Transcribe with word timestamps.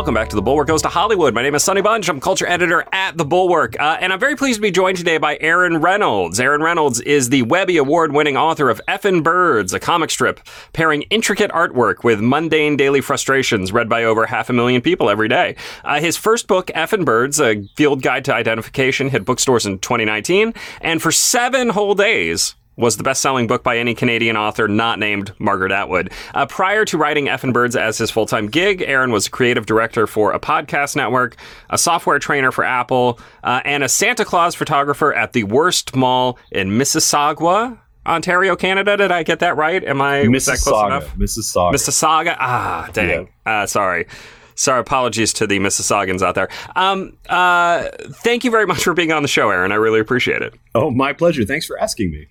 Welcome 0.00 0.14
back 0.14 0.30
to 0.30 0.36
The 0.36 0.40
Bulwark 0.42 0.68
Goes 0.68 0.82
to 0.82 0.88
Hollywood. 0.88 1.34
My 1.34 1.42
name 1.42 1.54
is 1.54 1.62
Sonny 1.62 1.82
Bunch. 1.82 2.08
I'm 2.08 2.20
culture 2.20 2.46
editor 2.46 2.86
at 2.90 3.18
The 3.18 3.24
Bulwark. 3.24 3.78
Uh, 3.78 3.98
and 4.00 4.12
I'm 4.12 4.18
very 4.18 4.34
pleased 4.34 4.56
to 4.56 4.62
be 4.62 4.70
joined 4.70 4.96
today 4.96 5.18
by 5.18 5.36
Aaron 5.40 5.78
Reynolds. 5.78 6.40
Aaron 6.40 6.62
Reynolds 6.62 7.00
is 7.00 7.28
the 7.28 7.42
Webby 7.42 7.76
Award 7.76 8.12
winning 8.12 8.36
author 8.36 8.70
of 8.70 8.80
Effin' 8.88 9.22
Birds, 9.22 9.74
a 9.74 9.78
comic 9.78 10.10
strip 10.10 10.40
pairing 10.72 11.02
intricate 11.10 11.50
artwork 11.50 12.02
with 12.02 12.20
mundane 12.20 12.76
daily 12.76 13.00
frustrations 13.00 13.72
read 13.72 13.88
by 13.88 14.04
over 14.04 14.26
half 14.26 14.48
a 14.48 14.52
million 14.52 14.80
people 14.80 15.10
every 15.10 15.28
day. 15.28 15.56
Uh, 15.84 16.00
his 16.00 16.16
first 16.16 16.46
book, 16.46 16.68
Effin' 16.68 17.04
Birds, 17.04 17.38
a 17.38 17.62
field 17.76 18.00
guide 18.00 18.24
to 18.24 18.34
identification, 18.34 19.10
hit 19.10 19.24
bookstores 19.24 19.66
in 19.66 19.80
2019. 19.80 20.54
And 20.80 21.02
for 21.02 21.12
seven 21.12 21.68
whole 21.68 21.94
days, 21.94 22.54
was 22.80 22.96
the 22.96 23.02
best 23.02 23.20
selling 23.20 23.46
book 23.46 23.62
by 23.62 23.78
any 23.78 23.94
Canadian 23.94 24.36
author 24.36 24.66
not 24.66 24.98
named 24.98 25.32
Margaret 25.38 25.70
Atwood. 25.70 26.10
Uh, 26.34 26.46
prior 26.46 26.84
to 26.86 26.98
writing 26.98 27.26
Effin' 27.26 27.52
Birds 27.52 27.76
as 27.76 27.98
his 27.98 28.10
full 28.10 28.26
time 28.26 28.48
gig, 28.48 28.82
Aaron 28.82 29.12
was 29.12 29.26
a 29.26 29.30
creative 29.30 29.66
director 29.66 30.06
for 30.06 30.32
a 30.32 30.40
podcast 30.40 30.96
network, 30.96 31.36
a 31.68 31.78
software 31.78 32.18
trainer 32.18 32.50
for 32.50 32.64
Apple, 32.64 33.20
uh, 33.44 33.60
and 33.64 33.84
a 33.84 33.88
Santa 33.88 34.24
Claus 34.24 34.54
photographer 34.54 35.14
at 35.14 35.32
the 35.32 35.44
worst 35.44 35.94
mall 35.94 36.38
in 36.50 36.70
Mississauga. 36.70 37.78
Ontario, 38.06 38.56
Canada. 38.56 38.96
Did 38.96 39.12
I 39.12 39.22
get 39.22 39.40
that 39.40 39.56
right? 39.56 39.84
Am 39.84 40.00
I 40.00 40.26
was 40.26 40.46
that 40.46 40.58
close 40.58 40.74
Mississauga. 40.74 40.86
enough? 40.86 41.16
Mississauga. 41.16 41.72
Mississauga. 41.74 42.36
Ah, 42.40 42.88
dang. 42.92 43.28
Uh, 43.44 43.66
sorry. 43.66 44.06
Sorry, 44.54 44.80
apologies 44.80 45.32
to 45.34 45.46
the 45.46 45.58
Mississaugans 45.58 46.20
out 46.22 46.34
there. 46.34 46.48
Um, 46.76 47.16
uh, 47.28 47.88
thank 48.24 48.44
you 48.44 48.50
very 48.50 48.66
much 48.66 48.84
for 48.84 48.92
being 48.94 49.10
on 49.12 49.22
the 49.22 49.28
show, 49.28 49.48
Aaron. 49.50 49.72
I 49.72 49.76
really 49.76 50.00
appreciate 50.00 50.42
it. 50.42 50.54
oh, 50.74 50.90
my 50.90 51.12
pleasure. 51.12 51.44
Thanks 51.44 51.66
for 51.66 51.78
asking 51.78 52.10
me. 52.10 52.26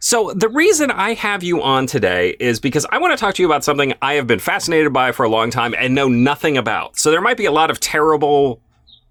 So, 0.00 0.32
the 0.32 0.48
reason 0.48 0.90
I 0.90 1.14
have 1.14 1.42
you 1.42 1.62
on 1.62 1.86
today 1.86 2.36
is 2.38 2.60
because 2.60 2.86
I 2.90 2.98
want 2.98 3.16
to 3.16 3.20
talk 3.20 3.34
to 3.34 3.42
you 3.42 3.48
about 3.48 3.64
something 3.64 3.94
I 4.00 4.14
have 4.14 4.26
been 4.26 4.38
fascinated 4.38 4.92
by 4.92 5.12
for 5.12 5.24
a 5.24 5.28
long 5.28 5.50
time 5.50 5.74
and 5.76 5.94
know 5.94 6.08
nothing 6.08 6.56
about. 6.56 6.98
So, 6.98 7.10
there 7.10 7.20
might 7.20 7.36
be 7.36 7.46
a 7.46 7.52
lot 7.52 7.70
of 7.70 7.80
terrible, 7.80 8.60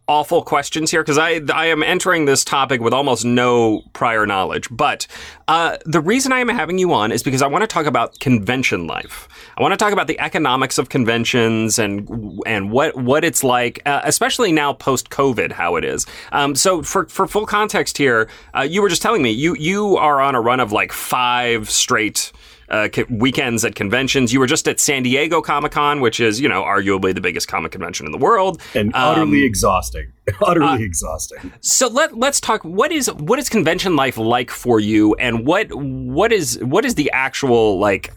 awful 0.07 0.41
questions 0.41 0.89
here 0.89 1.03
because 1.03 1.17
I, 1.17 1.41
I 1.53 1.65
am 1.65 1.83
entering 1.83 2.25
this 2.25 2.45
topic 2.45 2.79
with 2.79 2.93
almost 2.93 3.25
no 3.25 3.83
prior 3.93 4.25
knowledge. 4.25 4.67
But 4.71 5.05
uh, 5.47 5.77
the 5.85 5.99
reason 5.99 6.31
I 6.31 6.39
am 6.39 6.47
having 6.47 6.77
you 6.77 6.93
on 6.93 7.11
is 7.11 7.23
because 7.23 7.41
I 7.41 7.47
want 7.47 7.63
to 7.63 7.67
talk 7.67 7.85
about 7.85 8.19
convention 8.19 8.87
life. 8.87 9.27
I 9.57 9.61
want 9.61 9.73
to 9.73 9.77
talk 9.77 9.91
about 9.91 10.07
the 10.07 10.19
economics 10.19 10.77
of 10.77 10.89
conventions 10.89 11.77
and 11.77 12.39
and 12.45 12.71
what 12.71 12.95
what 12.95 13.25
it's 13.25 13.43
like, 13.43 13.81
uh, 13.85 14.01
especially 14.03 14.51
now 14.51 14.73
post 14.73 15.09
COVID, 15.09 15.51
how 15.51 15.75
it 15.75 15.83
is. 15.83 16.05
Um, 16.31 16.55
so 16.55 16.81
for 16.83 17.05
for 17.07 17.27
full 17.27 17.45
context 17.45 17.97
here, 17.97 18.29
uh, 18.55 18.61
you 18.61 18.81
were 18.81 18.89
just 18.89 19.01
telling 19.01 19.21
me 19.21 19.31
you 19.31 19.55
you 19.55 19.97
are 19.97 20.21
on 20.21 20.35
a 20.35 20.41
run 20.41 20.59
of 20.59 20.71
like 20.71 20.93
five 20.93 21.69
straight. 21.69 22.31
Uh, 22.69 22.89
co- 22.89 23.05
weekends 23.09 23.63
at 23.63 23.75
conventions. 23.75 24.33
You 24.33 24.41
were 24.41 24.45
just 24.45 24.67
at 24.67 24.77
San 24.77 25.01
Diego 25.03 25.41
Comic 25.41 25.71
Con, 25.71 26.01
which 26.01 26.19
is, 26.19 26.41
you 26.41 26.49
know, 26.49 26.63
arguably 26.63 27.15
the 27.15 27.21
biggest 27.21 27.47
comic 27.47 27.71
convention 27.71 28.05
in 28.05 28.11
the 28.11 28.17
world. 28.17 28.61
And 28.75 28.93
Um, 28.93 29.01
utterly 29.11 29.45
exhausting. 29.45 30.11
utterly 30.45 30.67
uh, 30.67 30.77
exhausting. 30.79 31.53
So 31.61 31.87
let 31.87 32.17
let's 32.17 32.41
talk. 32.41 32.61
What 32.63 32.91
is 32.91 33.07
what 33.13 33.39
is 33.39 33.47
convention 33.47 33.95
life 33.95 34.17
like 34.17 34.51
for 34.51 34.81
you, 34.81 35.15
and 35.15 35.45
what 35.47 35.67
what 35.73 36.33
is 36.33 36.59
what 36.61 36.83
is 36.83 36.95
the 36.95 37.09
actual 37.13 37.79
like 37.79 38.11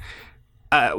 uh, 0.72 0.94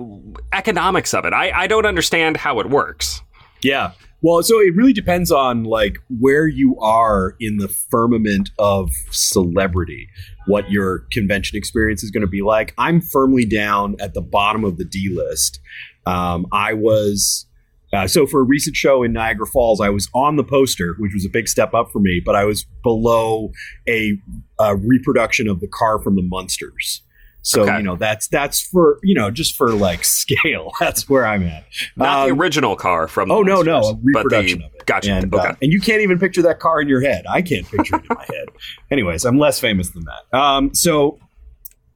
economics 0.53 1.13
of 1.13 1.25
it? 1.25 1.33
I 1.33 1.51
I 1.51 1.67
don't 1.67 1.85
understand 1.85 2.37
how 2.37 2.61
it 2.61 2.69
works. 2.69 3.21
Yeah. 3.61 3.91
Well, 4.23 4.43
so 4.43 4.59
it 4.59 4.75
really 4.75 4.93
depends 4.93 5.31
on 5.31 5.63
like 5.63 5.97
where 6.19 6.47
you 6.47 6.79
are 6.79 7.35
in 7.39 7.57
the 7.57 7.67
firmament 7.67 8.51
of 8.59 8.91
celebrity, 9.09 10.09
what 10.45 10.69
your 10.69 11.07
convention 11.11 11.57
experience 11.57 12.03
is 12.03 12.11
going 12.11 12.21
to 12.21 12.27
be 12.27 12.41
like. 12.43 12.73
I'm 12.77 13.01
firmly 13.01 13.45
down 13.45 13.95
at 13.99 14.13
the 14.13 14.21
bottom 14.21 14.63
of 14.63 14.77
the 14.77 14.85
D 14.85 15.09
list. 15.11 15.59
Um, 16.05 16.45
I 16.51 16.73
was 16.73 17.47
uh, 17.93 18.07
so 18.07 18.25
for 18.25 18.39
a 18.39 18.43
recent 18.43 18.75
show 18.75 19.03
in 19.03 19.11
Niagara 19.11 19.45
Falls, 19.45 19.81
I 19.81 19.89
was 19.89 20.07
on 20.13 20.37
the 20.37 20.43
poster, 20.43 20.95
which 20.97 21.13
was 21.13 21.25
a 21.25 21.29
big 21.29 21.49
step 21.49 21.73
up 21.73 21.91
for 21.91 21.99
me, 21.99 22.21
but 22.25 22.35
I 22.35 22.45
was 22.45 22.65
below 22.83 23.51
a, 23.87 24.17
a 24.59 24.77
reproduction 24.77 25.47
of 25.47 25.59
the 25.59 25.67
car 25.67 26.01
from 26.01 26.15
the 26.15 26.21
Munsters. 26.21 27.01
So 27.43 27.63
Okay. 27.63 27.77
you 27.77 27.83
know 27.83 27.95
that's 27.95 28.27
that's 28.27 28.61
for 28.61 28.99
you 29.03 29.15
know 29.15 29.31
just 29.31 29.55
for 29.55 29.73
like 29.73 30.03
scale. 30.19 30.71
That's 30.79 31.09
where 31.09 31.25
I'm 31.25 31.43
at. 31.43 31.65
Not 31.95 32.25
the 32.27 32.31
Um, 32.33 32.39
original 32.39 32.75
car 32.75 33.07
from. 33.07 33.31
Oh 33.31 33.41
no, 33.41 33.61
no, 33.61 33.79
a 33.81 33.95
reproduction 34.03 34.59
the, 34.59 34.65
of 34.65 34.73
it. 34.75 34.85
Gotcha. 34.85 35.11
And, 35.13 35.33
okay. 35.33 35.47
uh, 35.49 35.55
and 35.61 35.71
you 35.71 35.79
can't 35.79 36.01
even 36.01 36.19
picture 36.19 36.41
that 36.43 36.59
car 36.59 36.81
in 36.81 36.87
your 36.87 37.01
head. 37.01 37.25
I 37.29 37.41
can't 37.41 37.69
picture 37.69 37.95
it 37.95 38.01
in 38.01 38.15
my 38.15 38.25
head. 38.25 38.47
Anyways, 38.91 39.25
I'm 39.25 39.37
less 39.39 39.59
famous 39.59 39.89
than 39.89 40.03
that. 40.05 40.37
Um, 40.37 40.73
so 40.73 41.19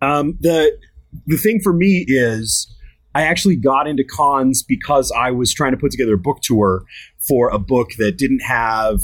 um, 0.02 0.38
the 0.40 0.78
the 1.28 1.38
thing 1.38 1.60
for 1.64 1.74
me 1.74 2.06
is 2.08 2.72
I 3.14 3.24
actually 3.24 3.56
got 3.56 3.88
into 3.88 4.04
cons 4.04 4.64
because 4.64 5.12
I 5.16 5.32
was 5.32 5.54
trying 5.54 5.72
to 5.72 5.78
put 5.78 5.92
together 5.92 6.16
a 6.16 6.18
book 6.18 6.40
tour 6.42 6.84
for 7.28 7.50
a 7.50 7.60
book 7.60 7.92
that 7.98 8.18
didn't 8.18 8.42
have. 8.42 9.00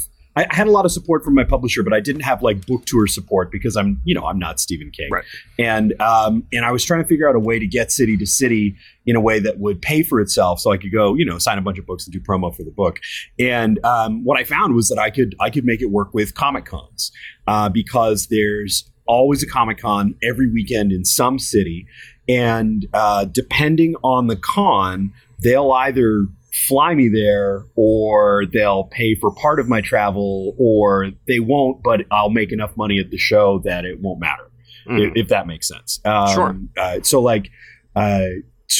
I 0.49 0.55
had 0.55 0.67
a 0.67 0.71
lot 0.71 0.85
of 0.85 0.91
support 0.91 1.23
from 1.23 1.35
my 1.35 1.43
publisher, 1.43 1.83
but 1.83 1.93
I 1.93 1.99
didn't 1.99 2.21
have 2.21 2.41
like 2.41 2.65
book 2.65 2.85
tour 2.85 3.07
support 3.07 3.51
because 3.51 3.75
I'm, 3.75 4.01
you 4.05 4.15
know, 4.15 4.25
I'm 4.25 4.39
not 4.39 4.59
Stephen 4.59 4.91
King, 4.91 5.09
Right. 5.11 5.25
and 5.59 5.99
um, 6.01 6.43
and 6.53 6.65
I 6.65 6.71
was 6.71 6.83
trying 6.85 7.01
to 7.01 7.07
figure 7.07 7.27
out 7.29 7.35
a 7.35 7.39
way 7.39 7.59
to 7.59 7.67
get 7.67 7.91
city 7.91 8.17
to 8.17 8.25
city 8.25 8.75
in 9.05 9.15
a 9.15 9.21
way 9.21 9.39
that 9.39 9.59
would 9.59 9.81
pay 9.81 10.03
for 10.03 10.19
itself, 10.21 10.59
so 10.59 10.71
I 10.71 10.77
could 10.77 10.91
go, 10.91 11.15
you 11.15 11.25
know, 11.25 11.37
sign 11.37 11.57
a 11.57 11.61
bunch 11.61 11.79
of 11.79 11.85
books 11.85 12.05
and 12.05 12.13
do 12.13 12.19
promo 12.19 12.55
for 12.55 12.63
the 12.63 12.71
book. 12.71 12.99
And 13.39 13.83
um, 13.85 14.23
what 14.23 14.39
I 14.39 14.43
found 14.43 14.75
was 14.75 14.87
that 14.89 14.99
I 14.99 15.09
could 15.09 15.35
I 15.39 15.49
could 15.49 15.65
make 15.65 15.81
it 15.81 15.89
work 15.91 16.13
with 16.13 16.33
comic 16.35 16.65
cons 16.65 17.11
uh, 17.47 17.69
because 17.69 18.27
there's 18.27 18.89
always 19.07 19.43
a 19.43 19.47
comic 19.47 19.79
con 19.79 20.15
every 20.23 20.49
weekend 20.51 20.91
in 20.91 21.03
some 21.03 21.39
city, 21.39 21.87
and 22.29 22.87
uh, 22.93 23.25
depending 23.25 23.95
on 24.03 24.27
the 24.27 24.35
con, 24.35 25.11
they'll 25.43 25.71
either 25.71 26.27
fly 26.51 26.93
me 26.93 27.07
there 27.09 27.65
or 27.75 28.45
they'll 28.51 28.83
pay 28.85 29.15
for 29.15 29.33
part 29.35 29.59
of 29.59 29.69
my 29.69 29.79
travel 29.81 30.53
or 30.59 31.09
they 31.27 31.39
won't 31.39 31.81
but 31.81 32.01
i'll 32.11 32.29
make 32.29 32.51
enough 32.51 32.75
money 32.75 32.99
at 32.99 33.09
the 33.09 33.17
show 33.17 33.59
that 33.63 33.85
it 33.85 33.99
won't 34.01 34.19
matter 34.19 34.47
Mm. 34.87 35.09
if, 35.09 35.13
if 35.15 35.27
that 35.27 35.45
makes 35.45 35.67
sense. 35.67 35.99
Um, 36.05 36.27
Sure. 36.33 36.57
Uh, 36.75 37.01
so 37.03 37.21
like, 37.21 37.51
uh, 37.95 38.25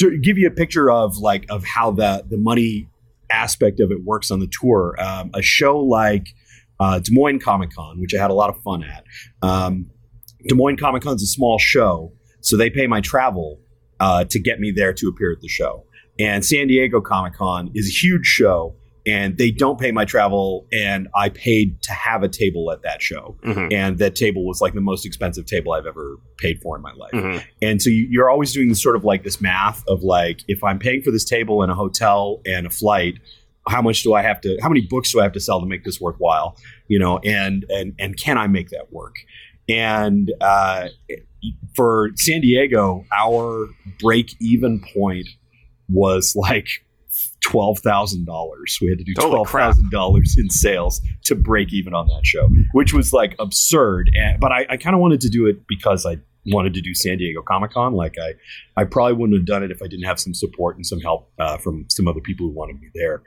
to 0.00 0.18
give 0.18 0.36
you 0.36 0.48
a 0.48 0.50
picture 0.50 0.90
of 0.90 1.16
like 1.18 1.46
of 1.48 1.64
how 1.64 1.92
the 1.92 2.24
the 2.28 2.36
money 2.38 2.88
aspect 3.30 3.78
of 3.78 3.92
it 3.92 4.02
works 4.02 4.32
on 4.32 4.40
the 4.40 4.48
tour, 4.60 4.96
um, 4.98 5.30
a 5.32 5.42
show 5.42 5.78
like 5.78 6.26
uh, 6.80 6.98
Des 6.98 7.12
Moines 7.12 7.38
Comic 7.38 7.70
Con, 7.72 8.00
which 8.00 8.14
I 8.16 8.20
had 8.20 8.32
a 8.32 8.34
lot 8.34 8.50
of 8.50 8.60
fun 8.64 8.82
at. 8.82 9.04
Um, 9.42 9.90
Des 10.48 10.56
Moines 10.56 10.76
Comic 10.76 11.04
Con's 11.04 11.22
a 11.22 11.26
small 11.26 11.56
show, 11.58 12.12
so 12.40 12.56
they 12.56 12.68
pay 12.68 12.88
my 12.88 13.00
travel 13.00 13.60
uh, 14.00 14.24
to 14.24 14.40
get 14.40 14.58
me 14.58 14.72
there 14.72 14.92
to 14.94 15.06
appear 15.06 15.30
at 15.30 15.40
the 15.40 15.48
show. 15.48 15.84
And 16.18 16.44
San 16.44 16.66
Diego 16.68 17.00
Comic 17.00 17.34
Con 17.34 17.70
is 17.74 17.88
a 17.88 17.90
huge 17.92 18.26
show, 18.26 18.74
and 19.06 19.36
they 19.38 19.50
don't 19.50 19.80
pay 19.80 19.90
my 19.90 20.04
travel, 20.04 20.66
and 20.72 21.08
I 21.14 21.28
paid 21.30 21.82
to 21.82 21.92
have 21.92 22.22
a 22.22 22.28
table 22.28 22.70
at 22.70 22.82
that 22.82 23.02
show 23.02 23.36
Mhm. 23.44 23.72
and 23.72 23.98
that 23.98 24.14
table 24.14 24.46
was 24.46 24.60
like 24.60 24.74
the 24.74 24.80
most 24.80 25.04
expensive 25.04 25.46
table 25.46 25.72
I've 25.72 25.86
ever 25.86 26.18
paid 26.38 26.60
for 26.62 26.76
in 26.76 26.82
my 26.82 26.92
life. 26.92 27.10
Mhm. 27.12 27.42
And 27.62 27.82
so 27.82 27.90
you, 27.90 28.06
you're 28.10 28.30
always 28.30 28.52
doing 28.52 28.68
this 28.68 28.80
sort 28.82 28.94
of 28.94 29.02
like 29.04 29.24
this 29.24 29.40
math 29.40 29.82
of 29.88 30.02
like, 30.04 30.40
if 30.46 30.62
I'm 30.62 30.78
paying 30.78 31.02
for 31.02 31.10
this 31.10 31.24
table 31.24 31.62
and 31.62 31.72
a 31.72 31.74
hotel 31.74 32.40
and 32.46 32.66
a 32.66 32.70
flight, 32.70 33.14
how 33.68 33.82
much 33.82 34.02
do 34.02 34.12
I 34.14 34.22
have 34.22 34.40
to? 34.42 34.56
How 34.62 34.68
many 34.68 34.82
books 34.82 35.10
do 35.12 35.18
I 35.20 35.24
have 35.24 35.32
to 35.32 35.40
sell 35.40 35.60
to 35.60 35.66
make 35.66 35.82
this 35.84 36.00
worthwhile? 36.00 36.56
You 36.88 36.98
know, 37.00 37.18
and 37.18 37.64
and 37.70 37.94
and 37.98 38.16
can 38.20 38.36
I 38.38 38.46
make 38.46 38.68
that 38.70 38.92
work? 38.92 39.14
And 39.68 40.32
uh, 40.40 40.88
for 41.74 42.10
San 42.16 42.40
Diego, 42.40 43.04
our 43.16 43.68
break 44.00 44.34
even 44.40 44.80
point 44.94 45.26
was 45.92 46.34
like 46.34 46.68
twelve 47.40 47.78
thousand 47.80 48.26
dollars. 48.26 48.78
We 48.80 48.88
had 48.88 48.98
to 48.98 49.04
do 49.04 49.14
twelve 49.14 49.50
thousand 49.50 49.90
dollars 49.90 50.36
in 50.38 50.48
sales 50.50 51.00
to 51.24 51.34
break 51.34 51.72
even 51.72 51.94
on 51.94 52.06
that 52.08 52.24
show, 52.24 52.48
which 52.72 52.92
was 52.92 53.12
like 53.12 53.34
absurd. 53.38 54.10
And, 54.14 54.40
but 54.40 54.52
I, 54.52 54.66
I 54.70 54.76
kind 54.76 54.94
of 54.94 55.00
wanted 55.00 55.20
to 55.22 55.28
do 55.28 55.46
it 55.46 55.66
because 55.66 56.06
I 56.06 56.18
wanted 56.46 56.74
to 56.74 56.80
do 56.80 56.94
San 56.94 57.18
Diego 57.18 57.42
Comic 57.42 57.72
Con. 57.72 57.94
Like 57.94 58.16
I, 58.20 58.34
I 58.80 58.84
probably 58.84 59.14
wouldn't 59.14 59.38
have 59.38 59.46
done 59.46 59.62
it 59.62 59.70
if 59.70 59.82
I 59.82 59.86
didn't 59.86 60.06
have 60.06 60.18
some 60.18 60.34
support 60.34 60.76
and 60.76 60.86
some 60.86 61.00
help 61.00 61.30
uh, 61.38 61.56
from 61.58 61.86
some 61.88 62.08
other 62.08 62.20
people 62.20 62.46
who 62.46 62.52
wanted 62.52 62.80
me 62.80 62.88
there. 62.94 63.22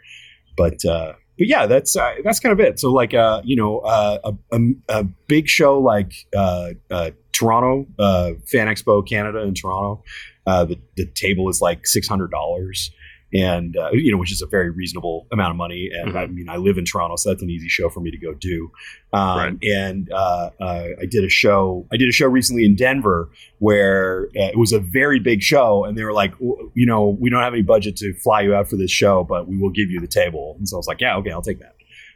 But 0.57 0.83
uh, 0.85 1.13
but 1.37 1.47
yeah, 1.47 1.65
that's 1.65 1.95
uh, 1.95 2.15
that's 2.23 2.39
kind 2.39 2.53
of 2.53 2.59
it. 2.59 2.79
So 2.79 2.91
like 2.91 3.13
uh, 3.13 3.41
you 3.43 3.55
know 3.55 3.79
uh, 3.79 4.19
a, 4.23 4.57
a 4.57 4.59
a 4.89 5.03
big 5.03 5.47
show 5.47 5.79
like 5.79 6.13
uh, 6.35 6.71
uh, 6.89 7.11
Toronto 7.33 7.87
uh, 7.99 8.31
Fan 8.47 8.67
Expo 8.67 9.07
Canada 9.07 9.41
in 9.41 9.53
Toronto, 9.53 10.03
uh, 10.45 10.65
the 10.65 10.79
the 10.97 11.05
table 11.05 11.49
is 11.49 11.61
like 11.61 11.87
six 11.87 12.07
hundred 12.07 12.31
dollars. 12.31 12.91
And 13.33 13.75
uh, 13.75 13.89
you 13.91 14.13
know, 14.13 14.17
which 14.17 14.31
is 14.31 14.41
a 14.41 14.45
very 14.45 14.69
reasonable 14.69 15.27
amount 15.29 15.51
of 15.51 15.57
money. 15.57 15.89
And 15.91 16.17
I 16.17 16.27
mean, 16.27 16.47
I 16.47 16.55
live 16.55 16.77
in 16.77 16.85
Toronto, 16.85 17.17
so 17.17 17.29
that's 17.29 17.41
an 17.41 17.49
easy 17.49 17.67
show 17.67 17.89
for 17.89 17.99
me 17.99 18.09
to 18.11 18.17
go 18.17 18.33
do. 18.33 18.71
Um, 19.11 19.37
Right. 19.37 19.57
And 19.63 20.09
uh, 20.13 20.51
uh, 20.61 20.87
I 21.01 21.05
did 21.09 21.25
a 21.25 21.29
show. 21.29 21.85
I 21.91 21.97
did 21.97 22.07
a 22.07 22.13
show 22.13 22.27
recently 22.27 22.63
in 22.63 22.75
Denver 22.75 23.29
where 23.59 24.27
uh, 24.37 24.53
it 24.53 24.57
was 24.57 24.71
a 24.71 24.79
very 24.79 25.19
big 25.19 25.41
show, 25.41 25.83
and 25.83 25.97
they 25.97 26.03
were 26.03 26.13
like, 26.13 26.33
you 26.39 26.85
know, 26.85 27.17
we 27.19 27.29
don't 27.29 27.41
have 27.41 27.53
any 27.53 27.63
budget 27.63 27.97
to 27.97 28.13
fly 28.13 28.41
you 28.41 28.53
out 28.55 28.69
for 28.69 28.77
this 28.77 28.91
show, 28.91 29.25
but 29.25 29.47
we 29.47 29.57
will 29.57 29.71
give 29.71 29.89
you 29.89 29.99
the 29.99 30.07
table. 30.07 30.55
And 30.59 30.69
so 30.69 30.77
I 30.77 30.79
was 30.79 30.87
like, 30.87 31.01
yeah, 31.01 31.17
okay, 31.17 31.31
I'll 31.31 31.41
take 31.41 31.59
that. 31.59 31.75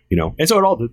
You 0.09 0.15
know, 0.15 0.35
and 0.39 0.47
so 0.47 0.57
it 0.57 0.63
all 0.63 0.87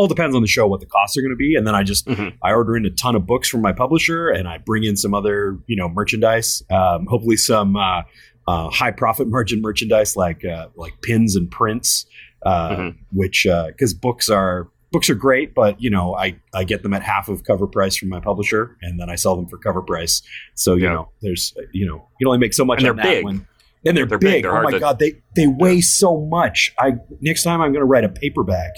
all 0.00 0.08
depends 0.08 0.34
on 0.34 0.40
the 0.40 0.48
show 0.48 0.66
what 0.66 0.80
the 0.80 0.86
costs 0.86 1.14
are 1.18 1.20
going 1.20 1.30
to 1.32 1.36
be, 1.36 1.54
and 1.56 1.66
then 1.66 1.74
I 1.74 1.82
just 1.82 2.06
Mhm. 2.06 2.32
I 2.42 2.52
order 2.52 2.74
in 2.76 2.86
a 2.86 2.90
ton 2.90 3.14
of 3.14 3.26
books 3.26 3.48
from 3.48 3.60
my 3.60 3.72
publisher, 3.72 4.28
and 4.30 4.48
I 4.48 4.56
bring 4.56 4.84
in 4.84 4.96
some 4.96 5.12
other 5.12 5.58
you 5.66 5.76
know 5.76 5.88
merchandise, 5.90 6.62
um, 6.70 7.06
hopefully 7.06 7.36
some 7.36 7.76
uh, 7.76 8.02
uh, 8.48 8.70
high 8.70 8.92
profit 8.92 9.28
margin 9.36 9.60
merchandise 9.60 10.16
like 10.16 10.42
uh, 10.44 10.68
like 10.74 10.94
pins 11.02 11.36
and 11.36 11.50
prints, 11.50 12.06
uh, 12.46 12.70
Mhm. 12.70 12.96
which 13.12 13.46
because 13.66 13.92
books 13.92 14.30
are 14.30 14.68
books 14.90 15.10
are 15.10 15.14
great, 15.14 15.54
but 15.54 15.80
you 15.82 15.90
know 15.90 16.14
I 16.14 16.36
I 16.54 16.64
get 16.64 16.82
them 16.82 16.94
at 16.94 17.02
half 17.02 17.28
of 17.28 17.44
cover 17.44 17.66
price 17.66 17.94
from 17.96 18.08
my 18.08 18.20
publisher, 18.20 18.76
and 18.80 18.98
then 18.98 19.10
I 19.10 19.16
sell 19.16 19.36
them 19.36 19.46
for 19.48 19.58
cover 19.58 19.82
price. 19.82 20.22
So 20.54 20.74
you 20.76 20.84
Yeah. 20.84 20.94
know 20.94 21.08
there's 21.20 21.52
you 21.72 21.84
know 21.86 21.96
you 22.18 22.24
can 22.24 22.28
only 22.28 22.38
make 22.38 22.54
so 22.54 22.64
much 22.64 22.78
And 22.80 22.88
on 22.88 22.96
they're 22.96 23.04
that 23.04 23.10
big. 23.16 23.24
when. 23.26 23.46
And 23.82 23.96
they're, 23.96 24.04
They're 24.04 24.18
big. 24.18 24.30
big. 24.30 24.42
They're 24.42 24.58
oh 24.58 24.62
my 24.62 24.72
to- 24.72 24.78
god, 24.78 24.98
they 24.98 25.12
they 25.36 25.46
weigh 25.46 25.80
so 25.80 26.20
much. 26.20 26.70
I 26.78 26.96
next 27.22 27.44
time 27.44 27.62
I'm 27.62 27.72
going 27.72 27.80
to 27.80 27.86
write 27.86 28.04
a 28.04 28.10
paperback. 28.10 28.72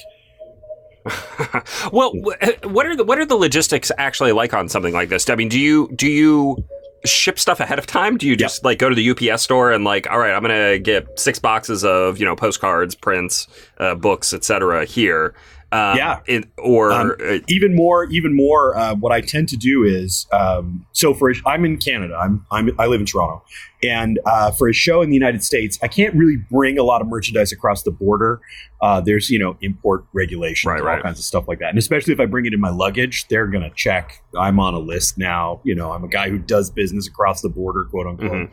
well, 1.93 2.13
what 2.15 2.87
are 2.87 2.97
the 2.97 3.05
what 3.05 3.19
are 3.19 3.27
the 3.27 3.37
logistics 3.37 3.91
actually 3.99 4.33
like 4.33 4.55
on 4.55 4.69
something 4.69 4.95
like 4.95 5.09
this? 5.09 5.29
I 5.29 5.35
mean, 5.35 5.49
do 5.49 5.59
you 5.59 5.91
do 5.95 6.09
you 6.09 6.65
ship 7.05 7.39
stuff 7.39 7.61
ahead 7.61 7.79
of 7.79 7.87
time? 7.87 8.17
Do 8.17 8.27
you 8.29 8.37
just 8.37 8.65
like 8.65 8.79
go 8.79 8.89
to 8.89 8.95
the 8.95 9.11
UPS 9.11 9.43
store 9.43 9.73
and 9.73 9.85
like, 9.85 10.09
all 10.11 10.19
right, 10.19 10.33
I'm 10.33 10.43
gonna 10.43 10.79
get 10.79 11.19
six 11.19 11.39
boxes 11.39 11.85
of 11.85 12.19
you 12.19 12.25
know 12.25 12.37
postcards, 12.37 12.95
prints, 12.95 13.49
uh, 13.79 13.95
books, 13.95 14.33
etc. 14.33 14.85
Here, 14.85 15.35
um, 15.73 15.97
Yeah. 15.97 16.21
it, 16.27 16.45
or 16.59 16.93
Um, 16.93 17.17
uh, 17.21 17.39
even 17.49 17.75
more, 17.75 18.05
even 18.05 18.35
more. 18.37 18.77
Uh, 18.77 18.95
what 18.95 19.11
I 19.13 19.21
tend 19.21 19.49
to 19.49 19.57
do 19.57 19.85
is, 19.85 20.27
um, 20.33 20.87
so 20.93 21.15
for 21.15 21.31
a, 21.31 21.35
I'm 21.47 21.65
in 21.65 21.79
Canada. 21.79 22.15
I'm, 22.17 22.45
I'm 22.53 22.71
I 22.79 22.87
live 22.87 23.01
in 23.01 23.07
Toronto, 23.07 23.43
and 23.83 24.21
uh, 24.27 24.51
for 24.53 24.69
a 24.69 24.73
show 24.75 25.03
in 25.03 25.09
the 25.09 25.17
United 25.17 25.43
States, 25.43 25.79
I 25.83 25.89
can't 25.89 26.15
really 26.15 26.37
bring 26.51 26.79
a 26.79 26.83
lot 26.83 27.01
of 27.01 27.09
merchandise 27.09 27.51
across 27.53 27.83
the 27.83 27.91
border. 27.91 28.41
Uh, 28.81 29.01
there's 29.01 29.31
you 29.31 29.39
know 29.39 29.57
import 29.63 30.05
regulations, 30.13 30.69
Right, 30.71 30.97
all 30.99 31.03
kinds 31.03 31.19
of 31.19 31.25
stuff 31.25 31.49
like 31.49 31.59
that, 31.61 31.71
and 31.71 31.79
especially 31.79 32.13
if 32.13 32.21
I 32.21 32.27
bring 32.27 32.47
it 32.47 32.53
in 32.53 32.61
my 32.61 32.71
luggage, 32.71 33.27
they're 33.29 33.47
gonna 33.47 33.71
check. 33.75 34.23
I'm 34.39 34.61
on 34.61 34.75
a 34.75 34.79
list 34.79 35.17
now. 35.19 35.61
You 35.65 35.75
know, 35.75 35.93
I'm 35.93 36.05
a 36.05 36.09
guy 36.09 36.29
who 36.29 36.39
does 36.39 36.71
business 36.71 37.07
across 37.09 37.41
the 37.41 37.49
border, 37.49 37.85
quote 37.85 38.07
unquote, 38.07 38.31
Mhm. 38.31 38.51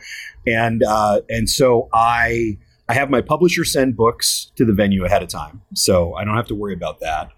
and 0.47 0.83
uh, 0.83 1.21
and 1.29 1.49
so 1.49 1.89
I. 1.93 2.57
I 2.89 2.93
have 2.93 3.09
my 3.09 3.21
publisher 3.21 3.63
send 3.63 3.95
books 3.95 4.51
to 4.57 4.65
the 4.65 4.73
venue 4.73 5.05
ahead 5.05 5.23
of 5.23 5.29
time, 5.29 5.61
so 5.75 6.15
I 6.15 6.25
don't 6.25 6.35
have 6.35 6.47
to 6.47 6.55
worry 6.55 6.73
about 6.73 6.99
that 6.99 7.29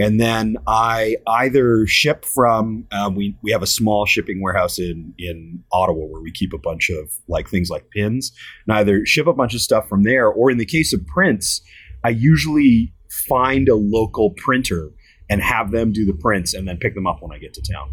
and 0.00 0.18
then 0.18 0.56
I 0.66 1.16
either 1.26 1.86
ship 1.86 2.24
from 2.24 2.86
uh, 2.90 3.10
we 3.14 3.36
we 3.42 3.52
have 3.52 3.62
a 3.62 3.66
small 3.66 4.06
shipping 4.06 4.40
warehouse 4.40 4.78
in 4.78 5.12
in 5.18 5.62
Ottawa 5.72 6.06
where 6.06 6.22
we 6.22 6.32
keep 6.32 6.54
a 6.54 6.58
bunch 6.58 6.88
of 6.90 7.12
like 7.28 7.48
things 7.48 7.68
like 7.68 7.90
pins, 7.90 8.32
and 8.66 8.74
I 8.74 8.80
either 8.80 9.04
ship 9.04 9.26
a 9.26 9.34
bunch 9.34 9.54
of 9.54 9.60
stuff 9.60 9.88
from 9.88 10.02
there, 10.02 10.26
or 10.28 10.50
in 10.50 10.56
the 10.56 10.64
case 10.64 10.94
of 10.94 11.06
prints, 11.06 11.60
I 12.02 12.08
usually 12.08 12.94
find 13.28 13.68
a 13.68 13.74
local 13.74 14.30
printer 14.30 14.90
and 15.28 15.42
have 15.42 15.70
them 15.70 15.92
do 15.92 16.06
the 16.06 16.14
prints, 16.14 16.54
and 16.54 16.66
then 16.66 16.78
pick 16.78 16.94
them 16.94 17.06
up 17.06 17.20
when 17.20 17.30
I 17.32 17.38
get 17.38 17.52
to 17.54 17.72
town. 17.72 17.90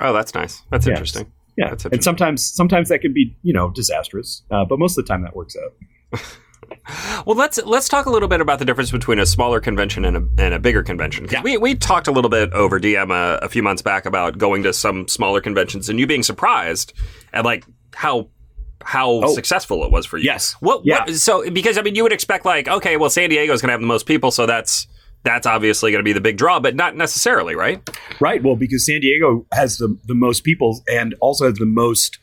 oh, 0.00 0.12
that's 0.12 0.34
nice. 0.34 0.62
That's 0.70 0.86
Yeah. 0.86 0.92
interesting. 0.92 1.32
Yeah, 1.56 1.70
That's 1.70 1.86
and 1.86 2.04
sometimes 2.04 2.46
sometimes 2.54 2.88
that 2.88 3.00
can 3.00 3.12
be 3.12 3.36
you 3.42 3.52
know 3.52 3.70
disastrous, 3.70 4.44
uh, 4.52 4.64
but 4.64 4.78
most 4.78 4.96
of 4.96 5.04
the 5.04 5.08
time 5.08 5.22
that 5.22 5.34
works 5.34 5.56
out. 5.56 6.22
Well, 7.26 7.36
let's 7.36 7.58
let's 7.64 7.88
talk 7.88 8.06
a 8.06 8.10
little 8.10 8.28
bit 8.28 8.40
about 8.40 8.58
the 8.58 8.64
difference 8.64 8.90
between 8.90 9.18
a 9.18 9.26
smaller 9.26 9.60
convention 9.60 10.04
and 10.04 10.16
a, 10.16 10.42
and 10.42 10.54
a 10.54 10.58
bigger 10.58 10.82
convention. 10.82 11.26
Yeah. 11.30 11.42
We 11.42 11.56
we 11.58 11.74
talked 11.74 12.08
a 12.08 12.12
little 12.12 12.30
bit 12.30 12.52
over 12.52 12.80
DM 12.80 13.10
a, 13.10 13.14
uh, 13.14 13.40
a 13.42 13.48
few 13.48 13.62
months 13.62 13.82
back 13.82 14.06
about 14.06 14.38
going 14.38 14.62
to 14.62 14.72
some 14.72 15.06
smaller 15.08 15.40
conventions 15.40 15.88
and 15.88 15.98
you 16.00 16.06
being 16.06 16.22
surprised 16.22 16.92
at 17.32 17.44
like 17.44 17.64
how 17.94 18.28
how 18.82 19.10
Oh. 19.10 19.34
successful 19.34 19.84
it 19.84 19.90
was 19.90 20.06
for 20.06 20.18
you. 20.18 20.24
Yes. 20.24 20.52
What, 20.60 20.82
Yeah. 20.84 21.00
what 21.00 21.14
so 21.16 21.50
because 21.50 21.76
I 21.78 21.82
mean 21.82 21.94
you 21.94 22.02
would 22.04 22.12
expect 22.12 22.44
like 22.44 22.68
okay 22.68 22.96
well 22.96 23.10
San 23.10 23.28
Diego 23.28 23.52
is 23.52 23.60
going 23.60 23.68
to 23.68 23.72
have 23.72 23.80
the 23.80 23.86
most 23.86 24.06
people 24.06 24.30
so 24.30 24.46
that's 24.46 24.86
that's 25.24 25.46
obviously 25.46 25.90
going 25.90 25.98
to 26.00 26.04
be 26.08 26.12
the 26.12 26.20
big 26.20 26.36
draw 26.38 26.60
but 26.60 26.74
not 26.76 26.96
necessarily 26.96 27.54
right. 27.54 27.86
Right. 28.20 28.42
Well, 28.42 28.56
because 28.56 28.86
San 28.86 29.00
Diego 29.00 29.46
has 29.52 29.76
the, 29.78 29.98
the 30.06 30.14
most 30.14 30.44
people 30.44 30.80
and 30.88 31.14
also 31.20 31.46
has 31.46 31.54
the 31.58 31.66
most 31.66 32.18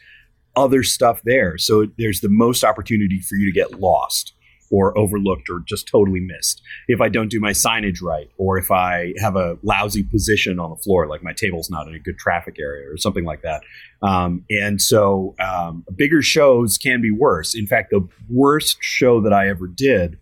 other 0.56 0.82
stuff 0.82 1.22
there. 1.26 1.58
So 1.58 1.88
there's 1.98 2.22
the 2.22 2.30
most 2.30 2.64
opportunity 2.64 3.20
for 3.20 3.36
you 3.36 3.46
to 3.46 3.52
get 3.52 3.80
lost 3.80 4.34
or 4.72 4.98
overlooked 4.98 5.50
or 5.50 5.62
just 5.66 5.88
totally 5.88 6.20
missed 6.20 6.62
if 6.88 7.02
I 7.02 7.10
don't 7.10 7.30
do 7.30 7.40
my 7.40 7.52
signage 7.52 8.02
right 8.02 8.30
or 8.38 8.58
if 8.58 8.72
I 8.72 9.14
have 9.20 9.36
a 9.36 9.58
lousy 9.64 10.04
position 10.04 10.60
on 10.60 10.70
the 10.70 10.76
floor, 10.78 11.08
like 11.08 11.24
my 11.24 11.34
table's 11.34 11.70
not 11.70 11.88
in 11.88 11.96
a 11.96 12.00
good 12.00 12.18
traffic 12.18 12.58
area 12.60 12.92
or 12.92 12.98
something 12.98 13.26
like 13.26 13.42
that. 13.42 13.62
Um, 14.02 14.46
and 14.50 14.82
so 14.82 15.36
um, 15.40 15.86
bigger 15.96 16.22
shows 16.22 16.78
can 16.78 17.02
be 17.02 17.12
worse. 17.12 17.56
In 17.56 17.68
fact, 17.68 17.92
the 17.92 18.08
worst 18.30 18.78
show 18.82 19.22
that 19.22 19.34
I 19.34 19.50
ever 19.50 19.68
did 19.68 20.20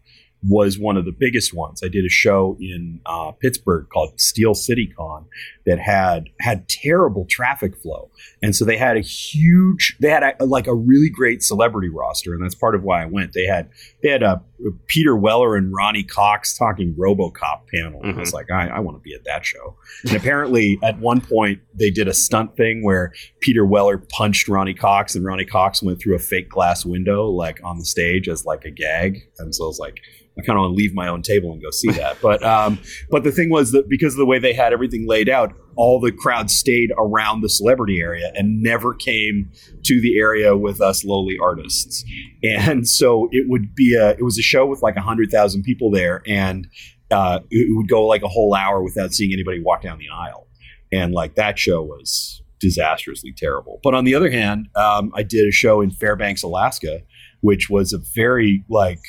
was 0.48 0.78
one 0.78 0.98
of 0.98 1.06
the 1.06 1.12
biggest 1.12 1.54
ones. 1.54 1.81
I 1.84 1.88
did 1.88 2.06
a 2.06 2.10
show 2.10 2.57
in 2.60 3.00
uh, 3.06 3.31
Pittsburgh 3.31 3.88
called 3.92 4.19
Steel 4.19 4.54
City 4.54 4.92
Con 4.95 5.25
that 5.66 5.80
had 5.80 6.30
had 6.40 6.68
terrible 6.68 7.25
traffic 7.30 7.78
flow, 7.78 8.10
and 8.42 8.56
so 8.56 8.66
they 8.66 8.78
had 8.78 8.98
a 8.98 9.01
huge, 9.01 9.95
they 10.00 10.10
had 10.10 10.36
a, 10.40 10.45
like 10.45 10.68
a 10.68 10.74
really 10.74 11.10
great 11.10 11.44
celebrity 11.44 11.90
roster, 11.90 12.34
and 12.34 12.44
that's 12.44 12.56
part 12.56 12.75
of 12.75 12.84
why 12.84 13.04
I 13.04 13.06
went. 13.06 13.34
They 13.34 13.45
had 13.45 13.69
they 14.01 14.10
had 14.10 14.24
a 14.24 14.42
Peter 14.88 15.15
Weller 15.15 15.56
and 15.56 15.74
Ronny 15.74 16.04
Cox 16.04 16.57
talking 16.57 16.95
RoboCop 16.95 17.68
panel. 17.74 18.01
And 18.04 18.15
I 18.15 18.19
was 18.19 18.33
like, 18.33 18.51
I, 18.51 18.68
I 18.68 18.80
want 18.80 18.98
to 18.98 19.01
be 19.01 19.13
at 19.13 19.24
that 19.25 19.45
show. 19.45 19.77
And 20.04 20.15
apparently, 20.15 20.80
at 20.83 21.00
one 21.00 21.21
point, 21.21 21.62
they 21.74 21.89
did 21.89 22.07
a 22.07 22.13
stunt 22.13 22.56
thing 22.56 22.83
where 22.83 23.13
Peter 23.39 23.65
Weller 23.65 23.98
punched 23.98 24.48
Ronny 24.48 24.74
Cox, 24.74 25.15
and 25.15 25.25
Ronny 25.25 25.45
Cox 25.45 25.81
went 25.81 26.00
through 26.00 26.15
a 26.15 26.19
fake 26.19 26.50
glass 26.50 26.86
window, 26.86 27.27
like 27.27 27.60
on 27.63 27.77
the 27.77 27.86
stage 27.86 28.27
as 28.27 28.45
like 28.45 28.65
a 28.65 28.71
gag. 28.71 29.19
And 29.39 29.54
so 29.54 29.65
I 29.65 29.68
was 29.68 29.80
like, 29.80 30.00
I 30.38 30.42
kind 30.42 30.57
of 30.57 30.63
want 30.63 30.71
to 30.71 30.75
leave 30.75 30.94
my 30.94 31.07
own 31.07 31.21
table 31.21 31.51
and 31.51 31.62
go 31.62 31.69
see 31.69 31.92
that. 31.92 32.18
But 32.21 32.44
um, 32.44 32.80
but 33.12 33.24
the 33.24 33.31
thing 33.31 33.50
was 33.50 33.71
that 33.71 33.88
because 33.88 34.13
of 34.13 34.18
the 34.18 34.25
way 34.25 34.39
they 34.39 34.54
had 34.54 34.74
everything 34.74 35.07
laid 35.07 35.30
out, 35.30 35.54
all 35.75 36.00
the 36.00 36.12
crowd 36.12 36.50
stayed 36.50 36.92
around 36.98 37.42
the 37.42 37.50
celebrity 37.50 38.00
area 38.00 38.31
and 38.36 38.62
never 38.62 38.94
came 38.94 39.52
to 39.84 40.02
the 40.02 40.18
area 40.18 40.56
with 40.56 40.81
us 40.81 41.04
lowly 41.04 41.38
artists. 41.42 42.04
And 42.44 42.88
so 42.88 43.30
it 43.31 43.50
would 43.50 43.74
be 43.75 43.96
a 43.96 44.12
it 44.12 44.24
was 44.24 44.38
a 44.38 44.42
show 44.42 44.66
with 44.66 44.81
like 44.81 44.98
hundred 44.98 45.31
thousand 45.31 45.64
people 45.64 45.92
there, 45.92 46.22
and 46.28 46.68
uh, 47.12 47.40
it 47.50 47.75
would 47.75 47.88
go 47.88 48.06
like 48.06 48.24
a 48.24 48.28
whole 48.28 48.56
hour 48.56 48.84
without 48.84 49.14
seeing 49.14 49.34
anybody 49.34 49.62
walk 49.62 49.81
down 49.81 49.98
the 49.98 50.10
aisle. 50.14 50.48
And 50.92 51.14
like 51.14 51.36
that 51.36 51.58
show 51.58 51.81
was 51.81 52.42
disastrously 52.60 53.34
terrible. 53.36 53.80
But 53.84 53.94
on 53.94 54.06
the 54.06 54.16
other 54.16 54.31
hand, 54.31 54.70
um, 54.75 55.12
I 55.14 55.24
did 55.24 55.48
a 55.48 55.52
show 55.52 55.81
in 55.81 55.92
Fairbanks, 55.92 56.44
Alaska, 56.44 57.02
which 57.42 57.70
was 57.70 57.94
a 57.94 58.00
very 58.16 58.64
like 58.70 59.02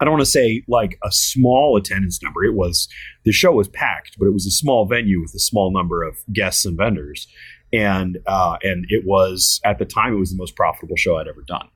I 0.00 0.04
don't 0.04 0.12
want 0.12 0.24
to 0.24 0.30
say 0.30 0.62
like 0.68 0.98
a 1.04 1.12
small 1.12 1.76
attendance 1.76 2.22
number. 2.22 2.44
It 2.44 2.54
was 2.54 2.88
the 3.24 3.32
show 3.32 3.52
was 3.52 3.68
packed, 3.68 4.18
but 4.18 4.26
it 4.26 4.32
was 4.32 4.46
a 4.46 4.50
small 4.50 4.86
venue 4.86 5.20
with 5.20 5.34
a 5.34 5.38
small 5.38 5.72
number 5.72 6.02
of 6.02 6.16
guests 6.32 6.64
and 6.64 6.76
vendors, 6.76 7.26
and 7.72 8.18
uh, 8.26 8.56
and 8.62 8.86
it 8.88 9.04
was 9.06 9.60
at 9.64 9.78
the 9.78 9.84
time 9.84 10.14
it 10.14 10.18
was 10.18 10.30
the 10.30 10.36
most 10.36 10.56
profitable 10.56 10.96
show 10.96 11.16
I'd 11.16 11.28
ever 11.28 11.42
done. 11.46 11.68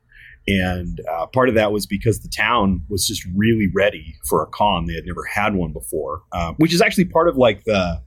And 0.47 0.99
uh, 1.11 1.27
part 1.27 1.49
of 1.49 1.55
that 1.55 1.71
was 1.71 1.85
because 1.85 2.21
the 2.21 2.29
town 2.29 2.83
was 2.89 3.05
just 3.05 3.23
really 3.35 3.67
ready 3.73 4.15
for 4.27 4.41
a 4.41 4.47
con. 4.47 4.85
They 4.85 4.95
had 4.95 5.05
never 5.05 5.23
had 5.25 5.53
one 5.53 5.73
before, 5.73 6.23
uh, 6.31 6.53
which 6.57 6.73
is 6.73 6.81
actually 6.81 7.05
part 7.05 7.27
of 7.27 7.37
like 7.37 7.65
the 7.65 8.01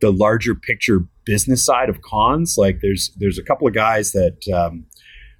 the 0.00 0.12
larger 0.12 0.54
picture 0.54 1.06
business 1.24 1.64
side 1.64 1.88
of 1.88 2.02
cons. 2.02 2.56
Like 2.58 2.80
there's 2.80 3.12
there's 3.16 3.38
a 3.38 3.42
couple 3.42 3.66
of 3.66 3.74
guys 3.74 4.12
that 4.12 4.48
um, 4.52 4.86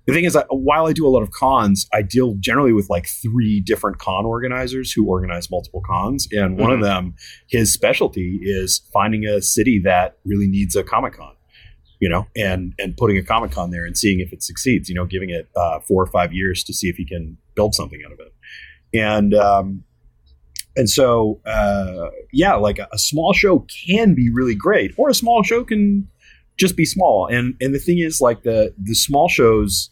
the 0.07 0.13
thing 0.13 0.25
is, 0.25 0.35
that 0.35 0.47
while 0.51 0.87
I 0.87 0.93
do 0.93 1.07
a 1.07 1.11
lot 1.11 1.23
of 1.23 1.31
cons, 1.31 1.89
I 1.93 2.03
deal 2.03 2.37
generally 2.39 2.73
with 2.73 2.89
like 2.89 3.09
three 3.09 3.61
different 3.61 3.99
con 3.99 4.25
organizers 4.25 4.93
who 4.93 5.07
organize 5.07 5.51
multiple 5.51 5.83
cons, 5.85 6.29
and 6.33 6.59
one 6.59 6.73
of 6.73 6.81
them, 6.81 7.15
his 7.49 7.73
specialty 7.73 8.41
is 8.43 8.83
finding 8.93 9.25
a 9.25 9.43
city 9.43 9.81
that 9.85 10.19
really 10.25 10.47
needs 10.49 10.77
a 10.77 10.83
comic 10.83 11.15
con. 11.15 11.33
You 11.99 12.11
know, 12.11 12.27
and 12.37 12.75
and 12.79 12.95
putting 12.95 13.17
a 13.17 13.23
comic 13.23 13.53
con 13.53 13.71
there 13.71 13.87
and 13.87 13.97
seeing 13.97 14.21
if 14.21 14.31
it 14.33 14.43
succeeds. 14.43 14.89
You 14.89 14.95
know, 14.95 15.07
giving 15.07 15.31
it 15.31 15.49
uh, 15.57 15.81
four 15.81 16.03
or 16.03 16.07
five 16.07 16.33
years 16.33 16.63
to 16.65 16.75
see 16.75 16.89
if 16.89 16.97
he 16.97 17.07
can 17.07 17.39
build 17.55 17.75
something 17.75 18.01
out 18.05 18.13
of 18.13 18.21
it. 18.21 18.35
And 18.93 19.33
um, 19.33 19.83
and 20.77 20.91
so 20.91 21.41
uh, 21.47 22.11
yeah, 22.35 22.55
like 22.55 22.79
a, 22.79 22.87
a 22.93 22.99
small 22.99 23.33
show 23.33 23.67
can 23.87 24.15
be 24.15 24.31
really 24.31 24.55
great, 24.55 24.93
or 24.99 25.09
a 25.09 25.15
small 25.15 25.43
show 25.43 25.65
can 25.65 26.07
just 26.59 26.77
be 26.77 26.85
small. 26.85 27.27
And 27.27 27.55
and 27.61 27.75
the 27.75 27.79
thing 27.79 27.99
is, 27.99 28.21
like 28.21 28.43
the 28.43 28.75
the 28.79 28.95
small 28.95 29.29
shows 29.29 29.91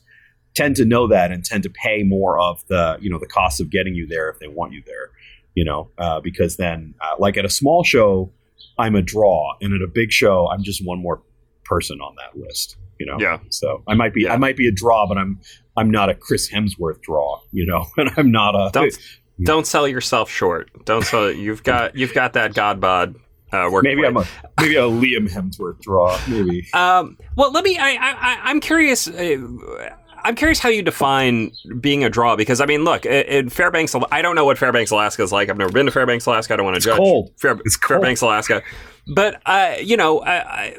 tend 0.55 0.77
to 0.77 0.85
know 0.85 1.07
that 1.09 1.33
and 1.33 1.45
tend 1.45 1.63
to 1.65 1.71
pay 1.71 2.03
more 2.03 2.39
of 2.39 2.65
the 2.69 2.97
you 3.01 3.11
know 3.11 3.19
the 3.19 3.27
cost 3.27 3.61
of 3.61 3.71
getting 3.71 3.95
you 3.95 4.07
there 4.07 4.29
if 4.31 4.39
they 4.39 4.49
want 4.49 4.73
you 4.73 4.83
there. 4.87 5.11
You 5.55 5.65
know, 5.65 5.91
uh, 5.99 6.21
because 6.21 6.57
then 6.57 6.95
uh, 7.01 7.15
like 7.19 7.37
at 7.37 7.45
a 7.45 7.49
small 7.51 7.85
show, 7.85 8.33
I'm 8.79 8.95
a 8.97 9.03
draw, 9.03 9.55
and 9.61 9.73
at 9.73 9.83
a 9.83 9.87
big 9.87 10.11
show, 10.11 10.49
I'm 10.49 10.63
just 10.65 10.85
one 10.85 11.01
more 11.01 11.23
person 11.65 12.01
on 12.01 12.15
that 12.17 12.39
list. 12.41 12.77
You 12.99 13.07
know, 13.07 13.17
Yeah. 13.19 13.39
So 13.51 13.83
I 13.89 13.95
might 13.95 14.15
be 14.15 14.23
Yeah. 14.23 14.33
I 14.35 14.37
might 14.37 14.57
be 14.57 14.69
a 14.69 14.73
draw, 14.73 15.07
but 15.07 15.17
I'm 15.19 15.41
I'm 15.77 15.91
not 15.91 16.09
a 16.11 16.15
Chris 16.15 16.51
Hemsworth 16.53 17.01
draw. 17.03 17.41
You 17.53 17.67
know, 17.67 17.87
and 17.97 18.11
I'm 18.17 18.31
not 18.33 18.55
a 18.55 18.71
Don't 18.73 18.97
don't 19.43 19.67
sell 19.67 19.87
yourself 19.89 20.31
short. 20.31 20.71
Don't 20.85 21.05
sell. 21.05 21.31
You've 21.31 21.63
got 21.65 21.97
you've 21.97 22.15
got 22.15 22.33
that 22.35 22.55
god 22.55 22.81
bod 22.81 23.17
uh, 23.53 23.69
working. 23.71 23.91
maybe 23.97 24.07
I'm 24.07 24.17
a 24.17 24.25
maybe 24.61 24.77
a 24.77 24.83
Liam 24.83 25.29
Hemsworth 25.29 25.81
draw. 25.81 26.19
Maybe 26.29 26.67
Um, 26.73 27.17
well, 27.37 27.51
let 27.53 27.65
me. 27.65 27.77
I, 27.79 27.91
I, 27.91 27.97
I- 27.97 28.41
I'm 28.45 28.61
curious. 28.61 29.07
Uh, 29.09 29.91
I'm 30.25 30.35
curious 30.35 30.59
how 30.59 30.71
you 30.71 30.83
define 30.83 31.53
being 31.81 32.03
a 32.03 32.09
draw 32.09 32.35
because 32.35 32.61
I 32.61 32.67
mean, 32.67 32.83
look, 32.83 33.05
in 33.05 33.51
Fairbanks, 33.51 33.95
I 34.11 34.23
don't 34.23 34.35
know 34.35 34.47
what 34.47 34.57
Fairbanks, 34.57 34.91
Alaska 34.91 35.23
is 35.23 35.33
like. 35.33 35.51
I've 35.51 35.59
never 35.59 35.71
been 35.71 35.87
to 35.87 35.93
Fairbanks, 35.93 36.25
Alaska. 36.25 36.55
I 36.55 36.57
don't 36.57 36.65
want 36.65 36.77
to 36.77 36.81
judge. 36.81 36.97
Cold. 36.97 37.31
Fair, 37.37 37.53
it's 37.65 37.77
cold. 37.77 38.01
Fairbanks, 38.01 38.23
Alaska, 38.23 38.63
but 39.07 39.41
uh, 39.45 39.77
you 39.81 39.97
know, 39.97 40.21
I, 40.21 40.35
I, 40.35 40.77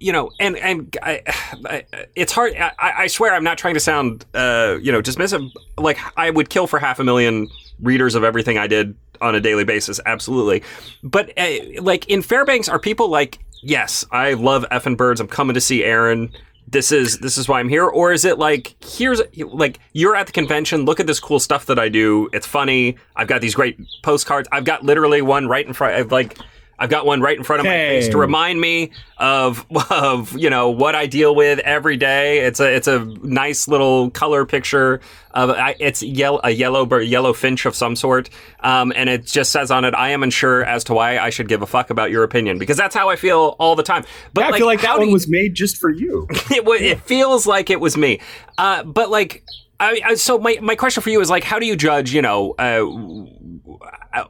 you 0.00 0.12
know, 0.12 0.30
and 0.40 0.56
and 0.56 0.96
I, 1.02 1.22
I, 1.64 1.84
it's 2.16 2.32
hard. 2.32 2.54
I, 2.56 2.72
I, 2.78 3.06
swear, 3.06 3.32
I'm 3.32 3.44
not 3.44 3.58
trying 3.58 3.74
to 3.74 3.80
sound, 3.80 4.24
uh, 4.34 4.76
you 4.82 4.90
know, 4.90 5.00
dismissive. 5.00 5.50
Like 5.78 5.98
I 6.16 6.30
would 6.30 6.50
kill 6.50 6.66
for 6.66 6.78
half 6.80 6.98
a 6.98 7.04
million 7.04 7.48
readers 7.80 8.14
of 8.14 8.24
everything 8.24 8.58
I 8.58 8.66
did 8.66 8.96
on 9.20 9.34
a 9.36 9.40
daily 9.40 9.64
basis, 9.64 10.00
absolutely. 10.04 10.62
But 11.02 11.32
uh, 11.38 11.80
like 11.80 12.08
in 12.08 12.22
Fairbanks, 12.22 12.68
are 12.68 12.80
people 12.80 13.08
like, 13.08 13.38
yes, 13.62 14.04
I 14.10 14.32
love 14.34 14.66
effing 14.72 14.96
birds. 14.96 15.20
I'm 15.20 15.28
coming 15.28 15.54
to 15.54 15.60
see 15.60 15.84
Aaron 15.84 16.32
this 16.74 16.92
is 16.92 17.18
this 17.20 17.38
is 17.38 17.48
why 17.48 17.60
I'm 17.60 17.68
here, 17.70 17.86
or 17.86 18.12
is 18.12 18.26
it 18.26 18.38
like 18.38 18.74
here's 18.84 19.22
like 19.46 19.78
you're 19.92 20.16
at 20.16 20.26
the 20.26 20.32
convention, 20.32 20.84
look 20.84 21.00
at 21.00 21.06
this 21.06 21.20
cool 21.20 21.40
stuff 21.40 21.64
that 21.66 21.78
I 21.78 21.88
do. 21.88 22.28
It's 22.32 22.46
funny. 22.46 22.96
I've 23.16 23.28
got 23.28 23.40
these 23.40 23.54
great 23.54 23.78
postcards. 24.02 24.48
I've 24.52 24.64
got 24.64 24.84
literally 24.84 25.22
one 25.22 25.48
right 25.48 25.64
in 25.66 25.72
front. 25.72 25.98
of 25.98 26.12
like 26.12 26.36
I've 26.78 26.90
got 26.90 27.06
one 27.06 27.20
right 27.20 27.36
in 27.36 27.44
front 27.44 27.60
of 27.60 27.66
my 27.66 27.72
face 27.72 28.08
to 28.08 28.18
remind 28.18 28.60
me 28.60 28.90
of 29.16 29.64
of 29.90 30.36
you 30.36 30.50
know 30.50 30.70
what 30.70 30.94
I 30.94 31.06
deal 31.06 31.34
with 31.34 31.58
every 31.60 31.96
day. 31.96 32.40
It's 32.40 32.60
a 32.60 32.74
it's 32.74 32.88
a 32.88 33.04
nice 33.22 33.68
little 33.68 34.10
color 34.10 34.44
picture 34.44 35.00
of 35.32 35.54
it's 35.80 36.02
yellow 36.02 36.40
a 36.42 36.50
yellow 36.50 36.98
yellow 36.98 37.32
finch 37.32 37.66
of 37.66 37.74
some 37.74 37.96
sort, 37.96 38.30
um, 38.60 38.92
and 38.96 39.08
it 39.08 39.26
just 39.26 39.52
says 39.52 39.70
on 39.70 39.84
it, 39.84 39.94
"I 39.94 40.10
am 40.10 40.22
unsure 40.22 40.64
as 40.64 40.84
to 40.84 40.94
why 40.94 41.18
I 41.18 41.30
should 41.30 41.48
give 41.48 41.62
a 41.62 41.66
fuck 41.66 41.90
about 41.90 42.10
your 42.10 42.22
opinion," 42.22 42.58
because 42.58 42.76
that's 42.76 42.94
how 42.94 43.08
I 43.08 43.16
feel 43.16 43.56
all 43.58 43.76
the 43.76 43.82
time. 43.82 44.04
But 44.32 44.42
yeah, 44.42 44.46
like, 44.46 44.54
I 44.54 44.58
feel 44.58 44.66
like 44.66 44.80
that 44.82 44.98
one 44.98 45.08
you, 45.08 45.12
was 45.12 45.28
made 45.28 45.54
just 45.54 45.76
for 45.76 45.90
you. 45.90 46.26
it, 46.30 46.66
it 46.82 47.00
feels 47.00 47.46
like 47.46 47.70
it 47.70 47.80
was 47.80 47.96
me, 47.96 48.20
uh, 48.58 48.82
but 48.84 49.10
like. 49.10 49.44
I, 49.80 50.14
so 50.14 50.38
my, 50.38 50.56
my 50.62 50.76
question 50.76 51.02
for 51.02 51.10
you 51.10 51.20
is 51.20 51.28
like, 51.28 51.44
how 51.44 51.58
do 51.58 51.66
you 51.66 51.76
judge, 51.76 52.14
you 52.14 52.22
know, 52.22 52.52
uh, 52.52 54.24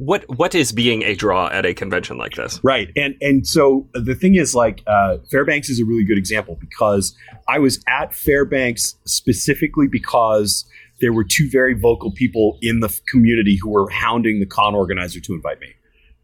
what 0.00 0.24
what 0.38 0.54
is 0.54 0.72
being 0.72 1.02
a 1.02 1.14
draw 1.14 1.48
at 1.48 1.66
a 1.66 1.74
convention 1.74 2.16
like 2.16 2.32
this? 2.32 2.58
Right, 2.62 2.90
and 2.96 3.14
and 3.20 3.46
so 3.46 3.86
the 3.92 4.14
thing 4.14 4.34
is, 4.34 4.54
like 4.54 4.82
uh, 4.86 5.18
Fairbanks 5.30 5.68
is 5.68 5.78
a 5.78 5.84
really 5.84 6.04
good 6.04 6.16
example 6.16 6.56
because 6.58 7.14
I 7.46 7.58
was 7.58 7.84
at 7.86 8.14
Fairbanks 8.14 8.96
specifically 9.04 9.88
because 9.88 10.64
there 11.02 11.12
were 11.12 11.24
two 11.24 11.50
very 11.50 11.74
vocal 11.74 12.12
people 12.12 12.58
in 12.62 12.80
the 12.80 13.00
community 13.08 13.58
who 13.60 13.68
were 13.68 13.90
hounding 13.90 14.40
the 14.40 14.46
con 14.46 14.74
organizer 14.74 15.20
to 15.20 15.34
invite 15.34 15.60
me, 15.60 15.68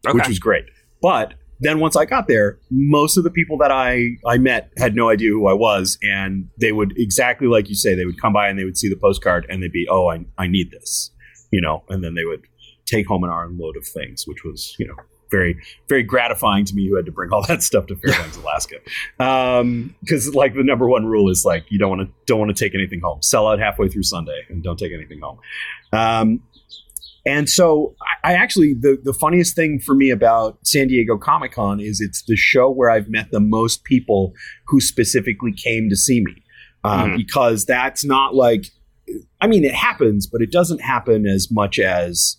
okay. 0.07 0.15
which 0.15 0.27
was 0.27 0.39
great. 0.39 0.65
But 0.99 1.35
then 1.59 1.79
once 1.79 1.95
I 1.95 2.05
got 2.05 2.27
there, 2.27 2.57
most 2.71 3.15
of 3.15 3.23
the 3.23 3.31
people 3.31 3.57
that 3.59 3.71
I, 3.71 4.09
I 4.25 4.37
met 4.37 4.71
had 4.77 4.95
no 4.95 5.09
idea 5.09 5.29
who 5.29 5.47
I 5.47 5.53
was. 5.53 5.97
And 6.03 6.49
they 6.59 6.71
would, 6.71 6.93
exactly 6.97 7.47
like 7.47 7.69
you 7.69 7.75
say, 7.75 7.95
they 7.95 8.05
would 8.05 8.21
come 8.21 8.33
by 8.33 8.47
and 8.47 8.59
they 8.59 8.63
would 8.63 8.77
see 8.77 8.89
the 8.89 8.95
postcard 8.95 9.47
and 9.49 9.61
they'd 9.63 9.71
be, 9.71 9.87
oh, 9.89 10.07
I, 10.07 10.25
I 10.37 10.47
need 10.47 10.69
this, 10.71 11.09
you 11.51 11.59
know, 11.59 11.83
and 11.89 12.03
then 12.03 12.13
they 12.13 12.25
would 12.25 12.43
take 12.87 13.07
home 13.07 13.23
an 13.23 13.29
armload 13.29 13.77
of 13.77 13.85
things, 13.85 14.25
which 14.25 14.43
was, 14.43 14.75
you 14.79 14.87
know, 14.87 14.95
very, 15.29 15.59
very 15.89 16.03
gratifying 16.03 16.65
to 16.65 16.75
me 16.75 16.87
who 16.87 16.95
had 16.95 17.05
to 17.05 17.11
bring 17.11 17.31
all 17.31 17.45
that 17.47 17.61
stuff 17.69 17.87
to 17.87 17.95
Fairbanks, 17.95 18.37
Alaska. 18.37 18.77
Because 19.17 20.27
um, 20.27 20.33
like 20.33 20.55
the 20.55 20.63
number 20.63 20.87
one 20.87 21.05
rule 21.05 21.29
is 21.29 21.45
like 21.45 21.65
you 21.69 21.77
don't 21.77 21.89
want 21.89 22.01
to 22.01 22.13
don't 22.25 22.39
want 22.39 22.55
to 22.55 22.63
take 22.63 22.73
anything 22.73 23.01
home. 23.01 23.21
Sell 23.21 23.47
out 23.47 23.59
halfway 23.59 23.89
through 23.89 24.03
Sunday 24.03 24.45
and 24.49 24.63
don't 24.63 24.79
take 24.79 24.93
anything 24.93 25.19
home. 25.19 25.39
Um, 25.93 26.41
and 27.25 27.49
so 27.49 27.93
I, 28.23 28.31
I, 28.31 28.33
actually 28.35 28.73
the 28.73 28.97
the 29.03 29.13
funniest 29.13 29.55
thing 29.55 29.79
for 29.79 29.93
me 29.93 30.09
about 30.09 30.59
San 30.65 30.87
Diego 30.87 31.17
Comic 31.17 31.53
Con 31.53 31.79
is 31.79 31.99
it's 31.99 32.23
the 32.23 32.37
show 32.37 32.69
where 32.69 32.89
I've 32.89 33.09
met 33.09 33.31
the 33.31 33.41
most 33.41 33.83
people 33.83 34.33
who 34.67 34.79
specifically 34.79 35.51
came 35.51 35.89
to 35.89 35.95
see 35.95 36.21
me. 36.23 36.43
Um, 36.83 37.09
mm-hmm. 37.09 37.17
Because 37.17 37.65
that's 37.65 38.05
not 38.05 38.33
like 38.33 38.71
I 39.41 39.47
mean, 39.47 39.63
it 39.63 39.73
happens, 39.73 40.27
but 40.27 40.41
it 40.41 40.51
doesn't 40.51 40.79
happen 40.79 41.25
as 41.25 41.49
much 41.51 41.79
as 41.79 42.37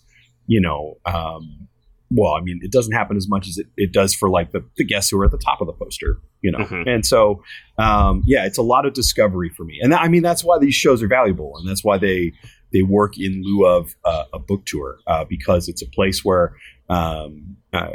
you 0.48 0.60
know, 0.60 0.98
um, 1.06 1.68
well, 2.10 2.32
I 2.32 2.40
mean, 2.40 2.58
it 2.62 2.72
doesn't 2.72 2.92
happen 2.92 3.16
as 3.16 3.28
much 3.28 3.46
as 3.46 3.58
it, 3.58 3.66
it 3.76 3.92
does 3.92 4.14
for 4.14 4.28
like 4.28 4.50
the, 4.50 4.64
the 4.76 4.84
guests 4.84 5.10
who 5.10 5.20
are 5.20 5.26
at 5.26 5.30
the 5.30 5.38
top 5.38 5.60
of 5.60 5.68
the 5.68 5.74
poster, 5.74 6.18
you 6.40 6.50
know. 6.50 6.58
Mm-hmm. 6.58 6.88
And 6.88 7.06
so, 7.06 7.44
um, 7.78 8.24
yeah, 8.26 8.46
it's 8.46 8.58
a 8.58 8.62
lot 8.62 8.86
of 8.86 8.94
discovery 8.94 9.50
for 9.50 9.64
me, 9.64 9.78
and 9.80 9.92
that, 9.92 10.00
I 10.00 10.08
mean, 10.08 10.22
that's 10.22 10.42
why 10.42 10.58
these 10.58 10.74
shows 10.74 11.02
are 11.02 11.08
valuable, 11.08 11.52
and 11.58 11.68
that's 11.68 11.84
why 11.84 11.98
they 11.98 12.32
they 12.72 12.82
work 12.82 13.18
in 13.18 13.42
lieu 13.44 13.64
of 13.66 13.94
uh, 14.04 14.24
a 14.32 14.40
book 14.40 14.66
tour 14.66 14.98
uh, 15.06 15.24
because 15.24 15.68
it's 15.68 15.82
a 15.82 15.86
place 15.86 16.24
where. 16.24 16.56
Um, 16.90 17.58
uh, 17.72 17.90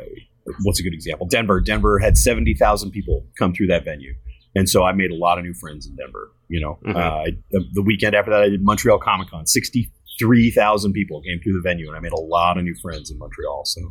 what's 0.64 0.80
a 0.80 0.84
good 0.84 0.94
example? 0.94 1.28
Denver. 1.28 1.60
Denver 1.60 2.00
had 2.00 2.18
seventy 2.18 2.54
thousand 2.54 2.92
people 2.92 3.26
come 3.38 3.54
through 3.54 3.68
that 3.68 3.86
venue, 3.86 4.14
and 4.56 4.70
so 4.70 4.84
I 4.84 4.92
made 4.94 5.12
a 5.12 5.16
lot 5.16 5.38
of 5.38 5.44
new 5.44 5.54
friends 5.54 5.88
in 5.88 5.96
Denver. 5.96 6.32
You 6.48 6.62
know, 6.62 6.80
mm-hmm. 6.86 6.96
Uh, 6.96 7.00
I, 7.00 7.38
the 7.74 7.82
weekend 7.82 8.16
after 8.16 8.32
that, 8.32 8.42
I 8.42 8.50
did 8.50 8.64
Montreal 8.64 9.00
Comic 9.00 9.30
Con. 9.30 9.46
Sixty 9.46 9.90
3,000 10.20 10.94
people 10.94 11.22
came 11.22 11.40
through 11.42 11.54
the 11.54 11.62
venue 11.62 11.88
and 11.88 11.98
I 11.98 12.00
made 12.00 12.12
a 12.12 12.20
lot 12.20 12.58
of 12.58 12.64
new 12.64 12.76
friends 12.76 13.10
in 13.10 13.18
Montreal. 13.18 13.64
So, 13.66 13.82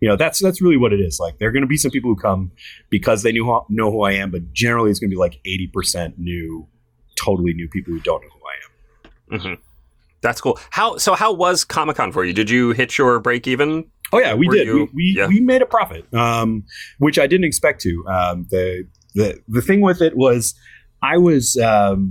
you 0.00 0.08
know, 0.08 0.16
that's 0.16 0.40
that's 0.40 0.62
really 0.62 0.76
what 0.76 0.92
it 0.92 1.00
is. 1.00 1.18
Like 1.20 1.38
there 1.38 1.48
are 1.48 1.52
going 1.52 1.62
to 1.62 1.68
be 1.68 1.76
some 1.76 1.90
people 1.90 2.10
who 2.10 2.16
come 2.16 2.52
because 2.90 3.22
they 3.22 3.32
knew 3.32 3.44
know 3.68 3.90
who 3.90 4.02
I 4.02 4.12
am, 4.12 4.30
but 4.30 4.52
generally 4.52 4.90
it's 4.90 4.98
going 4.98 5.10
to 5.10 5.14
be 5.14 5.20
like 5.20 5.40
80% 5.46 6.18
new 6.18 6.66
totally 7.16 7.54
new 7.54 7.68
people 7.68 7.92
who 7.92 8.00
don't 8.00 8.22
know 8.22 8.28
who 8.28 8.40
I 8.46 9.34
am. 9.34 9.40
Mm-hmm. 9.40 9.62
That's 10.22 10.40
cool. 10.40 10.58
How 10.70 10.96
so 10.96 11.14
how 11.14 11.32
was 11.32 11.64
Comic-Con 11.64 12.12
for 12.12 12.24
you? 12.24 12.32
Did 12.32 12.50
you 12.50 12.72
hit 12.72 12.96
your 12.98 13.20
break 13.20 13.46
even? 13.46 13.84
Oh 14.12 14.18
yeah, 14.18 14.34
we 14.34 14.48
Were 14.48 14.54
did. 14.54 14.66
You, 14.66 14.74
we 14.74 14.88
we, 14.94 15.14
yeah. 15.16 15.26
we, 15.26 15.40
made 15.40 15.62
a 15.62 15.66
profit. 15.66 16.12
Um, 16.14 16.64
which 16.98 17.18
I 17.18 17.26
didn't 17.26 17.44
expect 17.44 17.80
to. 17.82 18.04
Um, 18.08 18.46
the 18.50 18.88
the 19.14 19.40
the 19.48 19.62
thing 19.62 19.80
with 19.80 20.00
it 20.00 20.16
was 20.16 20.54
I 21.02 21.18
was 21.18 21.56
um, 21.58 22.10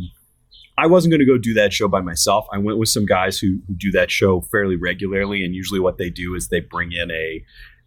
I 0.77 0.87
wasn't 0.87 1.11
going 1.11 1.19
to 1.19 1.25
go 1.25 1.37
do 1.37 1.53
that 1.53 1.71
show 1.71 1.87
by 1.87 2.01
myself. 2.01 2.45
I 2.51 2.57
went 2.57 2.77
with 2.77 2.89
some 2.89 3.05
guys 3.05 3.39
who, 3.39 3.59
who 3.67 3.75
do 3.75 3.91
that 3.91 4.11
show 4.11 4.41
fairly 4.41 4.75
regularly, 4.75 5.43
and 5.43 5.55
usually 5.55 5.79
what 5.79 5.97
they 5.97 6.09
do 6.09 6.35
is 6.35 6.49
they 6.49 6.59
bring 6.59 6.91
in 6.91 7.11
a 7.11 7.43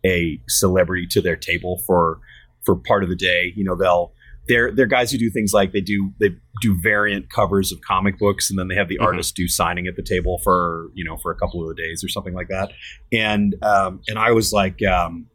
a 0.07 0.41
celebrity 0.49 1.07
to 1.09 1.21
their 1.21 1.37
table 1.37 1.83
for 1.87 2.21
for 2.65 2.77
part 2.77 3.03
of 3.03 3.11
the 3.11 3.17
day. 3.17 3.53
You 3.57 3.65
know, 3.65 3.77
they'll 3.77 4.13
they're 4.49 4.73
they're 4.73 4.87
guys 4.87 5.13
who 5.13 5.19
do 5.19 5.31
things 5.31 5.53
like 5.53 5.73
they 5.73 5.81
do 5.81 6.13
they 6.19 6.31
do 6.63 6.79
variant 6.81 7.31
covers 7.31 7.73
of 7.73 7.81
comic 7.83 8.19
books, 8.19 8.49
and 8.49 8.59
then 8.59 8.69
they 8.69 8.75
have 8.75 8.89
the 8.89 8.97
mm-hmm. 8.97 9.05
artist 9.05 9.37
do 9.37 9.49
signing 9.49 9.87
at 9.87 9.97
the 9.97 10.03
table 10.03 10.41
for 10.43 10.91
you 10.95 11.05
know 11.05 11.19
for 11.19 11.31
a 11.31 11.37
couple 11.37 11.63
of 11.63 11.69
the 11.69 11.81
days 11.81 12.03
or 12.03 12.09
something 12.09 12.35
like 12.35 12.49
that. 12.49 12.73
And 13.13 13.55
um, 13.63 14.01
and 14.09 14.19
I 14.19 14.33
was 14.33 14.53
like. 14.53 14.83
Um, 14.83 15.27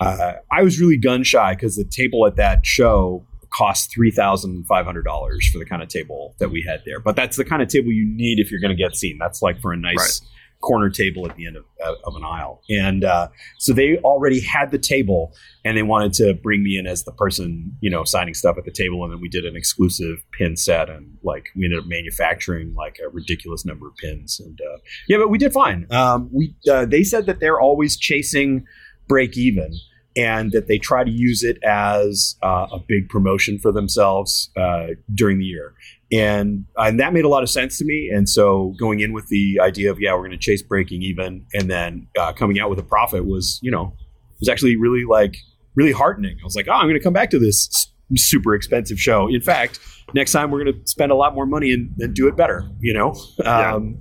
uh, 0.00 0.34
I 0.52 0.62
was 0.62 0.78
really 0.78 0.96
gun 0.96 1.24
shy 1.24 1.54
because 1.54 1.74
the 1.74 1.84
table 1.84 2.24
at 2.24 2.36
that 2.36 2.64
show 2.64 3.26
cost 3.52 3.90
three 3.92 4.10
thousand 4.10 4.66
five 4.66 4.84
hundred 4.84 5.04
dollars 5.04 5.48
for 5.48 5.58
the 5.58 5.64
kind 5.64 5.82
of 5.82 5.88
table 5.88 6.34
that 6.38 6.50
we 6.50 6.62
had 6.62 6.82
there. 6.84 7.00
But 7.00 7.16
that's 7.16 7.36
the 7.36 7.44
kind 7.44 7.62
of 7.62 7.68
table 7.68 7.92
you 7.92 8.06
need 8.06 8.38
if 8.38 8.50
you're 8.50 8.60
going 8.60 8.76
to 8.76 8.82
get 8.82 8.96
seen. 8.96 9.18
That's 9.18 9.42
like 9.42 9.60
for 9.60 9.72
a 9.72 9.76
nice 9.76 10.20
right. 10.22 10.30
corner 10.60 10.90
table 10.90 11.28
at 11.28 11.36
the 11.36 11.46
end 11.46 11.56
of, 11.56 11.64
of 12.04 12.16
an 12.16 12.24
aisle. 12.24 12.62
And 12.68 13.04
uh, 13.04 13.28
so 13.58 13.72
they 13.72 13.98
already 13.98 14.40
had 14.40 14.70
the 14.70 14.78
table, 14.78 15.34
and 15.64 15.76
they 15.76 15.82
wanted 15.82 16.12
to 16.14 16.34
bring 16.34 16.62
me 16.62 16.78
in 16.78 16.86
as 16.86 17.04
the 17.04 17.12
person, 17.12 17.76
you 17.80 17.90
know, 17.90 18.04
signing 18.04 18.34
stuff 18.34 18.56
at 18.58 18.64
the 18.64 18.72
table. 18.72 19.04
And 19.04 19.12
then 19.12 19.20
we 19.20 19.28
did 19.28 19.44
an 19.44 19.56
exclusive 19.56 20.18
pin 20.32 20.56
set, 20.56 20.90
and 20.90 21.16
like 21.22 21.46
we 21.56 21.64
ended 21.64 21.80
up 21.80 21.86
manufacturing 21.86 22.74
like 22.74 22.98
a 23.04 23.08
ridiculous 23.08 23.64
number 23.64 23.88
of 23.88 23.96
pins. 23.96 24.40
And 24.40 24.58
uh, 24.60 24.78
yeah, 25.08 25.18
but 25.18 25.28
we 25.28 25.38
did 25.38 25.52
fine. 25.52 25.86
Um, 25.90 26.28
we 26.32 26.54
uh, 26.70 26.84
they 26.84 27.02
said 27.02 27.26
that 27.26 27.40
they're 27.40 27.60
always 27.60 27.96
chasing 27.96 28.66
break 29.08 29.38
even 29.38 29.72
and 30.18 30.50
that 30.52 30.66
they 30.66 30.78
try 30.78 31.04
to 31.04 31.10
use 31.10 31.44
it 31.44 31.58
as 31.62 32.36
uh, 32.42 32.66
a 32.72 32.78
big 32.88 33.08
promotion 33.08 33.58
for 33.58 33.70
themselves 33.72 34.50
uh, 34.56 34.88
during 35.14 35.38
the 35.38 35.44
year. 35.44 35.74
And, 36.10 36.64
and 36.76 36.98
that 36.98 37.12
made 37.12 37.24
a 37.24 37.28
lot 37.28 37.42
of 37.42 37.50
sense 37.50 37.78
to 37.78 37.84
me. 37.84 38.10
And 38.12 38.28
so 38.28 38.74
going 38.80 39.00
in 39.00 39.12
with 39.12 39.28
the 39.28 39.60
idea 39.62 39.90
of, 39.90 40.00
yeah, 40.00 40.12
we're 40.14 40.26
going 40.26 40.32
to 40.32 40.36
chase 40.38 40.62
breaking 40.62 41.02
even 41.02 41.46
and 41.54 41.70
then 41.70 42.08
uh, 42.18 42.32
coming 42.32 42.58
out 42.58 42.68
with 42.70 42.78
a 42.78 42.82
profit 42.82 43.26
was, 43.26 43.60
you 43.62 43.70
know, 43.70 43.94
was 44.40 44.48
actually 44.48 44.76
really 44.76 45.04
like, 45.08 45.36
really 45.76 45.92
heartening. 45.92 46.36
I 46.42 46.44
was 46.44 46.56
like, 46.56 46.66
oh, 46.68 46.72
I'm 46.72 46.86
going 46.86 46.94
to 46.94 47.04
come 47.04 47.12
back 47.12 47.30
to 47.30 47.38
this 47.38 47.92
super 48.16 48.54
expensive 48.54 48.98
show. 48.98 49.28
In 49.28 49.42
fact, 49.42 49.78
next 50.14 50.32
time 50.32 50.50
we're 50.50 50.64
going 50.64 50.74
to 50.74 50.90
spend 50.90 51.12
a 51.12 51.14
lot 51.14 51.34
more 51.34 51.46
money 51.46 51.72
and, 51.72 51.94
and 51.98 52.14
do 52.14 52.26
it 52.26 52.36
better, 52.36 52.68
you 52.80 52.94
know? 52.94 53.14
Um, 53.44 53.98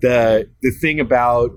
The, 0.00 0.50
the 0.62 0.72
thing 0.72 0.98
about 0.98 1.52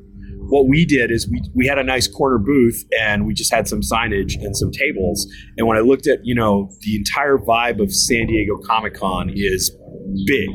what 0.50 0.68
we 0.68 0.86
did 0.86 1.12
is 1.12 1.30
we, 1.30 1.42
we 1.54 1.68
had 1.68 1.78
a 1.78 1.84
nice 1.84 2.08
corner 2.08 2.38
booth 2.38 2.84
and 3.00 3.26
we 3.26 3.34
just 3.34 3.54
had 3.54 3.68
some 3.68 3.82
signage 3.82 4.34
and 4.36 4.56
some 4.56 4.72
tables. 4.72 5.28
And 5.58 5.68
when 5.68 5.78
I 5.78 5.82
looked 5.82 6.08
at, 6.08 6.20
you 6.24 6.36
know, 6.36 6.70
the 6.82 6.96
entire 6.96 7.38
vibe 7.38 7.82
of 7.82 7.94
San 7.94 8.28
Diego 8.28 8.58
Comic 8.66 8.96
Con 8.96 9.32
is 9.34 9.76
big. 10.26 10.50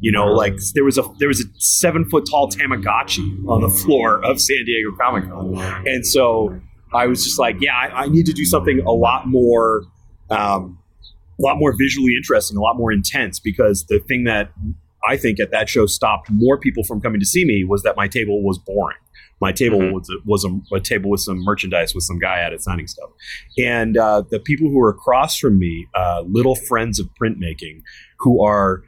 You 0.00 0.12
know, 0.12 0.26
like 0.26 0.54
there 0.74 0.84
was 0.84 0.98
a 0.98 1.02
there 1.18 1.28
was 1.28 1.40
a 1.40 1.44
seven 1.58 2.04
foot 2.08 2.26
tall 2.30 2.50
Tamagotchi 2.50 3.48
on 3.48 3.62
the 3.62 3.68
floor 3.68 4.24
of 4.24 4.40
San 4.40 4.64
Diego 4.64 4.94
Comic 5.00 5.24
Con, 5.24 5.86
and 5.86 6.06
so 6.06 6.60
I 6.94 7.06
was 7.06 7.24
just 7.24 7.38
like, 7.38 7.56
yeah, 7.60 7.74
I, 7.74 8.02
I 8.02 8.06
need 8.06 8.26
to 8.26 8.32
do 8.32 8.44
something 8.44 8.80
a 8.80 8.92
lot 8.92 9.26
more, 9.26 9.82
um, 10.30 10.78
a 11.38 11.42
lot 11.42 11.56
more 11.58 11.74
visually 11.76 12.14
interesting, 12.16 12.56
a 12.56 12.60
lot 12.60 12.76
more 12.76 12.92
intense, 12.92 13.40
because 13.40 13.86
the 13.88 13.98
thing 13.98 14.24
that 14.24 14.52
I 15.08 15.16
think 15.16 15.40
at 15.40 15.50
that 15.52 15.68
show 15.68 15.86
stopped 15.86 16.30
more 16.30 16.58
people 16.58 16.84
from 16.84 17.00
coming 17.00 17.20
to 17.20 17.26
see 17.26 17.44
me 17.44 17.64
was 17.64 17.82
that 17.82 17.96
my 17.96 18.06
table 18.06 18.42
was 18.44 18.58
boring. 18.58 18.98
My 19.40 19.52
table 19.52 19.78
mm-hmm. 19.78 19.94
was, 19.94 20.08
a, 20.10 20.16
was 20.24 20.44
a, 20.44 20.76
a, 20.76 20.80
table 20.80 21.10
with 21.10 21.20
some 21.20 21.44
merchandise 21.44 21.94
with 21.94 22.04
some 22.04 22.18
guy 22.18 22.40
at 22.40 22.52
it 22.52 22.62
signing 22.62 22.86
stuff. 22.86 23.10
And 23.58 23.96
uh, 23.96 24.22
the 24.30 24.40
people 24.40 24.68
who 24.68 24.78
were 24.78 24.88
across 24.88 25.36
from 25.36 25.58
me, 25.58 25.86
uh, 25.94 26.22
little 26.26 26.56
friends 26.56 26.98
of 26.98 27.08
printmaking, 27.20 27.82
who 28.18 28.42
are 28.42 28.82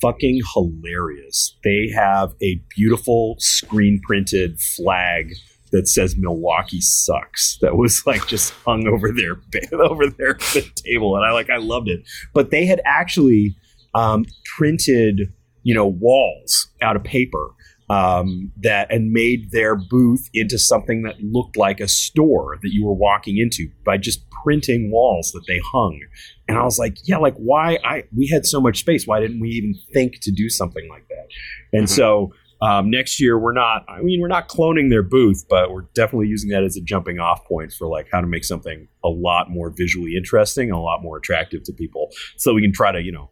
fucking 0.00 0.40
hilarious. 0.54 1.56
They 1.64 1.90
have 1.94 2.34
a 2.42 2.60
beautiful 2.76 3.36
screen 3.38 4.00
printed 4.06 4.60
flag 4.60 5.32
that 5.72 5.88
says 5.88 6.16
Milwaukee 6.16 6.80
sucks 6.80 7.58
that 7.60 7.76
was 7.76 8.02
like 8.06 8.26
just 8.26 8.52
hung 8.64 8.86
over 8.86 9.10
their 9.10 9.40
over 9.80 10.08
their 10.08 10.34
table 10.34 11.16
and 11.16 11.24
I 11.24 11.32
like 11.32 11.50
I 11.50 11.56
loved 11.56 11.88
it. 11.88 12.00
But 12.32 12.50
they 12.50 12.66
had 12.66 12.80
actually 12.84 13.56
um, 13.94 14.24
printed 14.56 15.32
you 15.62 15.74
know 15.74 15.86
walls 15.86 16.68
out 16.80 16.96
of 16.96 17.02
paper 17.02 17.50
um, 17.90 18.50
that 18.60 18.90
and 18.90 19.12
made 19.12 19.50
their 19.50 19.76
booth 19.76 20.28
into 20.32 20.58
something 20.58 21.02
that 21.02 21.20
looked 21.20 21.56
like 21.56 21.80
a 21.80 21.88
store 21.88 22.58
that 22.62 22.70
you 22.72 22.84
were 22.84 22.94
walking 22.94 23.36
into 23.38 23.70
by 23.84 23.98
just 23.98 24.28
printing 24.42 24.90
walls 24.90 25.32
that 25.32 25.44
they 25.46 25.60
hung. 25.72 26.00
And 26.48 26.58
I 26.58 26.64
was 26.64 26.78
like, 26.78 26.96
yeah, 27.04 27.18
like 27.18 27.34
why 27.36 27.78
I 27.84 28.04
we 28.16 28.28
had 28.28 28.46
so 28.46 28.60
much 28.60 28.80
space. 28.80 29.06
Why 29.06 29.20
didn't 29.20 29.40
we 29.40 29.48
even 29.50 29.74
think 29.92 30.20
to 30.22 30.30
do 30.30 30.48
something 30.48 30.88
like 30.88 31.06
that? 31.08 31.28
And 31.72 31.86
mm-hmm. 31.86 31.94
so 31.94 32.32
um, 32.62 32.90
next 32.90 33.20
year 33.20 33.38
we're 33.38 33.52
not 33.52 33.84
I 33.88 34.00
mean 34.00 34.20
we're 34.20 34.28
not 34.28 34.48
cloning 34.48 34.88
their 34.88 35.02
booth, 35.02 35.44
but 35.48 35.70
we're 35.70 35.86
definitely 35.94 36.28
using 36.28 36.50
that 36.50 36.64
as 36.64 36.76
a 36.76 36.80
jumping 36.80 37.18
off 37.18 37.44
point 37.44 37.72
for 37.72 37.86
like 37.86 38.08
how 38.10 38.22
to 38.22 38.26
make 38.26 38.44
something 38.44 38.88
a 39.02 39.08
lot 39.08 39.50
more 39.50 39.70
visually 39.70 40.16
interesting 40.16 40.70
and 40.70 40.78
a 40.78 40.82
lot 40.82 41.02
more 41.02 41.18
attractive 41.18 41.62
to 41.64 41.72
people 41.72 42.08
so 42.36 42.54
we 42.54 42.62
can 42.62 42.72
try 42.72 42.92
to, 42.92 43.02
you 43.02 43.12
know, 43.12 43.30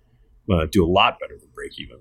uh, 0.52 0.66
do 0.70 0.84
a 0.84 0.90
lot 0.90 1.18
better 1.20 1.38
than 1.38 1.48
break 1.54 1.78
even. 1.78 2.00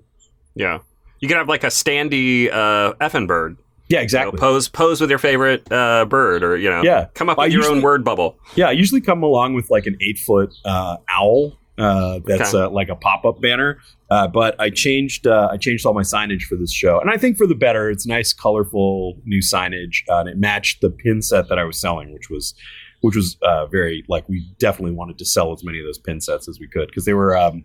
Yeah. 0.54 0.80
You 1.22 1.28
can 1.28 1.38
have 1.38 1.48
like 1.48 1.62
a 1.62 1.68
standy 1.68 2.52
uh, 2.52 2.94
effing 2.94 3.28
bird. 3.28 3.56
Yeah, 3.88 4.00
exactly. 4.00 4.32
You 4.32 4.36
know, 4.36 4.40
pose 4.40 4.68
pose 4.68 5.00
with 5.00 5.08
your 5.08 5.20
favorite 5.20 5.70
uh, 5.70 6.04
bird, 6.04 6.42
or 6.42 6.56
you 6.56 6.68
know, 6.68 6.82
yeah, 6.82 7.06
come 7.14 7.28
up 7.28 7.38
with 7.38 7.44
I 7.44 7.46
your 7.46 7.60
usually, 7.60 7.76
own 7.76 7.82
word 7.82 8.04
bubble. 8.04 8.38
Yeah, 8.56 8.68
I 8.68 8.72
usually 8.72 9.00
come 9.00 9.22
along 9.22 9.54
with 9.54 9.70
like 9.70 9.86
an 9.86 9.96
eight 10.00 10.18
foot 10.18 10.52
uh, 10.64 10.96
owl. 11.08 11.58
Uh, 11.78 12.18
that's 12.26 12.54
okay. 12.54 12.64
uh, 12.64 12.70
like 12.70 12.88
a 12.88 12.96
pop 12.96 13.24
up 13.24 13.40
banner. 13.40 13.78
Uh, 14.10 14.26
but 14.26 14.60
I 14.60 14.70
changed 14.70 15.26
uh, 15.26 15.48
I 15.52 15.58
changed 15.58 15.86
all 15.86 15.94
my 15.94 16.02
signage 16.02 16.42
for 16.42 16.56
this 16.56 16.72
show, 16.72 16.98
and 16.98 17.08
I 17.08 17.16
think 17.16 17.36
for 17.36 17.46
the 17.46 17.54
better. 17.54 17.88
It's 17.88 18.06
nice, 18.06 18.32
colorful 18.32 19.16
new 19.24 19.40
signage, 19.40 20.02
uh, 20.08 20.18
and 20.18 20.28
it 20.28 20.38
matched 20.38 20.80
the 20.80 20.90
pin 20.90 21.22
set 21.22 21.48
that 21.48 21.58
I 21.58 21.64
was 21.64 21.78
selling, 21.78 22.12
which 22.12 22.30
was 22.30 22.54
which 23.02 23.16
was 23.16 23.36
uh, 23.42 23.66
very 23.66 24.04
like 24.08 24.28
we 24.28 24.46
definitely 24.58 24.92
wanted 24.92 25.18
to 25.18 25.24
sell 25.24 25.52
as 25.52 25.62
many 25.62 25.78
of 25.78 25.84
those 25.84 25.98
pin 25.98 26.20
sets 26.20 26.48
as 26.48 26.58
we 26.58 26.66
could 26.68 26.88
because 26.88 27.04
they 27.04 27.14
were 27.14 27.36
um, 27.36 27.64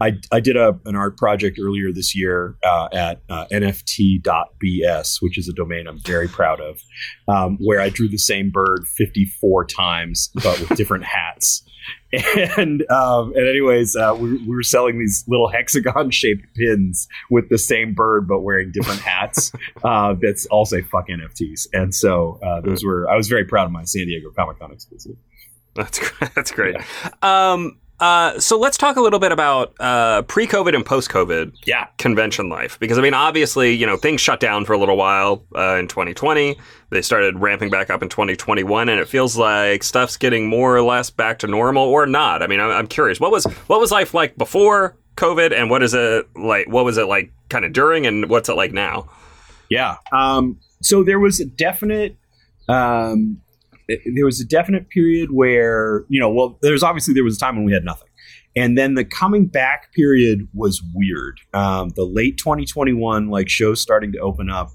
I, 0.00 0.18
I 0.32 0.40
did 0.40 0.56
a, 0.56 0.78
an 0.86 0.96
art 0.96 1.16
project 1.16 1.58
earlier 1.60 1.92
this 1.92 2.16
year 2.16 2.56
uh, 2.64 2.88
at 2.92 3.22
uh, 3.28 3.46
nft.bs, 3.52 5.18
which 5.20 5.38
is 5.38 5.48
a 5.48 5.52
domain 5.52 5.86
I'm 5.86 6.00
very 6.00 6.28
proud 6.28 6.60
of, 6.60 6.80
um, 7.28 7.58
where 7.60 7.80
I 7.80 7.90
drew 7.90 8.08
the 8.08 8.18
same 8.18 8.50
bird 8.50 8.86
54 8.96 9.66
times, 9.66 10.30
but 10.42 10.58
with 10.60 10.76
different 10.76 11.04
hats. 11.16 11.62
And 12.12 12.88
um, 12.90 13.32
and 13.36 13.48
anyways, 13.48 13.94
uh, 13.94 14.16
we, 14.18 14.38
we, 14.38 14.54
were 14.54 14.64
selling 14.64 14.98
these 14.98 15.24
little 15.28 15.48
hexagon 15.48 16.10
shaped 16.10 16.44
pins 16.56 17.06
with 17.30 17.48
the 17.48 17.58
same 17.58 17.94
bird 17.94 18.26
but 18.26 18.40
wearing 18.40 18.72
different 18.72 19.00
hats. 19.00 19.52
Uh, 19.82 20.14
that's 20.20 20.46
all 20.46 20.66
say 20.66 20.82
fuck 20.82 21.08
NFTs. 21.08 21.66
And 21.72 21.94
so 21.94 22.38
uh, 22.42 22.60
those 22.60 22.84
were 22.84 23.08
I 23.08 23.16
was 23.16 23.28
very 23.28 23.44
proud 23.44 23.66
of 23.66 23.72
my 23.72 23.84
San 23.84 24.06
Diego 24.06 24.30
Comic 24.36 24.58
Con 24.58 24.72
exclusive. 24.72 25.16
That's 25.74 26.00
that's 26.34 26.50
great. 26.50 26.76
Yeah. 26.76 27.52
Um, 27.52 27.78
uh, 28.00 28.38
so 28.40 28.58
let's 28.58 28.78
talk 28.78 28.96
a 28.96 29.00
little 29.00 29.18
bit 29.18 29.30
about 29.30 29.74
uh, 29.78 30.22
pre-COVID 30.22 30.74
and 30.74 30.84
post-COVID 30.84 31.54
yeah. 31.66 31.88
convention 31.98 32.48
life, 32.48 32.78
because 32.80 32.98
I 32.98 33.02
mean, 33.02 33.14
obviously, 33.14 33.74
you 33.74 33.86
know, 33.86 33.96
things 33.96 34.20
shut 34.20 34.40
down 34.40 34.64
for 34.64 34.72
a 34.72 34.78
little 34.78 34.96
while 34.96 35.44
uh, 35.54 35.76
in 35.76 35.86
2020. 35.86 36.56
They 36.90 37.02
started 37.02 37.38
ramping 37.38 37.68
back 37.68 37.90
up 37.90 38.02
in 38.02 38.08
2021, 38.08 38.88
and 38.88 38.98
it 38.98 39.06
feels 39.06 39.36
like 39.36 39.82
stuff's 39.82 40.16
getting 40.16 40.48
more 40.48 40.74
or 40.74 40.82
less 40.82 41.10
back 41.10 41.38
to 41.40 41.46
normal, 41.46 41.84
or 41.84 42.06
not. 42.06 42.42
I 42.42 42.46
mean, 42.46 42.58
I'm, 42.58 42.70
I'm 42.70 42.86
curious. 42.86 43.20
What 43.20 43.30
was 43.30 43.44
what 43.66 43.80
was 43.80 43.92
life 43.92 44.14
like 44.14 44.36
before 44.36 44.96
COVID, 45.16 45.52
and 45.52 45.68
what 45.68 45.82
is 45.82 45.92
it 45.92 46.26
like? 46.34 46.68
What 46.68 46.84
was 46.84 46.96
it 46.96 47.04
like, 47.04 47.32
kind 47.50 47.64
of 47.64 47.72
during, 47.72 48.06
and 48.06 48.30
what's 48.30 48.48
it 48.48 48.54
like 48.54 48.72
now? 48.72 49.08
Yeah. 49.68 49.96
Um, 50.12 50.58
so 50.82 51.04
there 51.04 51.20
was 51.20 51.38
a 51.38 51.44
definite 51.44 52.16
um, 52.68 53.42
there 54.14 54.24
was 54.24 54.40
a 54.40 54.44
definite 54.44 54.88
period 54.90 55.30
where 55.32 56.04
you 56.08 56.20
know 56.20 56.30
well 56.30 56.58
there's 56.62 56.82
obviously 56.82 57.14
there 57.14 57.24
was 57.24 57.36
a 57.36 57.40
time 57.40 57.56
when 57.56 57.64
we 57.64 57.72
had 57.72 57.84
nothing. 57.84 58.08
And 58.56 58.76
then 58.76 58.94
the 58.94 59.04
coming 59.04 59.46
back 59.46 59.92
period 59.92 60.48
was 60.54 60.82
weird. 60.92 61.40
Um, 61.54 61.90
the 61.90 62.04
late 62.04 62.36
2021 62.36 63.28
like 63.28 63.48
shows 63.48 63.80
starting 63.80 64.10
to 64.12 64.18
open 64.18 64.50
up 64.50 64.70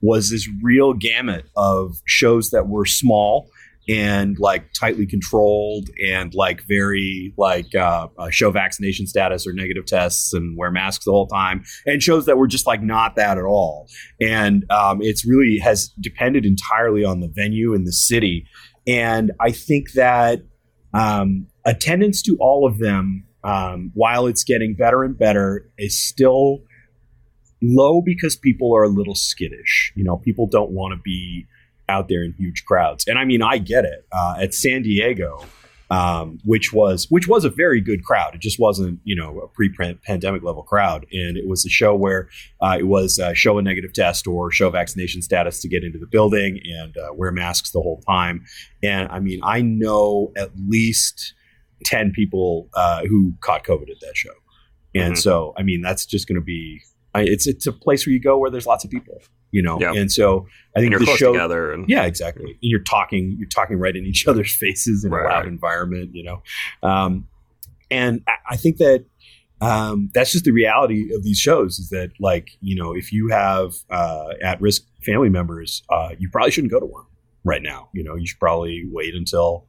was 0.00 0.30
this 0.30 0.48
real 0.62 0.94
gamut 0.94 1.44
of 1.56 2.00
shows 2.06 2.50
that 2.50 2.66
were 2.68 2.86
small 2.86 3.48
and 3.90 4.38
like 4.38 4.72
tightly 4.72 5.06
controlled 5.06 5.90
and 6.06 6.32
like 6.34 6.62
very 6.68 7.34
like 7.36 7.74
uh, 7.74 8.06
uh, 8.18 8.30
show 8.30 8.50
vaccination 8.50 9.06
status 9.06 9.46
or 9.46 9.52
negative 9.52 9.84
tests 9.84 10.32
and 10.32 10.56
wear 10.56 10.70
masks 10.70 11.04
the 11.04 11.10
whole 11.10 11.26
time 11.26 11.64
and 11.86 12.02
shows 12.02 12.26
that 12.26 12.36
were 12.36 12.46
just 12.46 12.66
like 12.66 12.82
not 12.82 13.16
that 13.16 13.36
at 13.36 13.44
all. 13.44 13.88
And 14.20 14.64
um, 14.70 15.02
it's 15.02 15.26
really 15.26 15.58
has 15.58 15.88
depended 16.00 16.46
entirely 16.46 17.04
on 17.04 17.20
the 17.20 17.28
venue 17.28 17.74
and 17.74 17.86
the 17.86 17.92
city. 17.92 18.46
And 18.86 19.32
i 19.40 19.50
think 19.50 19.92
that 19.92 20.42
um, 20.94 21.46
attendance 21.64 22.22
to 22.22 22.36
all 22.40 22.66
of 22.66 22.78
them 22.78 23.26
um, 23.44 23.90
while 23.94 24.26
it's 24.26 24.44
getting 24.44 24.74
better 24.74 25.02
and 25.02 25.18
better 25.18 25.70
is 25.78 25.98
still 25.98 26.58
low 27.62 28.02
because 28.04 28.36
people 28.36 28.74
are 28.74 28.84
a 28.84 28.88
little 28.88 29.14
skittish. 29.14 29.92
You 29.96 30.04
know 30.04 30.16
people 30.16 30.46
don't 30.46 30.70
want 30.70 30.94
to 30.94 31.00
be 31.02 31.46
out 31.90 32.08
there 32.08 32.22
in 32.22 32.32
huge 32.38 32.64
crowds. 32.64 33.06
And 33.06 33.18
I 33.18 33.24
mean, 33.24 33.42
I 33.42 33.58
get 33.58 33.84
it. 33.84 34.06
Uh, 34.12 34.36
at 34.40 34.54
San 34.54 34.82
Diego, 34.82 35.44
um, 35.90 36.38
which 36.44 36.72
was 36.72 37.10
which 37.10 37.26
was 37.26 37.44
a 37.44 37.50
very 37.50 37.80
good 37.80 38.04
crowd. 38.04 38.34
It 38.34 38.40
just 38.40 38.60
wasn't 38.60 39.00
you 39.04 39.16
know 39.16 39.40
a 39.40 39.48
pre-pandemic 39.48 40.42
level 40.42 40.62
crowd, 40.62 41.04
and 41.12 41.36
it 41.36 41.48
was 41.48 41.66
a 41.66 41.68
show 41.68 41.94
where 41.94 42.28
uh, 42.60 42.76
it 42.78 42.86
was 42.86 43.18
uh, 43.18 43.34
show 43.34 43.58
a 43.58 43.62
negative 43.62 43.92
test 43.92 44.26
or 44.26 44.50
show 44.52 44.70
vaccination 44.70 45.20
status 45.20 45.60
to 45.62 45.68
get 45.68 45.82
into 45.82 45.98
the 45.98 46.06
building 46.06 46.60
and 46.64 46.96
uh, 46.96 47.12
wear 47.12 47.32
masks 47.32 47.72
the 47.72 47.80
whole 47.80 48.00
time. 48.08 48.44
And 48.82 49.08
I 49.10 49.18
mean, 49.18 49.40
I 49.42 49.62
know 49.62 50.32
at 50.36 50.50
least 50.68 51.34
ten 51.84 52.12
people 52.12 52.68
uh, 52.74 53.04
who 53.06 53.34
caught 53.40 53.64
COVID 53.64 53.90
at 53.90 54.00
that 54.00 54.16
show, 54.16 54.30
and 54.94 55.14
mm-hmm. 55.14 55.20
so 55.20 55.54
I 55.56 55.64
mean 55.64 55.82
that's 55.82 56.06
just 56.06 56.28
going 56.28 56.40
to 56.40 56.44
be. 56.44 56.80
I, 57.12 57.22
it's 57.22 57.48
it's 57.48 57.66
a 57.66 57.72
place 57.72 58.06
where 58.06 58.12
you 58.12 58.20
go 58.20 58.38
where 58.38 58.50
there's 58.50 58.66
lots 58.66 58.84
of 58.84 58.90
people 58.92 59.20
you 59.50 59.62
know? 59.62 59.78
And 59.92 60.10
so 60.10 60.46
i 60.76 60.80
think 60.80 60.94
and 60.94 61.06
the 61.06 61.16
show 61.16 61.32
together 61.32 61.72
and, 61.72 61.88
yeah 61.88 62.04
exactly. 62.04 62.44
And 62.44 62.58
you're 62.60 62.82
talking 62.82 63.36
you're 63.38 63.48
talking 63.48 63.78
right 63.78 63.94
in 63.94 64.04
each 64.04 64.26
other's 64.26 64.54
faces 64.54 65.04
in 65.04 65.10
right. 65.10 65.26
a 65.26 65.28
loud 65.28 65.46
environment 65.46 66.10
you 66.14 66.24
know? 66.24 66.42
Um, 66.82 67.28
and 67.90 68.22
I, 68.28 68.54
I 68.54 68.56
think 68.56 68.78
that 68.78 69.04
um, 69.62 70.10
that's 70.14 70.32
just 70.32 70.46
the 70.46 70.52
reality 70.52 71.14
of 71.14 71.22
these 71.22 71.38
shows 71.38 71.78
is 71.78 71.90
that 71.90 72.10
like 72.18 72.50
you 72.60 72.76
know 72.76 72.94
if 72.94 73.12
you 73.12 73.28
have 73.28 73.74
uh, 73.90 74.28
at 74.42 74.60
risk 74.60 74.82
family 75.02 75.28
members 75.28 75.82
uh, 75.90 76.10
you 76.18 76.28
probably 76.30 76.50
shouldn't 76.50 76.72
go 76.72 76.80
to 76.80 76.86
one 76.86 77.04
right 77.44 77.62
now. 77.62 77.88
You 77.92 78.04
know 78.04 78.16
you 78.16 78.26
should 78.26 78.40
probably 78.40 78.84
wait 78.90 79.14
until 79.14 79.66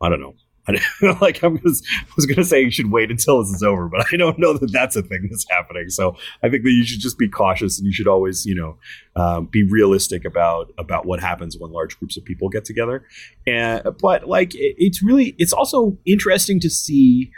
i 0.00 0.08
don't 0.08 0.20
know 0.20 0.34
like 1.20 1.42
I 1.42 1.48
was, 1.48 1.82
I 2.00 2.12
was 2.16 2.26
going 2.26 2.36
to 2.36 2.44
say 2.44 2.62
you 2.62 2.70
should 2.70 2.92
wait 2.92 3.10
until 3.10 3.42
this 3.42 3.52
is 3.52 3.62
over, 3.62 3.88
but 3.88 4.06
I 4.12 4.16
don't 4.16 4.38
know 4.38 4.56
that 4.56 4.70
that's 4.70 4.94
a 4.94 5.02
thing 5.02 5.26
that's 5.28 5.46
happening. 5.50 5.88
So 5.88 6.16
I 6.42 6.48
think 6.48 6.62
that 6.62 6.70
you 6.70 6.84
should 6.84 7.00
just 7.00 7.18
be 7.18 7.28
cautious, 7.28 7.78
and 7.78 7.86
you 7.86 7.92
should 7.92 8.06
always, 8.06 8.46
you 8.46 8.54
know, 8.54 8.76
um, 9.16 9.46
be 9.46 9.64
realistic 9.64 10.24
about 10.24 10.72
about 10.78 11.04
what 11.04 11.20
happens 11.20 11.56
when 11.58 11.72
large 11.72 11.98
groups 11.98 12.16
of 12.16 12.24
people 12.24 12.48
get 12.48 12.64
together. 12.64 13.04
And 13.46 13.82
but 14.00 14.28
like 14.28 14.54
it, 14.54 14.76
it's 14.78 15.02
really, 15.02 15.34
it's 15.38 15.52
also 15.52 15.98
interesting 16.06 16.60
to 16.60 16.70
see 16.70 17.32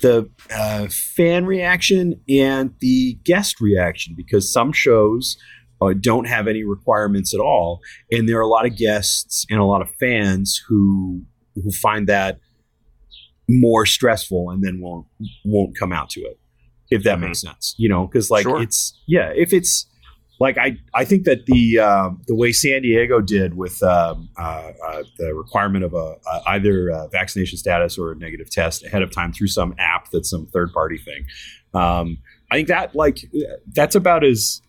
the 0.00 0.28
uh, 0.50 0.88
fan 0.90 1.46
reaction 1.46 2.20
and 2.28 2.74
the 2.80 3.14
guest 3.24 3.60
reaction 3.60 4.14
because 4.16 4.52
some 4.52 4.72
shows. 4.72 5.36
Uh, 5.78 5.92
don't 5.92 6.24
have 6.24 6.48
any 6.48 6.64
requirements 6.64 7.34
at 7.34 7.40
all, 7.40 7.82
and 8.10 8.26
there 8.26 8.38
are 8.38 8.40
a 8.40 8.48
lot 8.48 8.64
of 8.64 8.74
guests 8.78 9.44
and 9.50 9.60
a 9.60 9.64
lot 9.64 9.82
of 9.82 9.90
fans 10.00 10.58
who 10.66 11.20
who 11.54 11.70
find 11.70 12.08
that 12.08 12.38
more 13.48 13.86
stressful 13.86 14.50
and 14.50 14.62
then 14.62 14.80
won't 14.80 15.06
won't 15.44 15.76
come 15.78 15.92
out 15.92 16.10
to 16.10 16.20
it 16.20 16.38
if 16.90 17.02
that 17.02 17.18
mm-hmm. 17.18 17.26
makes 17.26 17.40
sense 17.40 17.74
you 17.78 17.88
know 17.88 18.06
because 18.06 18.30
like 18.30 18.42
sure. 18.42 18.60
it's 18.60 18.98
yeah 19.06 19.32
if 19.34 19.52
it's 19.52 19.86
like 20.38 20.58
I, 20.58 20.76
I 20.94 21.04
think 21.04 21.24
that 21.24 21.46
the 21.46 21.78
um, 21.78 22.20
the 22.26 22.34
way 22.34 22.52
San 22.52 22.82
Diego 22.82 23.20
did 23.20 23.56
with 23.56 23.82
um, 23.82 24.28
uh, 24.38 24.72
uh, 24.86 25.02
the 25.16 25.34
requirement 25.34 25.84
of 25.84 25.94
a, 25.94 26.16
uh, 26.30 26.40
either 26.48 27.08
vaccination 27.10 27.56
status 27.56 27.96
or 27.96 28.12
a 28.12 28.16
negative 28.16 28.50
test 28.50 28.84
ahead 28.84 29.02
of 29.02 29.10
time 29.10 29.32
through 29.32 29.46
some 29.46 29.74
app 29.78 30.10
that's 30.10 30.28
some 30.28 30.46
third 30.46 30.72
party 30.72 30.98
thing, 30.98 31.26
um, 31.74 32.18
I 32.50 32.56
think 32.56 32.68
that 32.68 32.94
like 32.94 33.18
that's 33.72 33.94
about 33.94 34.24
as 34.24 34.60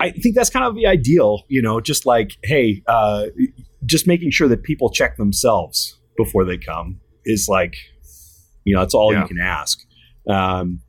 I 0.00 0.10
think 0.10 0.34
that's 0.34 0.50
kind 0.50 0.64
of 0.64 0.74
the 0.74 0.86
ideal, 0.86 1.44
you 1.48 1.62
know, 1.62 1.80
just 1.80 2.04
like 2.04 2.32
hey, 2.42 2.82
uh, 2.86 3.26
just 3.86 4.06
making 4.06 4.30
sure 4.30 4.48
that 4.48 4.62
people 4.62 4.90
check 4.90 5.16
themselves 5.16 5.98
before 6.16 6.44
they 6.44 6.58
come 6.58 7.00
is 7.24 7.46
like, 7.48 7.74
you 8.64 8.74
know, 8.74 8.80
that's 8.80 8.94
all 8.94 9.12
yeah. 9.12 9.22
you 9.22 9.28
can 9.28 9.38
ask. 9.40 9.78
Um, 10.28 10.80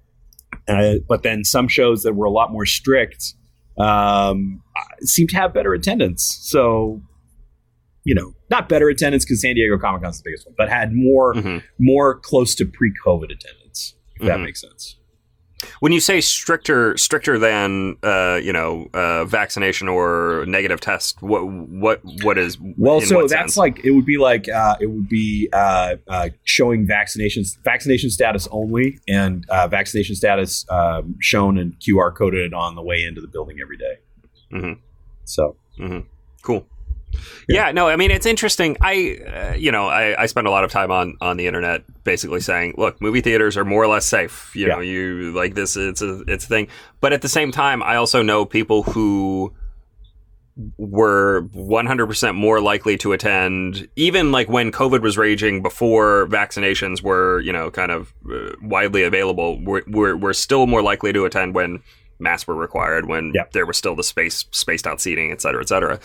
uh, 0.67 0.95
but 1.08 1.24
then 1.24 1.43
some 1.43 1.67
shows 1.67 2.04
that 2.04 2.13
were 2.13 2.26
a 2.26 2.32
lot 2.32 2.52
more 2.52 2.65
strict 2.65 3.34
um, 3.78 4.62
seem 5.02 5.28
to 5.28 5.36
have 5.36 5.54
better 5.54 5.74
attendance. 5.74 6.39
So, 6.41 7.02
you 8.04 8.15
know, 8.15 8.34
not 8.50 8.69
better 8.69 8.88
attendance 8.89 9.26
because 9.26 9.41
San 9.41 9.56
Diego 9.56 9.78
Comic 9.78 10.02
Con 10.02 10.12
is 10.12 10.17
the 10.17 10.24
biggest 10.26 10.48
one, 10.48 10.56
but 10.58 10.69
had 10.69 10.93
more 10.93 11.34
mm-hmm. 11.34 11.58
more 11.80 12.19
close 12.19 12.56
to 12.56 12.65
pre-COVID 12.65 13.26
attendance. 13.26 13.95
If 14.15 14.21
mm-hmm. 14.21 14.28
that 14.28 14.39
makes 14.39 14.62
sense. 14.62 14.98
When 15.80 15.91
you 15.91 15.99
say 15.99 16.21
stricter 16.21 16.97
stricter 16.97 17.38
than 17.38 17.97
uh, 18.04 18.39
you 18.41 18.54
know 18.54 18.88
uh, 18.93 19.25
vaccination 19.25 19.88
or 19.88 20.45
negative 20.47 20.82
test, 20.82 21.21
what 21.21 21.45
what 21.47 22.01
what 22.23 22.38
is 22.38 22.58
well? 22.78 23.01
So 23.01 23.21
that's 23.21 23.32
sense? 23.32 23.58
like 23.58 23.84
it 23.84 23.91
would 23.91 24.06
be 24.06 24.17
like 24.17 24.49
uh, 24.49 24.75
it 24.80 24.88
would 24.88 25.10
be 25.10 25.49
uh, 25.54 25.95
uh, 26.08 26.30
showing 26.43 26.88
vaccinations 26.88 27.58
vaccination 27.63 28.10
status 28.10 28.47
only 28.51 28.99
and 29.08 29.45
uh, 29.49 29.67
vaccination 29.67 30.15
status 30.15 30.65
um, 30.69 31.15
shown 31.19 31.58
and 31.58 31.80
QR 31.80 32.15
coded 32.15 32.54
on 32.54 32.75
the 32.75 32.84
way 32.84 33.04
into 33.04 33.21
the 33.21 33.28
building 33.28 33.58
every 33.62 33.78
day. 33.78 33.95
Mhm. 34.51 34.80
So 35.23 35.56
Cool. 36.41 36.67
Yeah. 37.47 37.71
no, 37.71 37.88
I 37.88 37.95
mean 37.95 38.12
it's 38.12 38.25
interesting. 38.25 38.78
I, 38.82 39.17
uh, 39.28 39.56
you 39.56 39.71
know, 39.71 39.88
I, 39.88 40.23
I 40.23 40.25
spend 40.25 40.47
a 40.47 40.51
lot 40.51 40.63
of 40.63 40.71
time 40.71 40.91
on 40.91 41.17
on 41.21 41.38
the 41.38 41.47
internet, 41.47 41.84
basically 42.04 42.39
saying, 42.41 42.75
look, 42.78 43.01
movie 43.01 43.21
theaters 43.21 43.58
are 43.58 43.65
more 43.65 43.84
or 43.84 43.88
less 43.88 44.06
safe. 44.06 44.56
You 44.56 44.67
know, 44.67 44.80
you 44.80 45.32
like 45.34 45.54
this. 45.56 45.75
It's 45.78 46.01
a 46.01 46.21
it's 46.28 46.45
a 46.45 46.47
thing. 46.47 46.67
But 47.01 47.13
at 47.13 47.21
the 47.21 47.30
same 47.30 47.51
time, 47.51 47.84
I 47.84 47.95
also 47.95 48.21
know 48.21 48.45
people 48.45 48.84
who 48.84 49.54
were 50.78 51.49
100% 51.54 52.36
more 52.36 52.62
likely 52.62 52.97
to 52.97 53.12
attend 53.12 53.89
even 53.97 54.32
like 54.32 54.47
when 54.47 54.71
covid 54.71 55.01
was 55.01 55.17
raging 55.17 55.62
before 55.62 56.28
vaccinations 56.28 57.01
were 57.01 57.41
you 57.41 57.51
know 57.51 57.69
kind 57.69 57.91
of 57.91 58.13
uh, 58.32 58.51
widely 58.62 59.04
available 59.04 59.62
we're, 59.62 59.84
we're, 59.88 60.15
we're 60.15 60.32
still 60.32 60.65
more 60.65 60.82
likely 60.82 61.12
to 61.12 61.25
attend 61.25 61.54
when 61.54 61.82
masks 62.19 62.47
were 62.47 62.56
required 62.56 63.06
when 63.08 63.32
Yeah. 63.36 63.43
there 63.54 63.65
was 63.65 63.78
still 63.78 63.95
the 63.95 64.04
space 64.04 64.45
spaced 64.51 64.88
out 64.88 65.01
seating 65.01 65.32
et 65.32 65.41
cetera 65.41 65.62
et 65.62 65.67
cetera 65.69 65.99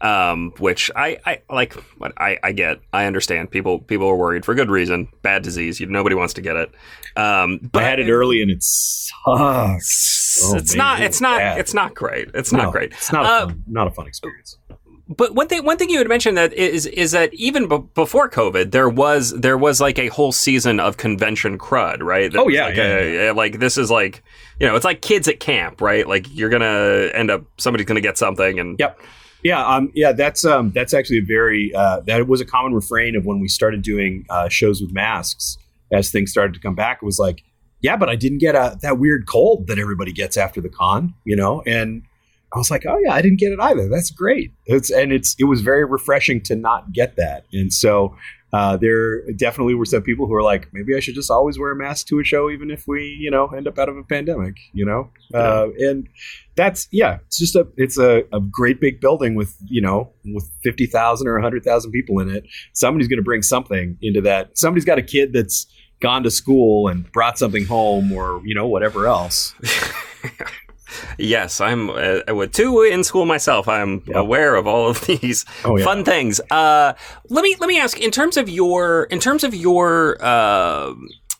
um, 0.00 0.52
which 0.58 0.90
I, 0.94 1.16
I 1.24 1.40
like 1.50 1.72
what 1.98 2.12
I, 2.18 2.38
I 2.42 2.52
get 2.52 2.80
I 2.92 3.06
understand 3.06 3.50
people 3.50 3.78
people 3.80 4.06
are 4.08 4.16
worried 4.16 4.44
for 4.44 4.54
good 4.54 4.70
reason 4.70 5.08
bad 5.22 5.42
disease 5.42 5.80
you, 5.80 5.86
nobody 5.86 6.14
wants 6.14 6.34
to 6.34 6.40
get 6.42 6.56
it 6.56 6.68
um, 7.16 7.60
I 7.64 7.68
but 7.72 7.82
had 7.82 7.98
it 7.98 8.10
early 8.10 8.42
and 8.42 8.50
it 8.50 8.62
sucks. 8.62 10.36
it's, 10.38 10.42
Oh, 10.44 10.56
it's 10.56 10.76
man, 10.76 10.78
not 10.78 11.00
it 11.00 11.04
it's 11.06 11.20
not 11.20 11.38
bad. 11.38 11.58
it's 11.58 11.74
not 11.74 11.94
great 11.94 12.28
it's 12.34 12.52
No, 12.52 12.64
not 12.64 12.72
great 12.72 12.92
It's 12.92 13.10
not 13.12 13.24
a 13.24 13.28
Uh, 13.28 13.46
fun, 13.46 13.64
not 13.66 13.86
a 13.86 13.90
fun 13.90 14.06
experience. 14.06 14.58
But 15.08 15.34
one 15.34 15.46
thing, 15.48 15.64
one 15.64 15.76
thing 15.78 15.88
you 15.90 15.98
had 15.98 16.08
mentioned 16.08 16.36
that 16.36 16.52
is 16.52 16.86
is 16.86 17.12
that 17.12 17.32
even 17.34 17.68
b- 17.68 17.82
before 17.94 18.28
COVID, 18.28 18.72
there 18.72 18.88
was 18.88 19.30
there 19.32 19.56
was 19.56 19.80
like 19.80 19.98
a 19.98 20.08
whole 20.08 20.32
season 20.32 20.80
of 20.80 20.96
convention 20.96 21.58
crud, 21.58 22.02
right? 22.02 22.32
That 22.32 22.38
Oh, 22.40 22.48
yeah, 22.48 22.66
like, 22.66 22.76
yeah, 22.76 22.82
a- 22.84 23.14
yeah. 23.14 23.24
yeah, 23.26 23.30
like 23.32 23.58
this 23.60 23.78
is 23.78 23.90
like 23.90 24.22
you 24.58 24.66
know, 24.66 24.74
it's 24.74 24.84
like 24.84 25.02
kids 25.02 25.28
at 25.28 25.38
camp, 25.40 25.80
right? 25.80 26.06
Like 26.08 26.26
you're 26.34 26.48
gonna 26.50 27.10
end 27.14 27.30
up 27.30 27.44
somebody's 27.58 27.86
gonna 27.86 28.00
get 28.00 28.18
something, 28.18 28.58
and 28.58 28.78
Yep. 28.78 29.00
Yeah, 29.44 29.64
um, 29.64 29.92
yeah, 29.94 30.10
that's 30.10 30.44
um, 30.44 30.72
that's 30.72 30.92
actually 30.92 31.18
a 31.18 31.22
very 31.24 31.72
uh, 31.72 32.00
that 32.06 32.26
was 32.26 32.40
a 32.40 32.44
common 32.44 32.74
refrain 32.74 33.14
of 33.14 33.26
when 33.26 33.38
we 33.38 33.46
started 33.46 33.82
doing 33.82 34.24
uh, 34.28 34.48
shows 34.48 34.80
with 34.80 34.92
masks 34.92 35.56
as 35.92 36.10
things 36.10 36.32
started 36.32 36.54
to 36.54 36.58
come 36.60 36.74
back. 36.74 36.98
It 37.00 37.04
was 37.04 37.20
like, 37.20 37.44
yeah, 37.80 37.96
but 37.96 38.08
I 38.08 38.16
didn't 38.16 38.38
get 38.38 38.56
a, 38.56 38.76
that 38.82 38.98
weird 38.98 39.26
cold 39.28 39.68
that 39.68 39.78
everybody 39.78 40.10
gets 40.10 40.36
after 40.36 40.60
the 40.60 40.70
con, 40.70 41.14
you 41.24 41.36
know, 41.36 41.62
and 41.64 42.02
I 42.56 42.58
was 42.58 42.70
like, 42.70 42.84
oh 42.86 42.98
yeah, 43.04 43.12
I 43.12 43.20
didn't 43.20 43.38
get 43.38 43.52
it 43.52 43.60
either. 43.60 43.88
That's 43.88 44.10
great. 44.10 44.52
It's 44.64 44.90
and 44.90 45.12
it's 45.12 45.36
it 45.38 45.44
was 45.44 45.60
very 45.60 45.84
refreshing 45.84 46.42
to 46.44 46.56
not 46.56 46.92
get 46.92 47.16
that, 47.16 47.44
and 47.52 47.72
so. 47.72 48.16
Uh, 48.52 48.76
there 48.76 49.30
definitely 49.32 49.74
were 49.74 49.84
some 49.84 50.02
people 50.02 50.24
who 50.24 50.32
were 50.32 50.42
like, 50.42 50.68
maybe 50.72 50.96
I 50.96 51.00
should 51.00 51.16
just 51.16 51.30
always 51.30 51.58
wear 51.58 51.72
a 51.72 51.76
mask 51.76 52.06
to 52.06 52.20
a 52.20 52.24
show, 52.24 52.48
even 52.48 52.70
if 52.70 52.84
we, 52.86 53.02
you 53.20 53.30
know, 53.30 53.48
end 53.48 53.66
up 53.66 53.76
out 53.76 53.88
of 53.90 53.98
a 53.98 54.04
pandemic, 54.04 54.54
you 54.72 54.86
know. 54.86 55.10
Uh, 55.34 55.66
and 55.78 56.08
that's 56.54 56.88
yeah, 56.90 57.18
it's 57.26 57.38
just 57.38 57.56
a 57.56 57.66
it's 57.76 57.98
a, 57.98 58.22
a 58.32 58.40
great 58.40 58.80
big 58.80 59.00
building 59.00 59.34
with 59.34 59.54
you 59.68 59.82
know 59.82 60.12
with 60.24 60.48
fifty 60.62 60.86
thousand 60.86 61.26
or 61.26 61.38
hundred 61.40 61.64
thousand 61.64 61.90
people 61.90 62.18
in 62.20 62.30
it. 62.30 62.46
Somebody's 62.72 63.08
going 63.08 63.18
to 63.18 63.24
bring 63.24 63.42
something 63.42 63.98
into 64.00 64.22
that. 64.22 64.56
Somebody's 64.56 64.86
got 64.86 64.96
a 64.96 65.02
kid 65.02 65.34
that's 65.34 65.66
gone 66.00 66.22
to 66.22 66.30
school 66.30 66.88
and 66.88 67.10
brought 67.12 67.38
something 67.38 67.66
home, 67.66 68.12
or 68.12 68.40
you 68.44 68.54
know 68.54 68.66
whatever 68.66 69.06
else. 69.06 69.54
yes, 71.18 71.60
I'm 71.60 71.90
uh, 71.90 72.20
with 72.34 72.52
two 72.52 72.82
in 72.82 73.04
school 73.04 73.26
myself. 73.26 73.68
I'm 73.68 74.02
Yep. 74.06 74.16
aware 74.16 74.54
of 74.54 74.66
all 74.66 74.88
of 74.88 75.00
these 75.06 75.44
Oh 75.64 75.76
yeah, 75.76 75.84
fun 75.84 76.04
things. 76.04 76.40
Uh, 76.50 76.92
let 77.28 77.42
me 77.42 77.56
let 77.60 77.68
me 77.68 77.78
ask 77.78 78.00
in 78.00 78.10
terms 78.10 78.36
of 78.36 78.48
your 78.48 79.04
in 79.04 79.18
terms 79.20 79.44
of 79.44 79.54
your 79.54 80.16
uh, 80.20 80.92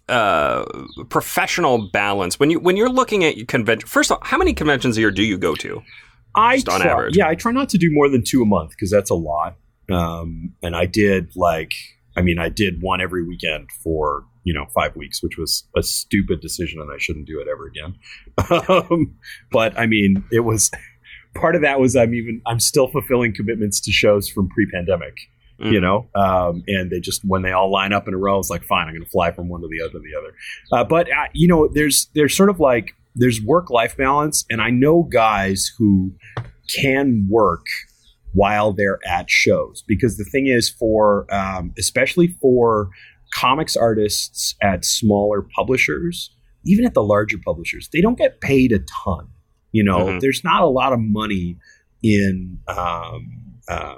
uh, 0.09 0.65
professional 1.09 1.89
balance 1.91 2.39
when 2.39 2.51
you 2.51 2.61
when 2.61 2.77
you're 2.77 2.89
looking 2.89 3.25
at 3.25 3.49
convention. 3.49 3.89
First 3.89 4.11
of 4.11 4.19
all, 4.19 4.23
how 4.25 4.39
many 4.39 4.55
conventions 4.55 4.97
a 4.97 5.01
year 5.01 5.11
do 5.11 5.23
you 5.23 5.39
go 5.39 5.55
to? 5.57 5.83
I 6.35 6.57
just 6.57 6.69
on 6.69 6.81
try, 6.81 6.91
average. 6.91 7.17
Yeah, 7.17 7.29
I 7.29 7.35
try 7.35 7.53
not 7.53 7.69
to 7.71 7.79
do 7.79 7.89
more 7.91 8.09
than 8.09 8.23
two 8.23 8.43
a 8.43 8.47
month 8.47 8.71
because 8.71 8.91
that's 8.91 9.11
a 9.11 9.15
lot. 9.15 9.57
Um, 9.91 10.53
and 10.63 10.77
I 10.77 10.85
did 10.87 11.35
like, 11.37 11.73
I 12.17 12.21
mean, 12.23 12.39
I 12.39 12.49
did 12.49 12.83
one 12.83 13.01
every 13.01 13.23
weekend 13.27 13.71
for 13.83 14.25
you 14.47 14.55
know 14.55 14.65
five 14.73 14.95
weeks, 14.95 15.23
which 15.23 15.37
was 15.37 15.65
a 15.77 15.83
stupid 15.83 16.41
decision, 16.41 16.81
and 16.81 16.91
I 16.91 16.99
shouldn't 16.99 17.27
do 17.27 17.41
it 17.41 17.49
ever 17.49 17.67
again. 17.67 17.97
um, 18.69 19.17
but 19.51 19.77
I 19.79 19.87
mean, 19.87 20.25
it 20.31 20.41
was 20.41 20.71
part 21.35 21.57
of 21.57 21.63
that 21.63 21.81
was 21.81 21.97
I'm 21.97 22.15
even 22.15 22.41
I'm 22.47 22.61
still 22.61 22.87
fulfilling 22.87 23.35
commitments 23.35 23.81
to 23.83 23.93
shows 23.93 24.31
from 24.31 24.49
pre-pandemic. 24.49 25.15
Mm. 25.61 25.73
You 25.73 25.81
know, 25.81 26.07
um, 26.15 26.63
and 26.67 26.91
they 26.91 27.01
just 27.01 27.25
when 27.25 27.43
they 27.43 27.53
all 27.53 27.73
line 27.73 27.93
up 27.93 28.07
in 28.07 28.15
a 28.15 28.19
row, 28.19 28.39
it's 28.39 28.51
like 28.51 28.63
fine, 28.63 28.89
I'm 28.89 28.95
going 28.95 29.05
to 29.05 29.11
fly 29.11 29.33
from 29.33 29.49
one 29.49 29.63
to 29.63 29.69
the 29.69 29.83
other 29.83 29.93
to 29.93 29.99
the 29.99 30.19
other. 30.19 30.35
Uh, 30.71 30.85
but 30.85 31.11
uh, 31.11 31.29
you 31.33 31.49
know, 31.49 31.67
there's 31.73 32.09
there's 32.15 32.37
sort 32.37 32.51
of 32.51 32.61
like 32.61 32.95
there's 33.15 33.41
work 33.43 33.71
life 33.71 33.97
balance, 33.97 34.45
and 34.51 34.61
I 34.61 34.69
know 34.69 35.03
guys 35.03 35.73
who 35.79 36.13
can 36.69 37.27
work 37.29 37.65
while 38.35 38.75
they're 38.75 38.99
at 39.09 39.31
shows 39.31 39.83
because 39.89 40.19
the 40.19 40.25
thing 40.25 40.47
is 40.47 40.69
for 40.69 41.27
um, 41.35 41.73
especially 41.79 42.37
for 42.39 42.91
comics 43.33 43.77
artists 43.77 44.55
at 44.63 44.85
smaller 44.85 45.43
publishers 45.55 46.31
even 46.65 46.85
at 46.85 46.95
the 46.95 47.03
larger 47.03 47.39
publishers 47.45 47.89
they 47.93 48.01
don't 48.01 48.19
get 48.19 48.41
paid 48.41 48.73
a 48.73 48.79
ton 49.05 49.29
you 49.73 49.83
know 49.85 50.07
Mhm. 50.07 50.21
there's 50.21 50.43
not 50.45 50.63
a 50.63 50.67
lot 50.69 50.93
of 50.93 51.01
money 51.01 51.57
in 52.03 52.59
um, 52.69 53.43
uh, 53.69 53.97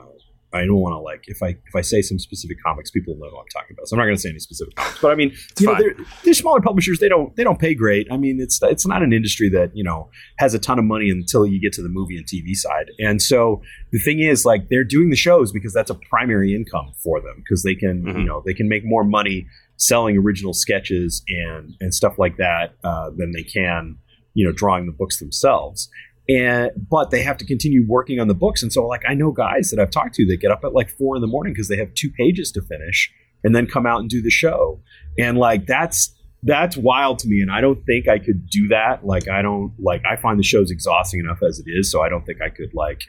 I 0.53 0.61
don't 0.65 0.77
want 0.81 0.95
to 0.95 0.99
like 1.01 1.25
if 1.27 1.43
I 1.43 1.49
if 1.49 1.75
I 1.77 1.83
say 1.83 2.01
some 2.01 2.19
specific 2.19 2.57
comics, 2.65 2.91
people 2.91 3.15
know 3.19 3.27
I'm 3.27 3.47
talking 3.53 3.75
about. 3.77 3.87
So 3.89 3.95
I'm 3.95 3.99
not 3.99 4.05
going 4.07 4.17
to 4.17 4.21
say 4.21 4.31
any 4.31 4.39
specific 4.39 4.75
comics, 4.77 4.99
but 5.01 5.11
I 5.11 5.15
mean, 5.15 5.33
you 5.59 5.67
know, 5.67 5.73
fine. 5.75 5.83
they're, 5.83 5.95
they're 6.25 6.35
smaller 6.35 6.61
publishers. 6.61 6.99
They 7.01 7.09
don't 7.09 7.35
they 7.37 7.45
don't 7.45 7.59
pay 7.59 7.75
great. 7.75 8.07
I 8.11 8.17
mean, 8.17 8.41
it's 8.41 8.59
it's 8.63 8.87
not 8.87 9.03
an 9.03 9.13
industry 9.13 9.49
that 9.51 9.73
you 9.77 9.85
know 9.85 10.09
has 10.39 10.55
a 10.55 10.59
ton 10.59 10.79
of 10.79 10.85
money 10.87 11.11
until 11.11 11.47
you 11.47 11.61
get 11.61 11.73
to 11.75 11.83
the 11.83 11.89
movie 11.91 12.17
and 12.17 12.27
TV 12.27 12.55
side. 12.55 12.91
And 12.99 13.21
so 13.21 13.61
the 13.93 13.99
thing 13.99 14.21
is, 14.21 14.45
like, 14.45 14.69
they're 14.71 14.85
doing 14.85 15.11
the 15.11 15.17
shows 15.17 15.53
because 15.53 15.73
that's 15.73 15.91
a 15.91 15.95
primary 16.09 16.55
income 16.55 16.93
for 17.03 17.21
them 17.21 17.35
because 17.39 17.63
they 17.63 17.75
can 17.75 18.03
Mhm. 18.05 18.19
you 18.21 18.25
know 18.25 18.43
they 18.47 18.55
can 18.55 18.69
make 18.69 18.85
more 18.85 19.05
money 19.05 19.47
selling 19.77 20.17
original 20.17 20.55
sketches 20.55 21.23
and 21.29 21.75
and 21.81 21.93
stuff 21.95 22.19
like 22.19 22.37
that 22.39 22.75
uh, 22.85 23.11
than 23.17 23.33
they 23.33 23.43
can 23.43 23.97
you 24.35 24.45
know 24.47 24.53
drawing 24.53 24.87
the 24.87 24.93
books 24.93 25.19
themselves 25.19 25.89
and 26.29 26.71
but 26.77 27.11
they 27.11 27.23
have 27.23 27.37
to 27.39 27.45
continue 27.45 27.85
working 27.87 28.21
on 28.21 28.29
the 28.29 28.35
books. 28.35 28.63
And 28.63 28.73
so 28.73 28.87
like 28.87 29.03
i 29.09 29.15
know 29.15 29.33
guys 29.33 29.71
that 29.71 29.81
i've 29.81 29.91
talked 29.91 30.15
to 30.17 30.27
that 30.27 30.39
get 30.41 30.51
up 30.51 30.65
at 30.65 30.73
like 30.73 30.91
four 30.91 31.17
in 31.17 31.23
the 31.23 31.29
morning 31.29 31.53
because 31.53 31.69
they 31.69 31.77
have 31.77 31.93
two 31.95 32.11
pages 32.11 32.53
to 32.53 32.63
finish 32.63 33.13
and 33.45 33.55
then 33.55 33.67
come 33.67 33.87
out 33.87 34.01
and 34.01 34.11
do 34.11 34.21
the 34.21 34.31
show. 34.31 34.81
And 35.19 35.39
like 35.39 35.67
that's 35.67 36.15
that's 36.43 36.77
wild 36.77 37.19
to 37.21 37.29
me. 37.29 37.41
And 37.41 37.51
i 37.51 37.61
don't 37.61 37.85
think 37.85 38.09
i 38.09 38.19
could 38.19 38.49
do 38.49 38.69
that. 38.69 39.05
Like 39.05 39.29
i 39.29 39.43
don't 39.43 39.73
like 39.79 40.03
i 40.05 40.17
find 40.17 40.39
the 40.39 40.45
shows 40.45 40.71
exhausting 40.71 41.21
enough 41.21 41.43
as 41.43 41.59
it 41.59 41.67
is. 41.69 41.91
So 41.91 42.03
i 42.03 42.09
don't 42.09 42.25
think 42.27 42.43
i 42.43 42.49
could 42.49 42.75
like 42.75 43.03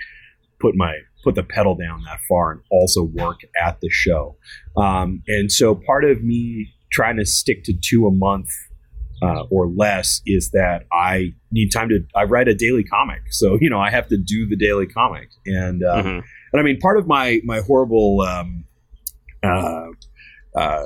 put 0.59 0.75
my 0.75 0.93
put 1.23 1.35
the 1.35 1.43
pedal 1.43 1.75
down 1.75 2.03
that 2.05 2.19
far 2.27 2.51
and 2.51 2.61
also 2.69 3.03
work 3.03 3.39
at 3.61 3.81
the 3.81 3.89
show. 3.89 4.37
Um, 4.77 5.21
and 5.27 5.51
so 5.51 5.75
part 5.75 6.05
of 6.05 6.23
me 6.23 6.73
trying 6.91 7.17
to 7.17 7.25
stick 7.25 7.63
to 7.65 7.73
two 7.73 8.07
a 8.07 8.11
month 8.11 8.49
uh, 9.21 9.43
or 9.49 9.67
less 9.67 10.21
is 10.25 10.51
that 10.51 10.83
I 10.93 11.33
need 11.51 11.69
time 11.69 11.89
to. 11.89 11.99
I 12.15 12.23
write 12.23 12.47
a 12.47 12.53
daily 12.55 12.83
comic, 12.83 13.21
so 13.31 13.57
you 13.61 13.69
know 13.69 13.79
I 13.79 13.89
have 13.89 14.07
to 14.09 14.17
do 14.17 14.47
the 14.47 14.55
daily 14.55 14.87
comic, 14.87 15.29
and 15.45 15.83
uh, 15.83 16.03
Mhm. 16.03 16.23
and 16.53 16.59
I 16.59 16.63
mean 16.63 16.79
part 16.79 16.97
of 16.97 17.07
my 17.07 17.39
my 17.43 17.59
horrible 17.61 18.21
um, 18.21 18.65
uh, 19.43 19.87
uh, 20.55 20.83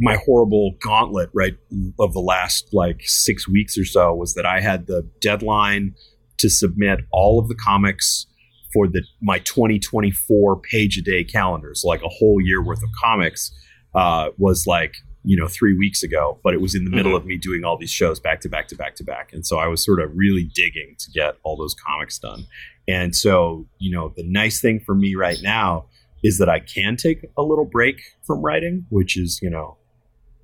my 0.00 0.16
horrible 0.26 0.72
gauntlet 0.82 1.30
right 1.32 1.54
of 1.98 2.12
the 2.12 2.20
last 2.20 2.68
like 2.72 3.00
six 3.04 3.48
weeks 3.48 3.78
or 3.78 3.84
so 3.84 4.12
was 4.14 4.34
that 4.34 4.44
I 4.44 4.60
had 4.60 4.86
the 4.86 5.08
deadline 5.20 5.94
to 6.38 6.50
submit 6.50 7.00
all 7.10 7.38
of 7.38 7.48
the 7.48 7.54
comics 7.54 8.26
for 8.72 8.86
the 8.88 9.02
my 9.20 9.38
2024 9.40 10.60
page 10.60 10.98
a 10.98 11.02
day 11.02 11.24
calendar, 11.24 11.72
so 11.74 11.88
like 11.88 12.02
a 12.02 12.08
whole 12.08 12.38
year 12.40 12.62
worth 12.62 12.82
of 12.82 12.90
comics 13.02 13.50
uh, 13.94 14.28
was 14.38 14.64
like 14.66 14.94
you 15.24 15.36
know 15.36 15.46
three 15.48 15.76
weeks 15.76 16.02
ago, 16.02 16.38
but 16.42 16.52
it 16.54 16.60
was 16.60 16.74
in 16.74 16.84
the 16.84 16.90
middle 16.90 17.14
of 17.14 17.24
me 17.24 17.36
doing 17.36 17.64
all 17.64 17.76
these 17.78 17.90
shows 17.90 18.18
back 18.20 18.40
to 18.40 18.48
back 18.48 18.68
to 18.68 18.74
back 18.76 18.96
to 18.96 19.04
back, 19.04 19.32
and 19.32 19.46
so 19.46 19.58
I 19.58 19.66
was 19.68 19.84
sort 19.84 20.00
of 20.00 20.10
really 20.14 20.44
digging 20.54 20.96
to 20.98 21.10
get 21.12 21.36
all 21.44 21.56
those 21.56 21.74
comics 21.74 22.18
done. 22.18 22.46
And 22.88 23.14
so 23.14 23.66
you 23.78 23.90
know 23.94 24.12
the 24.16 24.24
nice 24.24 24.60
thing 24.60 24.80
for 24.84 24.94
me 24.94 25.14
right 25.14 25.38
now 25.42 25.86
is 26.24 26.38
that 26.38 26.48
I 26.48 26.60
can 26.60 26.96
take 26.96 27.24
a 27.36 27.42
little 27.42 27.64
break 27.64 28.00
from 28.26 28.42
writing, 28.42 28.86
which 28.90 29.16
is 29.16 29.38
you 29.42 29.50
know, 29.50 29.76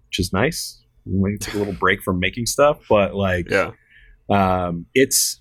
which 0.09 0.19
is 0.21 0.33
nice. 0.33 0.81
Maybe 1.07 1.39
take 1.39 1.55
a 1.55 1.59
little 1.59 1.73
break 1.81 2.03
from 2.03 2.21
making 2.21 2.47
stuff, 2.47 2.79
but 2.89 3.15
like 3.15 3.51
Yeah. 3.51 3.73
um, 4.29 4.87
it's 4.95 5.41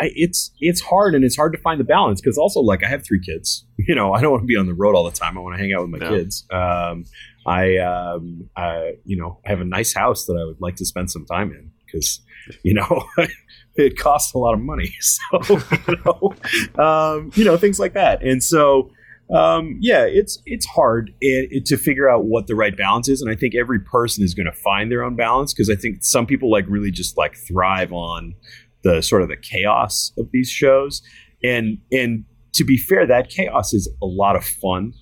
I, 0.00 0.10
it's 0.14 0.50
it's 0.60 0.80
hard 0.80 1.14
and 1.14 1.24
it's 1.24 1.36
hard 1.36 1.52
to 1.52 1.58
find 1.58 1.78
the 1.78 1.84
balance 1.84 2.20
because 2.20 2.36
also 2.36 2.60
like 2.60 2.82
I 2.84 2.88
have 2.88 3.04
three 3.04 3.20
kids. 3.20 3.64
You 3.86 3.94
know, 3.94 4.14
I 4.14 4.22
don't 4.22 4.30
want 4.30 4.42
to 4.44 4.46
be 4.46 4.56
on 4.56 4.64
the 4.66 4.72
road 4.72 4.94
all 4.94 5.04
the 5.04 5.10
time. 5.10 5.36
I 5.36 5.40
want 5.42 5.56
to 5.56 5.62
hang 5.62 5.74
out 5.74 5.82
with 5.82 5.90
my 5.90 5.98
Yeah. 5.98 6.16
kids. 6.16 6.46
Um, 6.50 7.04
I, 7.46 7.78
um, 7.78 8.48
I, 8.56 8.94
you 9.04 9.16
know, 9.16 9.40
I 9.46 9.50
have 9.50 9.60
a 9.60 9.64
nice 9.64 9.94
house 9.94 10.26
that 10.26 10.34
I 10.34 10.44
would 10.44 10.60
like 10.60 10.76
to 10.76 10.86
spend 10.86 11.10
some 11.10 11.26
time 11.26 11.50
in 11.52 11.70
because, 11.84 12.20
you 12.62 12.74
know, 12.74 13.04
it 13.74 13.98
costs 13.98 14.34
a 14.34 14.38
lot 14.38 14.54
of 14.54 14.60
money. 14.60 14.92
So, 15.00 15.60
you 15.88 15.96
know, 16.04 16.82
um, 16.82 17.30
you 17.34 17.44
know, 17.44 17.56
things 17.56 17.78
like 17.78 17.94
that. 17.94 18.22
And 18.22 18.42
so, 18.42 18.90
um, 19.32 19.78
yeah, 19.80 20.04
it's 20.04 20.38
it's 20.44 20.66
hard 20.66 21.14
it, 21.20 21.48
it, 21.50 21.66
to 21.66 21.76
figure 21.76 22.10
out 22.10 22.26
what 22.26 22.46
the 22.46 22.54
right 22.54 22.76
balance 22.76 23.08
is, 23.08 23.22
and 23.22 23.30
I 23.30 23.34
think 23.34 23.54
every 23.54 23.80
person 23.80 24.22
is 24.22 24.34
going 24.34 24.46
to 24.46 24.52
find 24.52 24.90
their 24.90 25.02
own 25.02 25.16
balance 25.16 25.54
because 25.54 25.70
I 25.70 25.76
think 25.76 26.04
some 26.04 26.26
people 26.26 26.50
like 26.50 26.66
really 26.68 26.90
just 26.90 27.16
like 27.16 27.34
thrive 27.34 27.92
on 27.92 28.34
the 28.82 29.00
sort 29.02 29.22
of 29.22 29.28
the 29.28 29.36
chaos 29.36 30.12
of 30.18 30.30
these 30.30 30.50
shows, 30.50 31.02
and 31.42 31.78
and 31.90 32.24
to 32.52 32.64
be 32.64 32.76
fair, 32.76 33.06
that 33.06 33.30
chaos 33.30 33.72
is 33.72 33.88
a 34.02 34.06
lot 34.06 34.36
of 34.36 34.44
fun. 34.44 34.92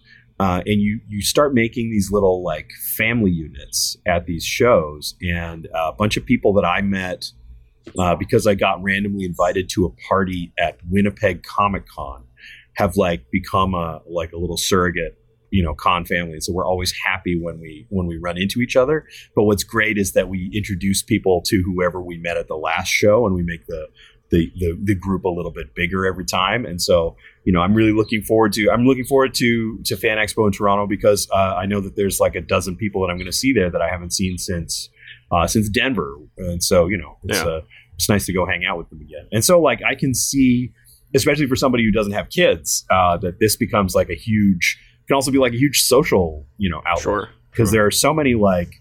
Uh, 0.40 0.62
and 0.66 0.80
you 0.80 1.00
you 1.08 1.22
start 1.22 1.54
making 1.54 1.90
these 1.90 2.10
little 2.10 2.42
like 2.42 2.70
family 2.96 3.30
units 3.30 3.96
at 4.06 4.26
these 4.26 4.44
shows, 4.44 5.14
and 5.22 5.68
a 5.74 5.92
bunch 5.92 6.16
of 6.16 6.24
people 6.24 6.52
that 6.54 6.64
I 6.64 6.80
met 6.80 7.24
uh, 7.98 8.16
because 8.16 8.46
I 8.46 8.54
got 8.54 8.82
randomly 8.82 9.24
invited 9.24 9.68
to 9.70 9.84
a 9.84 9.90
party 10.08 10.52
at 10.58 10.78
Winnipeg 10.88 11.42
Comic 11.42 11.86
Con 11.86 12.24
have 12.76 12.96
like 12.96 13.30
become 13.30 13.74
a 13.74 14.00
like 14.08 14.32
a 14.32 14.38
little 14.38 14.56
surrogate 14.56 15.18
you 15.50 15.62
know 15.62 15.74
con 15.74 16.04
family 16.06 16.40
so 16.40 16.50
we're 16.52 16.66
always 16.66 16.94
happy 17.04 17.38
when 17.38 17.60
we 17.60 17.86
when 17.90 18.06
we 18.06 18.16
run 18.16 18.38
into 18.38 18.60
each 18.60 18.76
other. 18.76 19.06
But 19.36 19.44
what's 19.44 19.64
great 19.64 19.98
is 19.98 20.12
that 20.12 20.28
we 20.28 20.50
introduce 20.54 21.02
people 21.02 21.42
to 21.46 21.62
whoever 21.62 22.02
we 22.02 22.18
met 22.18 22.36
at 22.36 22.48
the 22.48 22.56
last 22.56 22.88
show 22.88 23.26
and 23.26 23.34
we 23.34 23.42
make 23.42 23.66
the 23.66 23.88
the, 24.30 24.50
the, 24.56 24.78
the 24.82 24.94
group 24.94 25.24
a 25.24 25.28
little 25.28 25.50
bit 25.50 25.74
bigger 25.74 26.06
every 26.06 26.24
time 26.24 26.64
and 26.64 26.80
so 26.80 27.16
you 27.44 27.52
know 27.52 27.60
i'm 27.60 27.74
really 27.74 27.92
looking 27.92 28.22
forward 28.22 28.52
to 28.52 28.70
i'm 28.70 28.86
looking 28.86 29.04
forward 29.04 29.34
to 29.34 29.78
to 29.84 29.96
fan 29.96 30.18
expo 30.18 30.46
in 30.46 30.52
toronto 30.52 30.86
because 30.86 31.28
uh, 31.32 31.54
i 31.56 31.66
know 31.66 31.80
that 31.80 31.96
there's 31.96 32.20
like 32.20 32.34
a 32.34 32.40
dozen 32.40 32.76
people 32.76 33.00
that 33.00 33.10
i'm 33.10 33.16
going 33.16 33.26
to 33.26 33.32
see 33.32 33.52
there 33.52 33.70
that 33.70 33.82
i 33.82 33.88
haven't 33.88 34.12
seen 34.12 34.38
since 34.38 34.88
uh, 35.30 35.46
since 35.46 35.68
denver 35.68 36.16
and 36.38 36.62
so 36.62 36.86
you 36.88 36.98
know 36.98 37.16
it's, 37.24 37.38
yeah. 37.38 37.44
uh, 37.44 37.60
it's 37.94 38.08
nice 38.08 38.26
to 38.26 38.32
go 38.32 38.46
hang 38.46 38.64
out 38.64 38.78
with 38.78 38.88
them 38.90 39.00
again 39.00 39.26
and 39.32 39.44
so 39.44 39.60
like 39.60 39.80
i 39.88 39.94
can 39.94 40.14
see 40.14 40.72
especially 41.14 41.46
for 41.46 41.56
somebody 41.56 41.84
who 41.84 41.90
doesn't 41.90 42.12
have 42.12 42.30
kids, 42.30 42.84
uh, 42.90 43.16
that 43.18 43.38
this 43.38 43.56
becomes 43.56 43.94
like 43.94 44.08
a 44.08 44.14
huge 44.14 44.78
can 45.06 45.14
also 45.16 45.30
be 45.30 45.38
like 45.38 45.52
a 45.52 45.58
huge 45.58 45.82
social, 45.82 46.46
you 46.58 46.70
know, 46.70 46.80
outlet. 46.86 47.02
Sure. 47.02 47.28
Because 47.50 47.68
sure. 47.68 47.72
there 47.72 47.86
are 47.86 47.90
so 47.90 48.14
many 48.14 48.34
like 48.34 48.80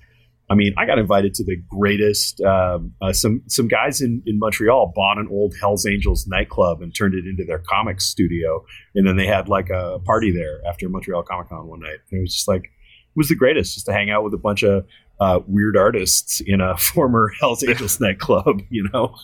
I 0.51 0.55
mean, 0.55 0.73
I 0.77 0.85
got 0.85 0.99
invited 0.99 1.33
to 1.35 1.45
the 1.45 1.55
greatest. 1.69 2.41
Um, 2.41 2.93
uh, 3.01 3.13
some 3.13 3.41
some 3.47 3.69
guys 3.69 4.01
in, 4.01 4.21
in 4.25 4.37
Montreal 4.37 4.91
bought 4.93 5.17
an 5.17 5.29
old 5.31 5.53
Hell's 5.61 5.85
Angels 5.85 6.27
nightclub 6.27 6.81
and 6.81 6.93
turned 6.93 7.13
it 7.13 7.25
into 7.25 7.45
their 7.45 7.59
comics 7.59 8.05
studio, 8.05 8.65
and 8.93 9.07
then 9.07 9.15
they 9.15 9.25
had 9.25 9.47
like 9.47 9.69
a 9.69 9.99
party 9.99 10.29
there 10.29 10.59
after 10.67 10.89
Montreal 10.89 11.23
Comic 11.23 11.47
Con 11.47 11.67
one 11.67 11.79
night. 11.79 11.99
And 12.11 12.19
it 12.19 12.21
was 12.21 12.35
just 12.35 12.49
like 12.49 12.65
it 12.65 13.15
was 13.15 13.29
the 13.29 13.35
greatest, 13.35 13.75
just 13.75 13.85
to 13.85 13.93
hang 13.93 14.09
out 14.09 14.25
with 14.25 14.33
a 14.33 14.37
bunch 14.37 14.63
of 14.63 14.85
uh, 15.21 15.39
weird 15.47 15.77
artists 15.77 16.41
in 16.41 16.59
a 16.59 16.75
former 16.93 17.31
Hell's 17.39 17.63
Angels 17.63 17.99
nightclub. 18.01 18.61
You 18.69 18.89
know. 18.91 19.15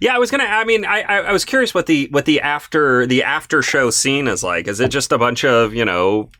Yeah, 0.00 0.16
I 0.16 0.18
was 0.18 0.32
gonna. 0.32 0.44
I 0.44 0.64
mean, 0.64 0.84
I, 0.84 1.02
I 1.02 1.32
was 1.32 1.44
curious 1.44 1.74
what 1.74 1.86
the 1.86 2.08
what 2.10 2.24
the 2.24 2.40
after 2.40 3.06
the 3.06 3.22
after 3.22 3.62
show 3.62 3.90
scene 3.90 4.26
is 4.26 4.42
like. 4.42 4.66
Is 4.66 4.80
it 4.80 4.90
just 4.90 5.12
a 5.12 5.18
bunch 5.18 5.44
of 5.44 5.74
you 5.74 5.84
know 5.84 6.30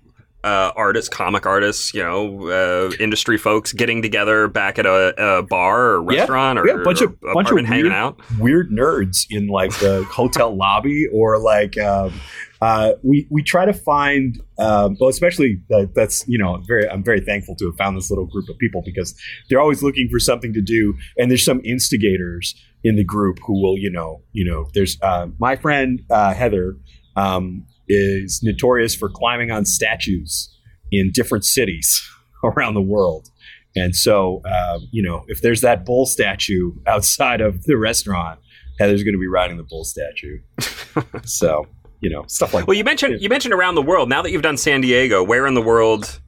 uh, 0.44 0.72
artists, 0.76 1.09
comic 1.09 1.46
artists, 1.46 1.94
you 1.94 2.02
know, 2.02 2.48
uh, 2.48 2.92
industry 3.00 3.38
folks 3.38 3.72
getting 3.72 4.02
together 4.02 4.46
back 4.46 4.78
at 4.78 4.85
a, 4.85 5.38
a 5.38 5.42
bar 5.42 5.92
or 5.92 6.02
restaurant 6.02 6.61
yeah, 6.64 6.74
or 6.74 6.83
a 6.83 6.85
bunch 6.85 7.00
of 7.00 7.18
bunch 7.20 7.50
of 7.50 7.64
hanging 7.64 7.92
out. 7.92 8.20
Weird 8.38 8.70
nerds 8.70 9.26
in 9.30 9.46
like 9.48 9.70
the 9.78 10.04
hotel 10.11 10.54
lobby 10.54 11.07
or 11.12 11.38
like. 11.38 11.78
Um, 11.78 12.12
uh, 12.61 12.92
we 13.02 13.26
we 13.30 13.42
try 13.42 13.66
to 13.66 13.74
find, 13.74 14.40
um, 14.59 14.96
well, 14.98 15.11
especially 15.11 15.61
that, 15.68 15.92
that's 15.94 16.26
you 16.28 16.38
know 16.38 16.62
very 16.66 16.88
I'm 16.88 17.02
very 17.02 17.20
thankful 17.20 17.57
to 17.57 17.66
have 17.66 17.76
found 17.76 17.96
this 17.96 18.11
little 18.11 18.26
group 18.26 18.48
of 18.48 18.57
people 18.59 18.83
because 18.85 19.14
they're 19.48 19.61
always 19.61 19.83
looking 19.83 20.09
for 20.11 20.18
something 20.18 20.52
to 20.54 20.62
do, 20.62 20.94
and 21.18 21.30
there's 21.30 21.44
some 21.44 21.61
instigators 21.64 22.54
in 22.83 22.96
the 22.96 23.04
group 23.04 23.38
who 23.46 23.61
will 23.61 23.76
you 23.76 23.90
know 23.90 24.22
you 24.33 24.50
know 24.50 24.68
there's 24.72 24.98
uh, 25.02 25.26
my 25.38 25.57
friend 25.57 26.02
uh, 26.11 26.33
Heather 26.33 26.76
um, 27.16 27.66
is 27.88 28.40
notorious 28.42 28.94
for 28.94 29.08
climbing 29.08 29.50
on 29.50 29.64
statues 29.64 30.50
in 30.90 31.10
different 31.12 31.44
cities 31.44 32.02
around 32.44 32.74
the 32.74 32.82
world. 32.82 33.28
And 33.76 33.94
so, 33.96 34.40
uh, 34.44 34.78
you 34.92 35.02
know, 35.02 35.24
if 35.26 35.42
there's 35.42 35.60
that 35.62 35.84
bull 35.84 36.06
statue 36.06 36.72
outside 36.86 37.40
of 37.40 37.64
the 37.64 37.76
restaurant, 37.76 38.38
Heather's 38.78 39.02
going 39.02 39.14
to 39.14 39.20
be 39.20 39.26
riding 39.26 39.56
the 39.56 39.64
bull 39.64 39.84
statue. 39.84 40.38
so, 41.24 41.66
you 42.00 42.10
know, 42.10 42.24
stuff 42.26 42.54
like. 42.54 42.66
Well, 42.66 42.74
that. 42.74 42.78
you 42.78 42.84
mentioned 42.84 43.20
you 43.20 43.28
mentioned 43.28 43.54
around 43.54 43.74
the 43.74 43.82
world. 43.82 44.08
Now 44.08 44.22
that 44.22 44.30
you've 44.30 44.42
done 44.42 44.56
San 44.56 44.80
Diego, 44.80 45.22
where 45.22 45.46
in 45.46 45.54
the 45.54 45.62
world 45.62 46.20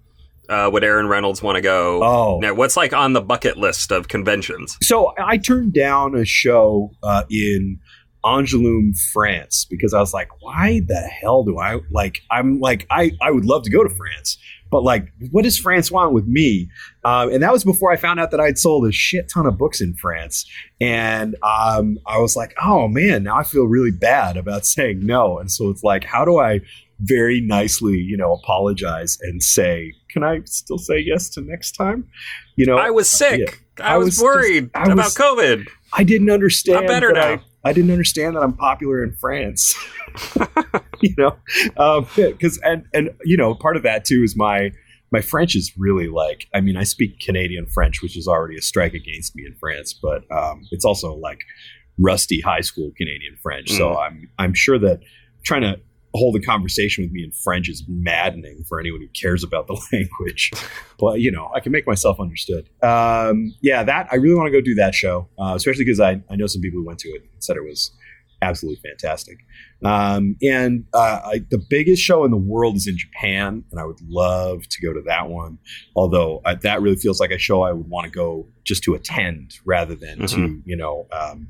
uh, 0.49 0.71
would 0.73 0.85
Aaron 0.85 1.09
Reynolds 1.09 1.43
want 1.43 1.57
to 1.57 1.63
go? 1.63 2.03
Oh, 2.03 2.39
now, 2.41 2.55
what's 2.55 2.77
like 2.77 2.93
on 2.93 3.13
the 3.13 3.21
bucket 3.21 3.57
list 3.57 3.91
of 3.91 4.09
conventions? 4.09 4.77
So 4.83 5.13
I 5.19 5.39
turned 5.39 5.73
down 5.73 6.17
a 6.17 6.25
show 6.25 6.91
uh, 7.03 7.25
in 7.31 7.79
Angoulême, 8.27 8.93
France, 9.13 9.67
because 9.71 9.95
I 9.95 10.01
was 10.01 10.13
like, 10.13 10.29
why 10.43 10.83
the 10.87 11.01
hell 11.01 11.45
do 11.45 11.59
I 11.59 11.79
like? 11.91 12.21
I'm 12.31 12.61
like, 12.61 12.87
I 12.91 13.13
I 13.23 13.31
would 13.31 13.45
love 13.45 13.63
to 13.63 13.71
go 13.71 13.85
to 13.85 13.95
France, 13.95 14.37
but 14.71 14.83
like, 14.83 15.13
what 15.31 15.45
does 15.45 15.59
France 15.59 15.91
want 15.91 16.13
with 16.13 16.27
me? 16.27 16.69
Um, 17.05 17.33
and 17.33 17.43
that 17.43 17.53
was 17.53 17.65
before 17.65 17.93
I 17.93 17.97
found 17.97 18.19
out 18.19 18.31
that 18.33 18.41
I'd 18.41 18.59
sold 18.59 18.87
a 18.87 18.93
shit 18.93 19.31
ton 19.33 19.47
of 19.47 19.57
books 19.57 19.81
in 19.81 19.95
France. 19.95 20.45
And 20.81 21.37
um, 21.43 21.99
I 22.07 22.19
was 22.19 22.37
like, 22.37 22.55
oh 22.61 22.89
man, 22.89 23.23
now 23.23 23.37
I 23.37 23.45
feel 23.45 23.65
really 23.65 23.93
bad 23.93 24.37
about 24.37 24.67
saying 24.77 25.07
no. 25.07 25.39
And 25.39 25.51
so 25.51 25.71
it's 25.71 25.83
like, 25.83 26.05
how 26.05 26.25
do 26.25 26.39
I 26.39 26.61
very 27.01 27.41
nicely, 27.41 27.97
you 27.97 28.17
know, 28.17 28.33
apologize 28.33 29.19
and 29.21 29.43
say, 29.43 29.93
can 30.11 30.25
I 30.25 30.41
still 30.45 30.79
say 30.79 30.99
yes 30.99 31.29
to 31.31 31.43
next 31.43 31.73
time? 31.73 32.09
You 32.57 32.67
know, 32.67 32.79
I 32.79 32.91
was 32.91 33.09
sick. 33.09 33.41
Yeah, 33.79 33.85
I, 33.85 33.95
I, 33.95 33.97
was, 33.99 34.07
was 34.07 34.21
worried 34.21 34.73
just, 34.75 34.77
I 34.77 34.93
about 34.93 34.97
was, 34.97 35.15
COVID. 35.15 35.67
I 35.93 36.05
didn't 36.05 36.31
understand. 36.31 36.79
I'm 36.79 36.87
better 36.87 37.13
now. 37.13 37.33
I, 37.35 37.41
I 37.67 37.73
didn't 37.73 37.91
understand 37.91 38.37
that 38.37 38.43
I'm 38.43 38.53
popular 38.53 39.03
in 39.03 39.13
France. 39.13 39.77
you 41.01 41.15
know, 41.19 41.37
because 42.17 42.61
um, 42.65 42.71
and 42.73 42.85
and 42.95 43.11
you 43.25 43.37
know, 43.37 43.55
part 43.55 43.77
of 43.77 43.83
that 43.83 44.05
too 44.05 44.23
is 44.23 44.37
my 44.37 44.71
my 45.11 45.21
French 45.21 45.57
is 45.57 45.73
really 45.77 46.09
like. 46.09 46.47
I 46.55 46.61
mean, 46.61 46.77
I 46.77 46.85
speak 46.85 47.21
Canadian 47.21 47.67
French, 47.67 48.03
which 48.03 48.17
is 48.17 48.29
already 48.29 48.57
a 48.57 48.63
strike 48.63 48.95
against 48.95 49.35
me 49.35 49.45
in 49.47 49.55
France, 49.55 49.93
but 49.93 50.23
um, 50.31 50.63
it's 50.71 50.85
also 50.85 51.15
like 51.15 51.41
rusty 51.99 52.41
high 52.41 52.61
school 52.61 52.93
Canadian 52.97 53.37
French. 53.43 53.69
Mm. 53.69 53.77
So 53.77 53.99
I'm 53.99 54.31
I'm 54.39 54.55
sure 54.55 54.79
that 54.79 55.01
trying 55.45 55.63
to 55.63 55.81
hold 56.17 56.37
a 56.37 56.41
conversation 56.41 57.05
with 57.05 57.13
me 57.13 57.25
in 57.25 57.33
French 57.33 57.69
is 57.69 57.85
maddening 57.89 58.65
for 58.69 58.81
anyone 58.81 59.01
who 59.01 59.09
cares 59.09 59.45
about 59.45 59.67
the 59.67 59.75
language. 59.93 60.51
but 60.99 61.21
you 61.21 61.31
know, 61.31 61.51
I 61.55 61.61
can 61.61 61.73
make 61.73 61.87
myself 61.87 62.19
understood. 62.21 62.69
Um, 62.83 63.55
yeah, 63.63 63.83
that 63.83 64.09
I 64.11 64.17
really 64.17 64.35
want 64.35 64.49
to 64.49 64.53
go 64.53 64.61
do 64.61 64.75
that 64.77 64.95
show, 64.95 65.29
uh, 65.39 65.55
especially 65.55 65.85
because 65.85 66.01
I, 66.01 66.23
I 66.31 66.37
know 66.37 66.47
some 66.47 66.63
people 66.63 66.81
who 66.81 66.87
went 66.87 66.99
to 67.01 67.09
it 67.09 67.23
and 67.23 67.45
said 67.45 67.57
it 67.57 67.65
was 67.65 67.93
absolutely 68.43 68.81
fantastic. 68.89 69.39
Um, 69.85 70.37
and 70.43 70.85
uh, 70.95 71.21
I, 71.25 71.41
the 71.51 71.63
biggest 71.71 72.03
show 72.03 72.25
in 72.25 72.31
the 72.31 72.37
world 72.37 72.77
is 72.77 72.87
in 72.87 72.97
Japan, 72.97 73.65
and 73.71 73.81
I 73.81 73.85
would 73.85 74.01
love 74.03 74.67
to 74.69 74.83
go 74.83 74.93
to 74.93 75.03
that 75.03 75.29
one. 75.29 75.59
Although 75.95 76.43
uh, 76.45 76.55
that 76.63 76.83
really 76.83 76.97
feels 76.97 77.21
like 77.21 77.31
a 77.31 77.39
show 77.39 77.63
I 77.63 77.73
would 77.73 77.89
want 77.89 78.05
to 78.05 78.11
go 78.11 78.47
just 78.65 78.83
to 78.85 78.95
attend 78.95 79.59
rather 79.65 79.95
than 79.95 80.21
mm-hmm. 80.21 80.45
to 80.45 80.63
you 80.65 80.77
know. 80.77 81.07
Um, 81.13 81.49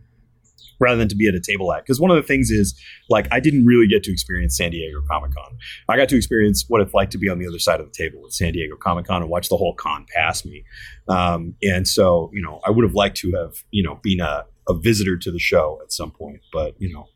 rather 0.79 0.97
than 0.97 1.09
to 1.09 1.17
be 1.17 1.29
at 1.29 1.35
a 1.35 1.41
table 1.41 1.73
at. 1.73 1.85
Because 1.85 2.01
one 2.01 2.11
of 2.11 2.17
the 2.17 2.23
things 2.23 2.51
is, 2.51 2.79
like, 3.09 3.27
I 3.31 3.41
didn't 3.41 3.67
really 3.67 3.87
get 3.87 4.03
to 4.05 4.13
experience 4.13 4.57
San 4.57 4.71
Diego 4.71 5.01
Comic 5.11 5.35
Con. 5.35 5.57
I 5.89 5.97
got 5.97 6.09
to 6.11 6.17
experience 6.17 6.65
what 6.69 6.81
it's 6.81 6.95
like 6.95 7.11
to 7.11 7.19
be 7.19 7.29
on 7.29 7.39
the 7.39 7.47
other 7.47 7.59
side 7.59 7.81
of 7.81 7.87
the 7.87 7.93
table 7.93 8.23
at 8.27 8.33
San 8.33 8.53
Diego 8.53 8.77
Comic 8.77 9.07
Con 9.07 9.23
and 9.23 9.31
watch 9.31 9.49
the 9.49 9.57
whole 9.57 9.75
con 9.75 10.07
pass 10.15 10.45
me. 10.45 10.65
Um, 11.09 11.55
and 11.63 11.87
so, 11.87 12.31
you 12.33 12.43
know, 12.43 12.61
I 12.67 12.71
would 12.71 12.85
have 12.85 12.95
liked 12.95 13.17
to 13.19 13.33
have, 13.33 13.55
you 13.71 13.83
know, 13.83 14.01
been 14.03 14.21
a, 14.21 14.45
a 14.69 14.75
visitor 14.75 15.17
to 15.19 15.31
the 15.31 15.39
show 15.39 15.79
at 15.83 15.93
some 15.93 16.11
point. 16.11 16.41
But, 16.53 16.75
you 16.79 16.93
know, 16.93 17.09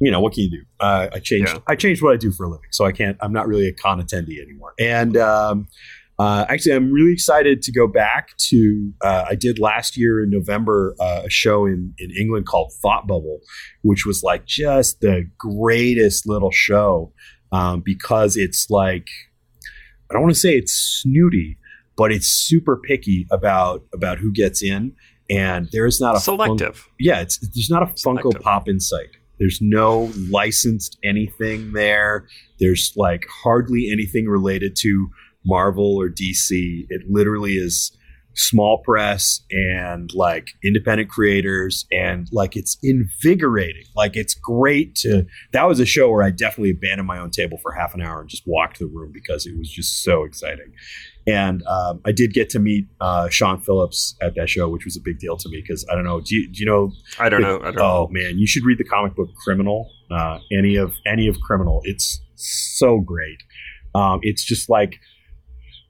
you 0.00 0.10
know 0.10 0.20
what 0.20 0.32
can 0.32 0.44
you 0.44 0.50
do? 0.50 0.62
Uh, 0.80 1.08
I 1.12 1.18
changed. 1.18 1.52
Yeah. 1.52 1.60
I 1.66 1.76
changed 1.76 2.02
what 2.02 2.14
I 2.14 2.16
do 2.16 2.32
for 2.32 2.46
a 2.46 2.48
living, 2.48 2.70
so 2.70 2.86
I 2.86 2.92
can't. 2.92 3.18
I'm 3.20 3.34
not 3.34 3.46
really 3.46 3.68
a 3.68 3.72
con 3.72 4.02
attendee 4.02 4.40
anymore. 4.40 4.72
And 4.80 5.16
um, 5.18 5.68
uh, 6.20 6.44
actually, 6.50 6.74
I'm 6.74 6.92
really 6.92 7.14
excited 7.14 7.62
to 7.62 7.72
go 7.72 7.86
back 7.86 8.36
to. 8.50 8.92
Uh, 9.00 9.24
I 9.30 9.34
did 9.34 9.58
last 9.58 9.96
year 9.96 10.22
in 10.22 10.28
November 10.28 10.94
uh, 11.00 11.22
a 11.24 11.30
show 11.30 11.64
in 11.64 11.94
in 11.98 12.10
England 12.10 12.44
called 12.44 12.74
Thought 12.82 13.06
Bubble, 13.06 13.40
which 13.80 14.04
was 14.04 14.22
like 14.22 14.44
just 14.44 15.00
the 15.00 15.26
greatest 15.38 16.28
little 16.28 16.50
show 16.50 17.14
um, 17.52 17.80
because 17.82 18.36
it's 18.36 18.68
like 18.68 19.08
I 20.10 20.12
don't 20.12 20.20
want 20.20 20.34
to 20.34 20.40
say 20.40 20.56
it's 20.56 20.74
snooty, 20.74 21.56
but 21.96 22.12
it's 22.12 22.28
super 22.28 22.76
picky 22.76 23.26
about 23.30 23.84
about 23.94 24.18
who 24.18 24.30
gets 24.30 24.62
in, 24.62 24.92
and 25.30 25.70
there 25.72 25.86
is 25.86 26.02
not 26.02 26.18
a 26.18 26.20
selective. 26.20 26.76
Fun- 26.76 26.90
yeah, 26.98 27.20
it's 27.22 27.38
there's 27.38 27.70
not 27.70 27.82
a 27.82 27.86
Funko. 27.86 28.38
Pop 28.42 28.68
in 28.68 28.78
sight. 28.78 29.16
There's 29.38 29.60
no 29.62 30.12
licensed 30.28 30.98
anything 31.02 31.72
there. 31.72 32.26
There's 32.58 32.92
like 32.94 33.24
hardly 33.42 33.88
anything 33.90 34.26
related 34.26 34.76
to 34.80 35.08
Marvel 35.44 35.96
or 35.96 36.08
DC. 36.08 36.86
It 36.88 37.02
literally 37.08 37.54
is 37.54 37.96
small 38.34 38.78
press 38.78 39.40
and 39.50 40.10
like 40.14 40.50
independent 40.64 41.10
creators 41.10 41.86
and 41.90 42.28
like 42.32 42.56
it's 42.56 42.78
invigorating 42.82 43.82
like 43.96 44.16
it's 44.16 44.34
great 44.34 44.94
to 44.94 45.26
that 45.52 45.64
was 45.64 45.80
a 45.80 45.84
show 45.84 46.08
where 46.08 46.22
i 46.22 46.30
definitely 46.30 46.70
abandoned 46.70 47.08
my 47.08 47.18
own 47.18 47.30
table 47.30 47.58
for 47.60 47.72
half 47.72 47.92
an 47.92 48.00
hour 48.00 48.20
and 48.20 48.30
just 48.30 48.44
walked 48.46 48.78
the 48.78 48.86
room 48.86 49.10
because 49.12 49.46
it 49.46 49.58
was 49.58 49.68
just 49.68 50.02
so 50.04 50.22
exciting 50.22 50.72
and 51.26 51.62
um, 51.66 52.00
i 52.04 52.12
did 52.12 52.32
get 52.32 52.48
to 52.48 52.60
meet 52.60 52.86
uh, 53.00 53.28
sean 53.28 53.60
phillips 53.60 54.16
at 54.22 54.34
that 54.36 54.48
show 54.48 54.68
which 54.68 54.84
was 54.84 54.96
a 54.96 55.00
big 55.00 55.18
deal 55.18 55.36
to 55.36 55.48
me 55.48 55.60
because 55.60 55.84
i 55.90 55.94
don't 55.94 56.04
know 56.04 56.20
do 56.20 56.36
you, 56.36 56.46
do 56.46 56.60
you 56.60 56.66
know 56.66 56.92
I 57.18 57.28
don't 57.28 57.42
know. 57.42 57.58
I 57.58 57.72
don't 57.72 57.80
oh 57.80 58.04
know. 58.04 58.08
man 58.10 58.38
you 58.38 58.46
should 58.46 58.64
read 58.64 58.78
the 58.78 58.84
comic 58.84 59.16
book 59.16 59.30
criminal 59.42 59.90
uh, 60.10 60.38
any 60.56 60.76
of 60.76 60.94
any 61.04 61.26
of 61.26 61.40
criminal 61.40 61.80
it's 61.84 62.20
so 62.36 63.00
great 63.00 63.42
um, 63.92 64.20
it's 64.22 64.44
just 64.44 64.70
like 64.70 64.94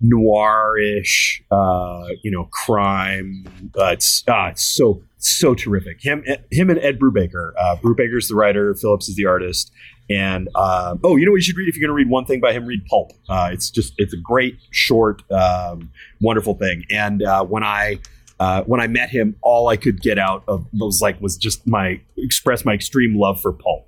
noirish, 0.02 1.42
uh, 1.50 2.08
you 2.22 2.30
know, 2.30 2.44
crime. 2.52 3.44
Uh, 3.78 3.92
it's, 3.92 4.24
uh, 4.28 4.48
it's 4.50 4.62
so 4.62 5.02
so 5.22 5.54
terrific. 5.54 6.02
Him, 6.02 6.24
him, 6.50 6.70
and 6.70 6.78
Ed 6.78 6.98
Brubaker. 6.98 7.52
Uh, 7.58 7.76
Brubaker's 7.76 8.28
the 8.28 8.34
writer. 8.34 8.74
Phillips 8.74 9.08
is 9.08 9.16
the 9.16 9.26
artist. 9.26 9.70
And 10.08 10.48
uh, 10.54 10.96
oh, 11.04 11.16
you 11.16 11.24
know 11.24 11.32
what 11.32 11.36
you 11.36 11.42
should 11.42 11.56
read 11.56 11.68
if 11.68 11.76
you're 11.76 11.86
going 11.86 11.94
to 11.96 12.04
read 12.04 12.10
one 12.10 12.24
thing 12.24 12.40
by 12.40 12.52
him? 12.52 12.66
Read 12.66 12.84
Pulp. 12.86 13.12
Uh, 13.28 13.50
it's 13.52 13.70
just 13.70 13.94
it's 13.98 14.12
a 14.12 14.16
great, 14.16 14.58
short, 14.70 15.22
um, 15.30 15.92
wonderful 16.20 16.54
thing. 16.54 16.84
And 16.90 17.22
uh, 17.22 17.44
when 17.44 17.62
I 17.62 18.00
uh, 18.40 18.64
when 18.64 18.80
I 18.80 18.88
met 18.88 19.10
him, 19.10 19.36
all 19.42 19.68
I 19.68 19.76
could 19.76 20.00
get 20.00 20.18
out 20.18 20.42
of 20.48 20.66
was 20.72 21.00
like 21.00 21.20
was 21.20 21.36
just 21.36 21.66
my 21.66 22.00
express 22.16 22.64
my 22.64 22.72
extreme 22.72 23.16
love 23.16 23.40
for 23.40 23.52
Pulp. 23.52 23.84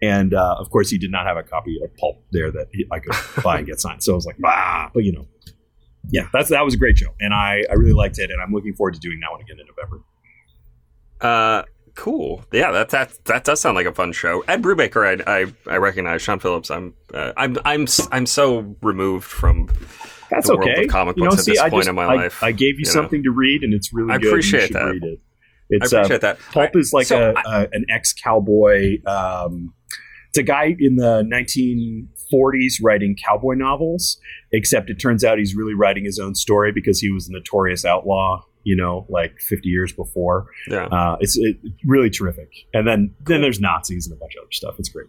And 0.00 0.32
uh, 0.32 0.56
of 0.58 0.70
course, 0.70 0.88
he 0.88 0.96
did 0.96 1.10
not 1.10 1.26
have 1.26 1.36
a 1.36 1.42
copy 1.42 1.78
of 1.82 1.94
Pulp 1.96 2.22
there 2.30 2.50
that 2.52 2.68
he, 2.72 2.86
I 2.90 3.00
could 3.00 3.42
buy 3.42 3.58
and 3.58 3.66
get 3.66 3.80
signed. 3.80 4.02
So 4.02 4.12
I 4.12 4.14
was 4.14 4.24
like, 4.24 4.36
ah, 4.44 4.90
but 4.94 5.04
you 5.04 5.12
know, 5.12 5.26
yeah, 6.10 6.28
that's 6.32 6.50
that 6.50 6.64
was 6.64 6.74
a 6.74 6.76
great 6.76 6.98
show, 6.98 7.14
and 7.20 7.34
I 7.34 7.64
I 7.70 7.74
really 7.74 7.92
liked 7.92 8.18
it, 8.18 8.30
and 8.30 8.40
I'm 8.40 8.52
looking 8.52 8.74
forward 8.74 8.94
to 8.94 9.00
doing 9.00 9.20
that 9.20 9.30
one 9.32 9.40
again 9.40 9.58
in 9.60 9.66
November. 9.66 10.02
Uh, 11.20 11.62
cool. 11.94 12.44
Yeah, 12.52 12.70
that 12.72 12.90
that 12.90 13.24
that 13.24 13.44
does 13.44 13.60
sound 13.60 13.74
like 13.76 13.86
a 13.86 13.92
fun 13.92 14.12
show. 14.12 14.42
Ed 14.48 14.62
Brubaker, 14.62 15.24
I 15.26 15.40
I, 15.40 15.72
I 15.72 15.76
recognize. 15.78 16.22
Sean 16.22 16.38
Phillips, 16.38 16.70
I'm 16.70 16.94
uh, 17.14 17.32
I'm 17.36 17.56
I'm 17.64 17.86
I'm 18.12 18.26
so 18.26 18.76
removed 18.82 19.24
from. 19.24 19.68
That's 20.28 20.48
The 20.48 20.56
world 20.56 20.70
okay. 20.70 20.84
of 20.84 20.90
comic 20.90 21.16
you 21.16 21.22
know, 21.22 21.30
books 21.30 21.40
at 21.42 21.44
see, 21.44 21.52
this 21.52 21.60
I 21.60 21.70
point 21.70 21.82
just, 21.82 21.88
in 21.90 21.94
my 21.94 22.04
I, 22.04 22.14
life, 22.16 22.42
I 22.42 22.50
gave 22.50 22.74
you, 22.74 22.78
you 22.78 22.84
know. 22.86 22.90
something 22.90 23.22
to 23.22 23.30
read, 23.30 23.62
and 23.62 23.72
it's 23.72 23.92
really 23.92 24.12
I 24.12 24.18
good. 24.18 24.28
appreciate 24.28 24.72
that. 24.72 24.84
Read 24.84 25.04
it. 25.04 25.20
I 25.20 25.22
It's 25.70 25.92
uh, 25.92 25.98
appreciate 25.98 26.20
that. 26.22 26.38
Pulp 26.52 26.74
is 26.76 26.92
like 26.92 27.06
So 27.06 27.32
a, 27.36 27.48
a 27.48 27.68
an 27.72 27.86
ex 27.90 28.12
cowboy. 28.12 28.96
Um, 29.06 29.72
it's 30.28 30.38
a 30.38 30.42
guy 30.42 30.74
in 30.78 30.96
the 30.96 31.22
1940s 32.32 32.74
writing 32.82 33.16
cowboy 33.16 33.54
novels, 33.54 34.18
except 34.52 34.90
it 34.90 34.94
turns 34.96 35.24
out 35.24 35.38
he's 35.38 35.54
really 35.54 35.74
writing 35.74 36.04
his 36.04 36.18
own 36.18 36.34
story 36.34 36.72
because 36.72 37.00
he 37.00 37.10
was 37.10 37.28
a 37.28 37.32
notorious 37.32 37.84
outlaw. 37.84 38.42
You 38.64 38.74
know, 38.74 39.06
like 39.08 39.38
50 39.38 39.68
years 39.68 39.92
before. 39.92 40.46
yeah. 40.68 40.86
Uh, 40.86 41.16
it's 41.20 41.38
it, 41.38 41.56
really 41.84 42.10
terrific. 42.10 42.50
And 42.74 42.84
then 42.84 43.14
then 43.20 43.40
there's 43.40 43.60
Nazis 43.60 44.08
and 44.08 44.16
a 44.16 44.18
bunch 44.18 44.34
of 44.34 44.42
other 44.42 44.50
stuff. 44.50 44.74
It's 44.80 44.88
great. 44.88 45.06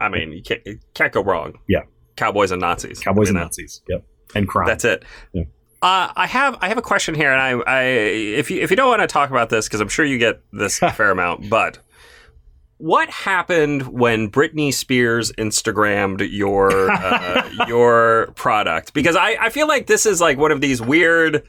I 0.00 0.08
mean, 0.08 0.32
you 0.32 0.42
can't, 0.42 0.60
you 0.66 0.80
can't 0.94 1.12
go 1.12 1.22
wrong. 1.22 1.58
Yeah. 1.68 1.82
Cowboys 2.16 2.50
and 2.50 2.60
Nazis. 2.60 2.98
Cowboys 2.98 3.28
I 3.28 3.30
and 3.30 3.38
Nazis. 3.38 3.80
Yep. 3.88 4.04
And 4.34 4.48
crime. 4.48 4.66
That's 4.66 4.84
it. 4.84 5.04
Yeah. 5.32 5.44
Uh, 5.82 6.12
I 6.14 6.26
have 6.26 6.58
I 6.60 6.68
have 6.68 6.78
a 6.78 6.82
question 6.82 7.14
here, 7.14 7.32
and 7.32 7.40
I, 7.40 7.62
I 7.64 7.82
if 7.84 8.50
you 8.50 8.60
if 8.60 8.70
you 8.70 8.76
don't 8.76 8.88
want 8.88 9.00
to 9.00 9.06
talk 9.06 9.30
about 9.30 9.48
this 9.48 9.66
because 9.66 9.80
I'm 9.80 9.88
sure 9.88 10.04
you 10.04 10.18
get 10.18 10.42
this 10.52 10.82
a 10.82 10.90
fair 10.90 11.10
amount, 11.10 11.48
but 11.48 11.78
what 12.80 13.08
happened 13.10 13.88
when 13.88 14.30
Britney 14.30 14.72
Spears 14.72 15.30
Instagrammed 15.32 16.26
your 16.30 16.90
uh, 16.90 17.48
your 17.68 18.32
product? 18.36 18.94
Because 18.94 19.16
I, 19.16 19.36
I 19.40 19.50
feel 19.50 19.68
like 19.68 19.86
this 19.86 20.06
is 20.06 20.20
like 20.20 20.38
one 20.38 20.50
of 20.52 20.60
these 20.60 20.80
weird 20.80 21.42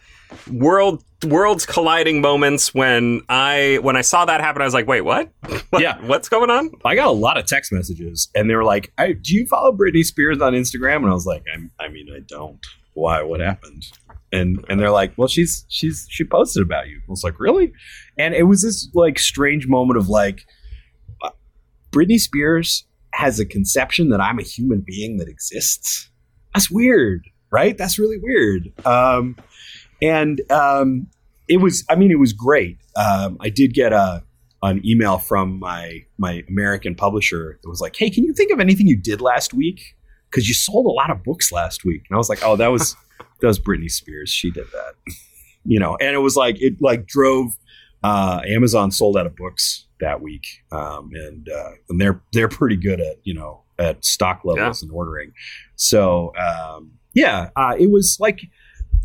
world 0.52 1.04
worlds 1.28 1.66
colliding 1.66 2.22
moments 2.22 2.74
when 2.74 3.22
I 3.30 3.80
when 3.82 3.96
I 3.96 4.02
saw 4.02 4.26
that 4.26 4.42
happen, 4.42 4.62
I 4.62 4.66
was 4.66 4.74
like, 4.74 4.88
wait, 4.88 5.02
what? 5.02 5.30
What- 5.72 5.82
Yeah. 5.82 5.98
what's 6.06 6.28
going 6.30 6.50
on? 6.50 6.70
I 6.84 6.96
got 6.96 7.08
a 7.08 7.12
lot 7.12 7.38
of 7.38 7.46
text 7.46 7.72
messages, 7.72 8.28
and 8.36 8.50
they 8.50 8.56
were 8.56 8.64
like, 8.66 8.92
I, 8.98 9.14
"Do 9.14 9.34
you 9.34 9.46
follow 9.48 9.72
Britney 9.72 10.04
Spears 10.04 10.42
on 10.42 10.52
Instagram?" 10.54 10.98
And 10.98 11.08
I 11.08 11.14
was 11.14 11.26
like, 11.26 11.44
I'm, 11.54 11.72
"I 11.80 11.88
mean, 11.88 12.08
I 12.14 12.20
don't. 12.28 12.60
Why? 12.94 13.24
What 13.24 13.40
happened?" 13.40 13.84
And 14.34 14.66
and 14.68 14.80
they're 14.82 14.92
like, 14.92 15.14
"Well, 15.18 15.30
she's 15.30 15.66
she's 15.70 16.08
she 16.10 16.26
posted 16.26 16.62
about 16.64 16.90
you." 16.90 16.98
I 16.98 17.10
was 17.10 17.24
like, 17.24 17.40
"Really?" 17.40 17.72
And 18.18 18.34
it 18.34 18.44
was 18.44 18.64
this 18.64 18.90
like 18.94 19.18
strange 19.18 19.66
moment 19.68 19.98
of 19.98 20.10
like, 20.10 20.46
Britney 21.92 22.20
Spears 22.20 22.86
has 23.14 23.40
a 23.40 23.46
conception 23.46 24.10
that 24.10 24.22
I'm 24.22 24.40
a 24.40 24.44
human 24.44 24.84
being 24.86 25.18
that 25.18 25.28
exists. 25.28 26.10
That's 26.54 26.72
weird, 26.72 27.26
right? 27.52 27.78
That's 27.78 28.00
really 28.00 28.18
weird. 28.18 28.72
Um, 28.86 29.36
and 30.02 30.42
um, 30.52 31.08
it 31.48 31.58
was, 31.58 31.84
I 31.90 31.96
mean, 31.96 32.12
it 32.12 32.20
was 32.20 32.34
great. 32.34 32.78
Um, 32.96 33.38
I 33.40 33.50
did 33.50 33.74
get 33.74 33.94
a 33.94 34.24
an 34.64 34.82
email 34.86 35.18
from 35.18 35.60
my 35.60 36.06
my 36.18 36.44
American 36.48 36.96
publisher 36.96 37.60
that 37.62 37.70
was 37.70 37.82
like, 37.82 37.96
"Hey, 37.96 38.10
can 38.10 38.24
you 38.24 38.34
think 38.34 38.52
of 38.52 38.60
anything 38.60 38.88
you 38.88 38.98
did 38.98 39.22
last 39.22 39.54
week? 39.54 39.96
Because 40.30 40.48
you 40.48 40.54
sold 40.54 40.86
a 40.86 40.90
lot 40.90 41.10
of 41.10 41.24
books 41.24 41.52
last 41.52 41.84
week." 41.84 42.04
And 42.10 42.16
I 42.16 42.18
was 42.18 42.30
like, 42.30 42.44
"Oh, 42.44 42.56
that 42.56 42.68
was 42.68 42.96
that 43.40 43.48
was 43.48 43.60
Britney 43.60 43.90
Spears. 43.90 44.30
She 44.30 44.52
did 44.52 44.68
that." 44.72 45.14
You 45.66 45.80
know, 45.80 45.98
and 46.00 46.14
it 46.16 46.20
was 46.20 46.36
like 46.36 46.62
it 46.62 46.76
like 46.80 47.06
drove 47.06 47.58
uh, 48.04 48.42
Amazon 48.48 48.92
sold 48.92 49.18
out 49.18 49.26
of 49.26 49.36
books 49.36 49.86
that 50.00 50.22
week, 50.22 50.46
um, 50.72 51.12
and 51.14 51.48
uh, 51.50 51.72
and 51.90 52.02
they're 52.02 52.22
they're 52.34 52.50
pretty 52.50 52.78
good 52.78 53.00
at 53.00 53.18
you 53.24 53.34
know 53.34 53.64
at 53.78 54.04
stock 54.04 54.42
levels 54.44 54.82
and 54.82 54.92
ordering. 54.92 55.32
So 55.76 56.34
um, 56.36 56.94
yeah, 57.14 57.50
uh, 57.56 57.76
it 57.78 57.92
was 57.92 58.18
like 58.20 58.42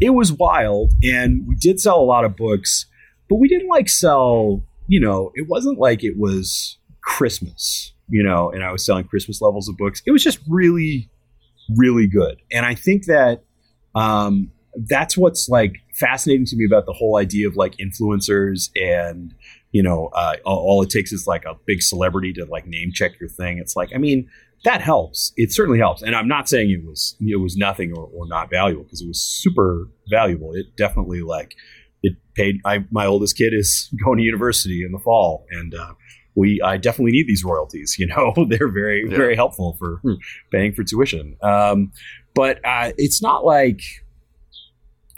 it 0.00 0.10
was 0.10 0.32
wild, 0.32 0.92
and 1.02 1.46
we 1.46 1.56
did 1.56 1.80
sell 1.80 2.00
a 2.00 2.04
lot 2.04 2.24
of 2.24 2.36
books, 2.36 2.86
but 3.28 3.36
we 3.36 3.48
didn't 3.48 3.68
like 3.68 3.88
sell. 3.88 4.62
You 4.88 5.00
know, 5.00 5.32
it 5.34 5.48
wasn't 5.48 5.78
like 5.78 6.04
it 6.04 6.16
was 6.16 6.78
Christmas. 7.02 7.92
You 8.08 8.22
know, 8.22 8.50
and 8.50 8.62
I 8.62 8.70
was 8.70 8.86
selling 8.86 9.04
Christmas 9.04 9.40
levels 9.40 9.68
of 9.68 9.76
books. 9.76 10.00
It 10.06 10.12
was 10.12 10.22
just 10.22 10.38
really, 10.48 11.10
really 11.76 12.06
good, 12.06 12.40
and 12.52 12.64
I 12.64 12.74
think 12.74 13.06
that 13.06 13.42
um, 13.94 14.52
that's 14.88 15.16
what's 15.16 15.48
like 15.48 15.74
fascinating 15.98 16.46
to 16.46 16.56
me 16.56 16.64
about 16.64 16.86
the 16.86 16.92
whole 16.92 17.16
idea 17.16 17.48
of 17.48 17.56
like 17.56 17.76
influencers 17.76 18.70
and 18.76 19.34
you 19.72 19.82
know 19.82 20.08
uh, 20.14 20.36
all, 20.44 20.58
all 20.58 20.82
it 20.82 20.90
takes 20.90 21.12
is 21.12 21.26
like 21.26 21.44
a 21.44 21.54
big 21.66 21.82
celebrity 21.82 22.32
to 22.32 22.44
like 22.46 22.66
name 22.66 22.90
check 22.92 23.18
your 23.20 23.28
thing. 23.28 23.58
It's 23.58 23.76
like 23.76 23.90
i 23.94 23.98
mean 23.98 24.28
that 24.64 24.80
helps. 24.80 25.32
It 25.36 25.52
certainly 25.52 25.78
helps. 25.78 26.02
And 26.02 26.14
i'm 26.16 26.28
not 26.28 26.48
saying 26.48 26.70
it 26.70 26.84
was 26.86 27.16
it 27.20 27.40
was 27.40 27.56
nothing 27.56 27.92
or, 27.96 28.08
or 28.14 28.26
not 28.26 28.50
valuable 28.50 28.84
because 28.84 29.02
it 29.02 29.08
was 29.08 29.20
super 29.22 29.88
valuable. 30.10 30.52
It 30.54 30.66
definitely 30.76 31.22
like 31.22 31.54
it 32.02 32.14
paid 32.34 32.56
I, 32.64 32.84
my 32.90 33.06
oldest 33.06 33.36
kid 33.36 33.52
is 33.54 33.92
going 34.04 34.18
to 34.18 34.24
university 34.24 34.84
in 34.84 34.92
the 34.92 34.98
fall 34.98 35.46
and 35.50 35.74
uh, 35.74 35.92
we 36.34 36.60
i 36.64 36.76
definitely 36.76 37.12
need 37.12 37.26
these 37.26 37.44
royalties 37.44 37.96
you 37.98 38.06
know? 38.06 38.34
They're 38.48 38.68
very 38.72 39.04
Yeah. 39.08 39.16
very 39.16 39.36
helpful 39.36 39.76
for 39.78 40.00
paying 40.52 40.72
for 40.74 40.84
tuition. 40.84 41.36
Um, 41.42 41.92
but 42.34 42.60
uh, 42.64 42.92
it's 42.98 43.22
not 43.22 43.44
like 43.44 43.80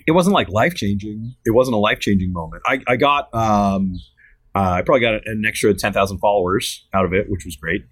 it 0.09 0.13
wasn't 0.13 0.35
like 0.35 0.49
life 0.49 0.75
changing. 0.75 1.35
It 1.49 1.53
wasn't 1.59 1.75
a 1.75 1.79
life 1.89 2.01
changing 2.01 2.33
moment. 2.33 2.63
I, 2.67 2.81
I 2.93 2.97
got 2.97 3.23
um, 3.35 3.83
uh, 4.55 4.71
I 4.79 4.83
probably 4.83 5.01
got 5.09 5.15
an 5.27 5.45
extra 5.47 5.75
ten 5.75 5.93
thousand 5.93 6.19
followers 6.19 6.87
out 6.95 7.05
of 7.05 7.13
it, 7.13 7.25
which 7.33 7.45
was 7.45 7.55
great. 7.57 7.83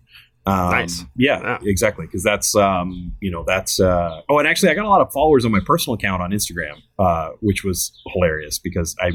Um, 0.46 0.70
Nice. 0.70 1.05
Yeah, 1.16 1.40
Yeah. 1.42 1.59
exactly. 1.64 2.07
Because 2.07 2.22
that's 2.22 2.55
um, 2.57 3.14
you 3.20 3.31
know 3.31 3.44
that's 3.46 3.79
uh, 3.81 4.20
oh, 4.31 4.38
and 4.38 4.48
actually 4.48 4.70
I 4.70 4.74
got 4.74 4.85
a 4.85 4.88
lot 4.88 5.00
of 5.02 5.12
followers 5.12 5.44
on 5.44 5.52
my 5.52 5.61
personal 5.64 5.94
account 5.94 6.22
on 6.22 6.31
Instagram, 6.31 6.76
uh, 6.98 7.31
which 7.40 7.64
was 7.64 7.92
hilarious 8.14 8.59
because 8.59 8.96
I 9.00 9.11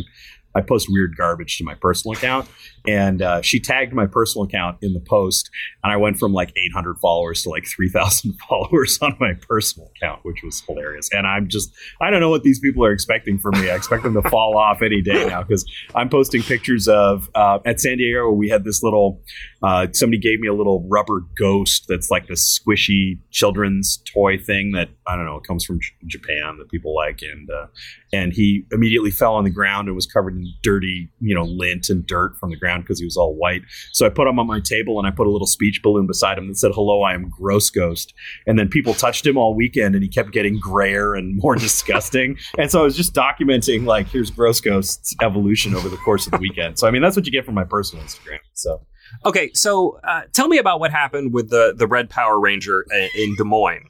I 0.55 0.61
post 0.61 0.87
weird 0.89 1.15
garbage 1.15 1.57
to 1.57 1.63
my 1.63 1.75
personal 1.75 2.17
account, 2.17 2.47
and 2.87 3.21
uh, 3.21 3.41
she 3.41 3.59
tagged 3.59 3.93
my 3.93 4.05
personal 4.05 4.45
account 4.45 4.77
in 4.81 4.93
the 4.93 4.99
post, 4.99 5.49
and 5.83 5.91
I 5.91 5.97
went 5.97 6.17
from 6.17 6.33
like 6.33 6.51
800 6.57 6.97
followers 6.99 7.43
to 7.43 7.49
like 7.49 7.65
3,000 7.65 8.37
followers 8.49 8.99
on 9.01 9.15
my 9.19 9.33
personal 9.33 9.91
account, 9.95 10.21
which 10.23 10.41
was 10.43 10.61
hilarious. 10.61 11.09
And 11.11 11.27
I'm 11.27 11.47
just, 11.47 11.71
I 12.01 12.09
don't 12.09 12.19
know 12.19 12.29
what 12.29 12.43
these 12.43 12.59
people 12.59 12.83
are 12.85 12.91
expecting 12.91 13.37
from 13.37 13.59
me. 13.59 13.69
I 13.69 13.75
expect 13.75 14.03
them 14.03 14.13
to 14.13 14.29
fall 14.29 14.57
off 14.57 14.81
any 14.81 15.01
day 15.01 15.25
now 15.27 15.43
because 15.43 15.65
I'm 15.95 16.09
posting 16.09 16.41
pictures 16.41 16.87
of 16.87 17.29
uh, 17.35 17.59
at 17.65 17.79
San 17.79 17.97
Diego. 17.97 18.31
We 18.31 18.49
had 18.49 18.63
this 18.63 18.83
little, 18.83 19.21
uh, 19.63 19.87
somebody 19.93 20.19
gave 20.19 20.39
me 20.39 20.47
a 20.47 20.53
little 20.53 20.87
rubber 20.89 21.23
ghost 21.37 21.85
that's 21.87 22.09
like 22.09 22.27
this 22.27 22.59
squishy 22.59 23.19
children's 23.31 24.01
toy 24.13 24.37
thing 24.37 24.71
that 24.71 24.89
I 25.07 25.15
don't 25.15 25.25
know, 25.25 25.37
it 25.37 25.43
comes 25.43 25.65
from 25.65 25.79
J- 25.79 26.07
Japan 26.07 26.57
that 26.57 26.69
people 26.69 26.95
like, 26.95 27.21
and 27.21 27.49
uh, 27.49 27.67
and 28.13 28.33
he 28.33 28.65
immediately 28.71 29.11
fell 29.11 29.35
on 29.35 29.43
the 29.43 29.49
ground 29.49 29.87
and 29.87 29.95
was 29.95 30.05
covered 30.05 30.35
in 30.35 30.40
dirty, 30.61 31.09
you 31.19 31.35
know, 31.35 31.43
lint 31.43 31.89
and 31.89 32.05
dirt 32.05 32.35
from 32.37 32.51
the 32.51 32.57
ground 32.57 32.83
because 32.83 32.99
he 32.99 33.05
was 33.05 33.17
all 33.17 33.35
white. 33.35 33.61
So 33.91 34.05
I 34.05 34.09
put 34.09 34.27
him 34.27 34.39
on 34.39 34.47
my 34.47 34.59
table 34.59 34.99
and 34.99 35.07
I 35.07 35.11
put 35.11 35.27
a 35.27 35.29
little 35.29 35.47
speech 35.47 35.81
balloon 35.81 36.07
beside 36.07 36.37
him 36.37 36.47
that 36.47 36.57
said, 36.57 36.71
"Hello, 36.73 37.03
I 37.03 37.13
am 37.13 37.29
Gross 37.29 37.69
Ghost." 37.69 38.13
And 38.47 38.57
then 38.57 38.69
people 38.69 38.93
touched 38.93 39.25
him 39.25 39.37
all 39.37 39.55
weekend, 39.55 39.95
and 39.95 40.03
he 40.03 40.09
kept 40.09 40.31
getting 40.31 40.59
grayer 40.59 41.15
and 41.15 41.37
more 41.41 41.55
disgusting. 41.55 42.37
And 42.57 42.71
so 42.71 42.81
I 42.81 42.83
was 42.83 42.95
just 42.95 43.13
documenting 43.13 43.85
like, 43.85 44.07
here's 44.07 44.31
Gross 44.31 44.61
Ghost's 44.61 45.15
evolution 45.21 45.75
over 45.75 45.89
the 45.89 45.97
course 45.97 46.25
of 46.25 46.31
the 46.31 46.39
weekend. 46.39 46.79
So 46.79 46.87
I 46.87 46.91
mean, 46.91 47.01
that's 47.01 47.15
what 47.15 47.25
you 47.25 47.31
get 47.31 47.45
from 47.45 47.55
my 47.55 47.63
personal 47.63 48.03
Instagram. 48.03 48.39
So 48.53 48.81
Okay, 49.25 49.51
so 49.53 49.99
uh, 50.03 50.21
tell 50.33 50.47
me 50.47 50.57
about 50.57 50.79
what 50.79 50.91
happened 50.91 51.33
with 51.33 51.49
the 51.49 51.73
the 51.75 51.87
Red 51.87 52.09
Power 52.09 52.39
Ranger 52.39 52.85
in 53.15 53.35
Des 53.35 53.43
Moines. 53.43 53.85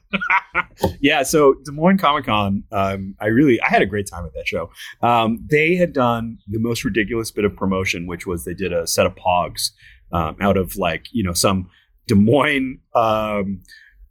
yeah, 1.00 1.22
so 1.22 1.54
Des 1.64 1.72
Moines 1.72 1.98
Comic 1.98 2.26
Con, 2.26 2.64
um, 2.72 3.14
I 3.20 3.26
really 3.26 3.60
I 3.60 3.68
had 3.68 3.82
a 3.82 3.86
great 3.86 4.06
time 4.06 4.24
at 4.24 4.34
that 4.34 4.46
show. 4.46 4.70
Um, 5.00 5.46
they 5.50 5.74
had 5.74 5.92
done 5.92 6.38
the 6.48 6.58
most 6.58 6.84
ridiculous 6.84 7.30
bit 7.30 7.44
of 7.44 7.56
promotion, 7.56 8.06
which 8.06 8.26
was 8.26 8.44
they 8.44 8.54
did 8.54 8.72
a 8.72 8.86
set 8.86 9.06
of 9.06 9.14
Pogs 9.14 9.70
um, 10.12 10.36
out 10.40 10.56
of 10.56 10.76
like 10.76 11.06
you 11.12 11.22
know 11.22 11.32
some 11.32 11.70
Des 12.06 12.14
Moines. 12.14 12.80
Um, 12.94 13.62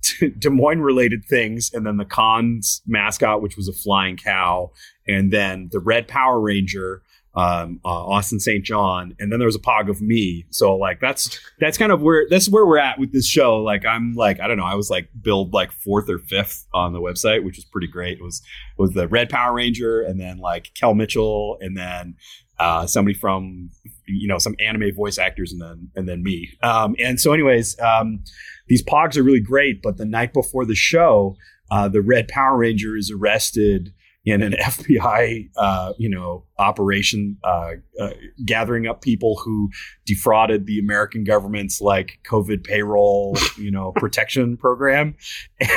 Des 0.39 0.49
Moines 0.49 0.81
related 0.81 1.25
things, 1.25 1.71
and 1.73 1.85
then 1.85 1.97
the 1.97 2.05
con's 2.05 2.81
mascot, 2.87 3.41
which 3.41 3.55
was 3.55 3.67
a 3.67 3.73
flying 3.73 4.17
cow, 4.17 4.71
and 5.07 5.31
then 5.31 5.69
the 5.71 5.79
Red 5.79 6.07
Power 6.07 6.39
Ranger, 6.39 7.03
um, 7.33 7.79
uh, 7.85 7.87
Austin 7.87 8.39
St. 8.39 8.63
John, 8.63 9.15
and 9.19 9.31
then 9.31 9.39
there 9.39 9.45
was 9.45 9.55
a 9.55 9.59
pog 9.59 9.89
of 9.89 10.01
me. 10.01 10.45
So 10.49 10.75
like 10.75 10.99
that's 10.99 11.39
that's 11.59 11.77
kind 11.77 11.91
of 11.91 12.01
where 12.01 12.27
that's 12.29 12.49
where 12.49 12.65
we're 12.65 12.77
at 12.77 12.99
with 12.99 13.13
this 13.13 13.27
show. 13.27 13.57
Like 13.57 13.85
I'm 13.85 14.13
like 14.15 14.39
I 14.39 14.47
don't 14.47 14.57
know, 14.57 14.65
I 14.65 14.75
was 14.75 14.89
like 14.89 15.09
billed 15.21 15.53
like 15.53 15.71
fourth 15.71 16.09
or 16.09 16.19
fifth 16.19 16.67
on 16.73 16.93
the 16.93 16.99
website, 16.99 17.43
which 17.43 17.55
was 17.55 17.65
pretty 17.65 17.87
great. 17.87 18.17
It 18.19 18.23
was 18.23 18.41
it 18.77 18.81
was 18.81 18.91
the 18.91 19.07
Red 19.07 19.29
Power 19.29 19.53
Ranger, 19.53 20.01
and 20.01 20.19
then 20.19 20.39
like 20.39 20.71
Kel 20.73 20.93
Mitchell, 20.93 21.57
and 21.61 21.77
then 21.77 22.15
uh, 22.59 22.85
somebody 22.85 23.15
from 23.15 23.69
you 24.07 24.27
know 24.27 24.37
some 24.37 24.55
anime 24.59 24.93
voice 24.93 25.17
actors, 25.17 25.51
and 25.51 25.61
then 25.61 25.89
and 25.95 26.07
then 26.07 26.23
me. 26.23 26.49
Um, 26.61 26.95
and 26.99 27.19
so, 27.19 27.33
anyways, 27.33 27.79
um, 27.79 28.23
these 28.67 28.83
pogs 28.83 29.17
are 29.17 29.23
really 29.23 29.39
great. 29.39 29.81
But 29.81 29.97
the 29.97 30.05
night 30.05 30.33
before 30.33 30.65
the 30.65 30.75
show, 30.75 31.37
uh, 31.71 31.87
the 31.87 32.01
Red 32.01 32.27
Power 32.27 32.57
Ranger 32.57 32.95
is 32.95 33.09
arrested 33.09 33.93
in 34.25 34.43
an 34.43 34.51
FBI, 34.59 35.49
uh, 35.57 35.93
you 35.97 36.09
know, 36.09 36.45
operation, 36.61 37.37
uh, 37.43 37.71
uh, 37.99 38.11
gathering 38.45 38.87
up 38.87 39.01
people 39.01 39.37
who 39.43 39.69
defrauded 40.05 40.65
the 40.65 40.79
American 40.79 41.23
government's 41.23 41.81
like 41.81 42.19
COVID 42.29 42.63
payroll, 42.63 43.37
you 43.57 43.71
know, 43.71 43.91
protection 43.95 44.57
program. 44.57 45.15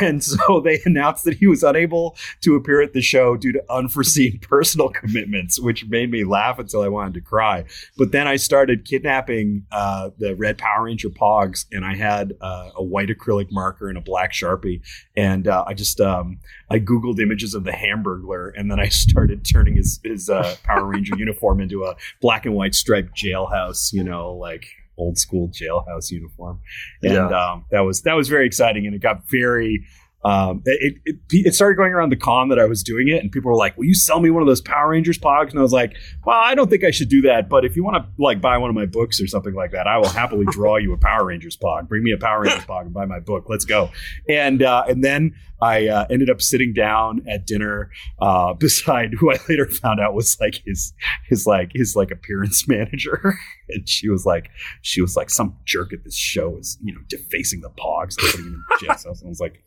And 0.00 0.22
so 0.22 0.60
they 0.60 0.80
announced 0.84 1.24
that 1.24 1.34
he 1.34 1.46
was 1.46 1.62
unable 1.62 2.16
to 2.42 2.56
appear 2.56 2.82
at 2.82 2.92
the 2.92 3.00
show 3.00 3.36
due 3.36 3.52
to 3.52 3.62
unforeseen 3.70 4.38
personal 4.42 4.88
commitments, 4.88 5.60
which 5.60 5.86
made 5.86 6.10
me 6.10 6.24
laugh 6.24 6.58
until 6.58 6.82
I 6.82 6.88
wanted 6.88 7.14
to 7.14 7.20
cry. 7.20 7.64
But 7.96 8.12
then 8.12 8.26
I 8.26 8.36
started 8.36 8.84
kidnapping 8.84 9.66
uh, 9.70 10.10
the 10.18 10.34
Red 10.34 10.58
Power 10.58 10.84
Ranger 10.84 11.10
Pogs, 11.10 11.66
and 11.70 11.84
I 11.84 11.94
had 11.94 12.34
uh, 12.40 12.70
a 12.76 12.82
white 12.82 13.08
acrylic 13.08 13.50
marker 13.50 13.88
and 13.88 13.96
a 13.96 14.00
black 14.00 14.32
Sharpie. 14.32 14.82
And 15.16 15.46
uh, 15.48 15.64
I 15.66 15.74
just, 15.74 16.00
um, 16.00 16.38
I 16.70 16.78
Googled 16.80 17.20
images 17.20 17.54
of 17.54 17.64
the 17.64 17.72
Hamburglar, 17.72 18.52
and 18.56 18.70
then 18.70 18.80
I 18.80 18.88
started 19.04 19.44
turning 19.44 19.76
his, 19.76 20.00
his 20.02 20.28
Power 20.64 20.73
Ranger 20.82 21.16
uniform 21.16 21.60
into 21.60 21.84
a 21.84 21.94
black 22.20 22.46
and 22.46 22.54
white 22.54 22.74
striped 22.74 23.16
jailhouse, 23.16 23.92
you 23.92 24.02
know, 24.02 24.32
like 24.32 24.66
old 24.96 25.18
school 25.18 25.48
jailhouse 25.48 26.10
uniform. 26.10 26.60
And 27.02 27.12
yeah. 27.12 27.26
um, 27.28 27.64
that 27.70 27.80
was 27.80 28.02
that 28.02 28.14
was 28.14 28.28
very 28.28 28.46
exciting, 28.46 28.86
and 28.86 28.94
it 28.94 29.02
got 29.02 29.28
very 29.28 29.84
um, 30.24 30.62
it, 30.64 30.96
it, 31.04 31.16
it, 31.30 31.54
started 31.54 31.76
going 31.76 31.92
around 31.92 32.08
the 32.08 32.16
con 32.16 32.48
that 32.48 32.58
I 32.58 32.64
was 32.64 32.82
doing 32.82 33.08
it, 33.08 33.22
and 33.22 33.30
people 33.30 33.50
were 33.50 33.58
like, 33.58 33.76
"Will 33.76 33.84
you 33.84 33.94
sell 33.94 34.20
me 34.20 34.30
one 34.30 34.42
of 34.42 34.48
those 34.48 34.62
Power 34.62 34.88
Rangers 34.88 35.18
pogs?" 35.18 35.50
And 35.50 35.58
I 35.58 35.62
was 35.62 35.72
like, 35.72 35.96
"Well, 36.24 36.38
I 36.38 36.54
don't 36.54 36.70
think 36.70 36.82
I 36.82 36.90
should 36.90 37.10
do 37.10 37.20
that, 37.22 37.50
but 37.50 37.66
if 37.66 37.76
you 37.76 37.84
want 37.84 38.02
to 38.02 38.08
like 38.18 38.40
buy 38.40 38.56
one 38.56 38.70
of 38.70 38.74
my 38.74 38.86
books 38.86 39.20
or 39.20 39.26
something 39.26 39.52
like 39.52 39.72
that, 39.72 39.86
I 39.86 39.98
will 39.98 40.08
happily 40.08 40.46
draw 40.48 40.78
you 40.78 40.94
a 40.94 40.96
Power 40.96 41.26
Rangers 41.26 41.58
pog. 41.58 41.88
Bring 41.88 42.02
me 42.02 42.12
a 42.12 42.16
Power 42.16 42.40
Rangers 42.40 42.64
pog 42.64 42.82
and 42.82 42.94
buy 42.94 43.04
my 43.04 43.20
book. 43.20 43.50
Let's 43.50 43.66
go." 43.66 43.90
And 44.26 44.62
uh, 44.62 44.84
and 44.88 45.04
then 45.04 45.34
I 45.64 45.88
uh, 45.88 46.06
ended 46.10 46.30
up 46.30 46.42
sitting 46.42 46.72
down 46.72 47.24
at 47.28 47.46
dinner 47.46 47.90
uh, 48.20 48.52
beside 48.64 49.14
who 49.14 49.32
I 49.32 49.38
later 49.48 49.66
found 49.66 50.00
out 50.00 50.14
was 50.14 50.38
like 50.40 50.62
his 50.66 50.92
his 51.28 51.46
like 51.46 51.70
his 51.74 51.96
like 51.96 52.10
appearance 52.10 52.68
manager, 52.68 53.38
and 53.68 53.88
she 53.88 54.08
was 54.08 54.26
like 54.26 54.50
she 54.82 55.00
was 55.00 55.16
like 55.16 55.30
some 55.30 55.56
jerk 55.64 55.92
at 55.92 56.04
this 56.04 56.16
show 56.16 56.56
is 56.58 56.78
you 56.82 56.92
know 56.94 57.00
defacing 57.08 57.60
the 57.60 57.70
pogs 57.70 58.16
and 58.18 58.30
putting 58.30 58.44
them 58.46 58.64
in 58.80 58.86
jail. 58.86 58.96
And 59.04 59.26
I 59.26 59.28
was 59.28 59.40
like 59.40 59.62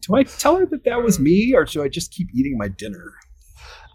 do 0.00 0.14
I 0.14 0.22
tell 0.24 0.56
her 0.56 0.66
that 0.66 0.84
that 0.84 1.02
was 1.02 1.18
me, 1.18 1.54
or 1.54 1.66
should 1.66 1.82
I 1.82 1.88
just 1.88 2.12
keep 2.12 2.28
eating 2.34 2.56
my 2.56 2.68
dinner? 2.68 3.14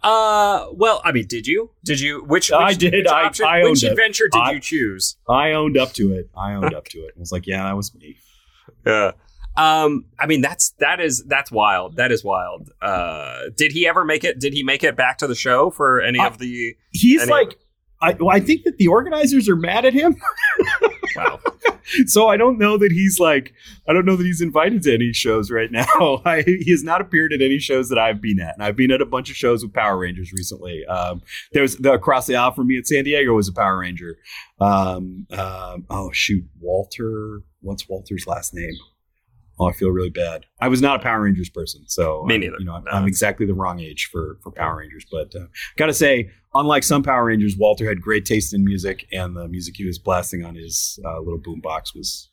Uh, 0.02 0.66
well, 0.72 1.00
I 1.04 1.12
mean, 1.12 1.26
did 1.26 1.46
you? 1.46 1.70
Did 1.84 2.00
you? 2.00 2.22
Which, 2.24 2.50
which 2.50 2.52
I 2.52 2.74
did. 2.74 2.92
Which, 2.92 3.06
I, 3.06 3.24
option, 3.24 3.46
I 3.46 3.62
which 3.62 3.84
it. 3.84 3.92
adventure 3.92 4.28
did 4.30 4.40
I, 4.40 4.52
you 4.52 4.60
choose? 4.60 5.16
I 5.28 5.52
owned 5.52 5.76
up 5.76 5.92
to 5.94 6.12
it. 6.12 6.28
I 6.36 6.54
owned 6.54 6.74
up 6.74 6.86
to 6.88 6.98
it. 6.98 7.14
I 7.16 7.20
was 7.20 7.30
like, 7.30 7.46
yeah, 7.46 7.64
that 7.64 7.76
was 7.76 7.94
me. 7.94 8.16
Yeah. 8.84 9.12
Um, 9.56 10.06
I 10.18 10.26
mean, 10.26 10.40
that's 10.40 10.70
that 10.78 11.00
is 11.00 11.24
that's 11.26 11.50
wild. 11.50 11.96
That 11.96 12.10
is 12.10 12.24
wild. 12.24 12.70
Uh, 12.80 13.44
did 13.56 13.72
he 13.72 13.86
ever 13.86 14.04
make 14.04 14.24
it? 14.24 14.38
Did 14.38 14.54
he 14.54 14.62
make 14.62 14.82
it 14.82 14.96
back 14.96 15.18
to 15.18 15.26
the 15.26 15.34
show 15.34 15.70
for 15.70 16.00
any 16.00 16.18
of 16.20 16.38
the? 16.38 16.74
He's 16.90 17.28
like, 17.28 17.58
I, 18.00 18.14
well, 18.14 18.34
I 18.34 18.40
think 18.40 18.64
that 18.64 18.78
the 18.78 18.88
organizers 18.88 19.48
are 19.48 19.56
mad 19.56 19.84
at 19.84 19.92
him. 19.92 20.16
wow. 21.16 21.38
so 22.06 22.28
I 22.28 22.36
don't 22.36 22.58
know 22.58 22.78
that 22.78 22.90
he's 22.92 23.20
like 23.20 23.52
I 23.86 23.92
don't 23.92 24.04
know 24.04 24.16
that 24.16 24.24
he's 24.24 24.40
invited 24.40 24.82
to 24.84 24.94
any 24.94 25.12
shows 25.12 25.50
right 25.50 25.70
now. 25.70 25.86
I, 26.24 26.42
he 26.42 26.70
has 26.70 26.82
not 26.82 27.00
appeared 27.00 27.32
at 27.32 27.42
any 27.42 27.58
shows 27.58 27.88
that 27.90 27.98
I've 27.98 28.20
been 28.20 28.40
at, 28.40 28.54
and 28.54 28.64
I've 28.64 28.76
been 28.76 28.90
at 28.90 29.00
a 29.00 29.06
bunch 29.06 29.30
of 29.30 29.36
shows 29.36 29.62
with 29.62 29.72
Power 29.72 29.98
Rangers 29.98 30.32
recently. 30.32 30.84
Um, 30.86 31.22
there's 31.52 31.76
the 31.76 31.92
across 31.92 32.26
the 32.26 32.36
aisle 32.36 32.52
from 32.52 32.68
me 32.68 32.78
at 32.78 32.86
San 32.86 33.04
Diego 33.04 33.34
was 33.34 33.48
a 33.48 33.52
Power 33.52 33.78
Ranger. 33.78 34.18
Um, 34.60 35.26
um, 35.30 35.86
oh 35.90 36.10
shoot, 36.12 36.44
Walter. 36.60 37.42
What's 37.60 37.88
Walter's 37.88 38.26
last 38.26 38.54
name? 38.54 38.74
Oh, 39.62 39.68
I 39.68 39.72
feel 39.72 39.90
really 39.90 40.10
bad. 40.10 40.46
I 40.60 40.66
was 40.66 40.82
not 40.82 40.96
a 41.00 41.02
Power 41.02 41.22
Rangers 41.22 41.48
person, 41.48 41.84
so 41.86 42.24
me 42.24 42.36
neither. 42.38 42.54
I'm, 42.54 42.60
you 42.60 42.66
know, 42.66 42.74
I'm, 42.74 42.84
I'm, 42.90 43.06
exactly 43.06 43.46
the 43.46 43.54
wrong 43.54 43.78
age 43.78 44.08
for 44.10 44.38
for 44.42 44.50
Power 44.50 44.78
Rangers. 44.78 45.06
But 45.10 45.34
uh, 45.36 45.46
gotta 45.76 45.94
say, 45.94 46.30
unlike 46.54 46.82
some 46.82 47.02
Power 47.02 47.26
Rangers, 47.26 47.56
Walter 47.56 47.88
had 47.88 48.00
great 48.00 48.24
taste 48.24 48.52
in 48.52 48.64
music, 48.64 49.06
and 49.12 49.36
the 49.36 49.46
music 49.46 49.76
he 49.76 49.86
was 49.86 49.98
blasting 49.98 50.44
on 50.44 50.56
his 50.56 50.98
uh, 51.04 51.20
little 51.20 51.38
boombox 51.38 51.94
was 51.94 52.28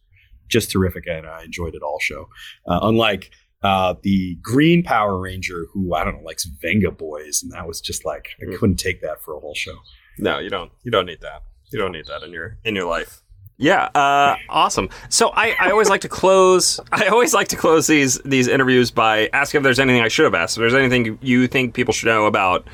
just 0.47 0.71
terrific, 0.71 1.05
and 1.07 1.27
I 1.27 1.43
enjoyed 1.43 1.75
it 1.75 1.83
all. 1.83 1.99
Show, 1.99 2.29
uh, 2.67 2.79
unlike 2.81 3.29
uh, 3.61 3.93
the 4.01 4.37
Green 4.41 4.81
Power 4.81 5.19
Ranger, 5.19 5.67
who 5.71 5.93
I 5.93 6.03
don't 6.03 6.15
know 6.15 6.23
likes 6.23 6.49
Vengaboys, 6.63 7.43
and 7.43 7.51
that 7.51 7.67
was 7.67 7.79
just 7.79 8.05
like 8.05 8.29
I 8.41 8.45
mm. 8.45 8.57
couldn't 8.57 8.77
take 8.77 9.01
that 9.01 9.21
for 9.21 9.35
a 9.35 9.39
whole 9.39 9.55
show. 9.55 9.75
No, 10.17 10.39
you 10.39 10.49
don't. 10.49 10.71
You 10.83 10.91
don't 10.91 11.05
need 11.05 11.21
that. 11.21 11.43
You 11.71 11.77
don't 11.77 11.91
need 11.91 12.07
that 12.07 12.23
in 12.23 12.31
your 12.31 12.57
in 12.63 12.75
your 12.75 12.89
life. 12.89 13.21
Yeah, 13.59 13.89
uh, 13.93 14.37
awesome. 14.47 14.89
So 15.09 15.31
I, 15.35 15.53
I 15.59 15.69
always 15.69 15.89
like 15.89 16.01
to 16.01 16.09
close. 16.09 16.79
I 16.93 17.07
always 17.07 17.33
like 17.33 17.49
to 17.49 17.57
close 17.57 17.87
these 17.87 18.17
these 18.19 18.47
interviews 18.47 18.89
by 18.89 19.29
asking 19.33 19.59
if 19.59 19.63
there's 19.63 19.79
anything 19.79 20.01
I 20.01 20.07
should 20.07 20.23
have 20.23 20.33
asked. 20.33 20.57
If 20.57 20.61
there's 20.61 20.73
anything 20.73 21.19
you 21.21 21.45
think 21.47 21.73
people 21.73 21.93
should 21.93 22.07
know 22.07 22.25
about 22.25 22.65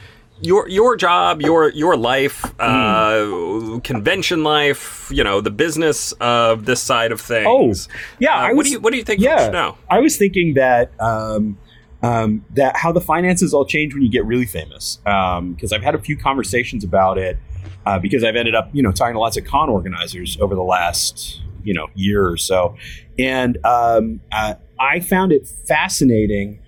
your 0.42 0.70
your 0.70 0.96
job, 0.96 1.42
your 1.42 1.70
your 1.70 1.98
life, 1.98 2.46
uh, 2.60 3.18
mm. 3.18 3.84
convention 3.84 4.44
life, 4.44 5.10
you 5.12 5.24
know, 5.24 5.42
the 5.42 5.50
business 5.50 6.12
of 6.22 6.66
this 6.66 6.84
side 6.84 7.12
of 7.12 7.20
things. 7.20 7.88
Oh, 7.90 7.94
yeah. 8.20 8.44
Uh, 8.44 8.48
was, 8.50 8.56
what 8.56 8.66
do 8.66 8.72
you 8.72 8.80
what 8.80 8.92
do 8.92 8.98
you 8.98 9.04
think? 9.04 9.22
Yeah, 9.22 9.50
know? 9.50 9.78
I 9.90 10.00
was 10.00 10.18
thinking 10.18 10.54
that. 10.54 10.92
Um, 11.02 11.58
um, 12.04 12.46
that 12.52 12.78
how 12.78 12.92
the 12.92 13.02
finances 13.02 13.52
all 13.52 13.66
change 13.66 13.96
when 13.96 14.04
you 14.04 14.12
get 14.12 14.26
really 14.26 14.46
famous. 14.46 14.98
Because 14.98 15.72
um, 15.72 15.74
I've 15.74 15.82
had 15.82 15.96
a 15.96 15.98
few 15.98 16.16
conversations 16.16 16.84
about 16.84 17.18
it 17.18 17.40
uh, 17.86 18.00
because 18.00 18.24
I've 18.24 18.36
ended 18.36 18.56
up, 18.56 18.70
you 18.74 18.84
know, 18.84 18.92
talking 18.92 19.14
to 19.14 19.20
lots 19.20 19.38
of 19.38 19.46
con 19.46 19.70
organizers 19.70 20.38
over 20.40 20.56
the 20.56 20.64
last, 20.64 21.42
you 21.64 21.74
know, 21.74 21.88
year 21.96 22.28
or 22.28 22.38
so, 22.38 22.76
and 23.18 23.58
um, 23.66 24.22
uh, 24.32 24.56
I 24.80 25.00
found 25.00 25.32
it 25.32 25.48
fascinating 25.68 26.62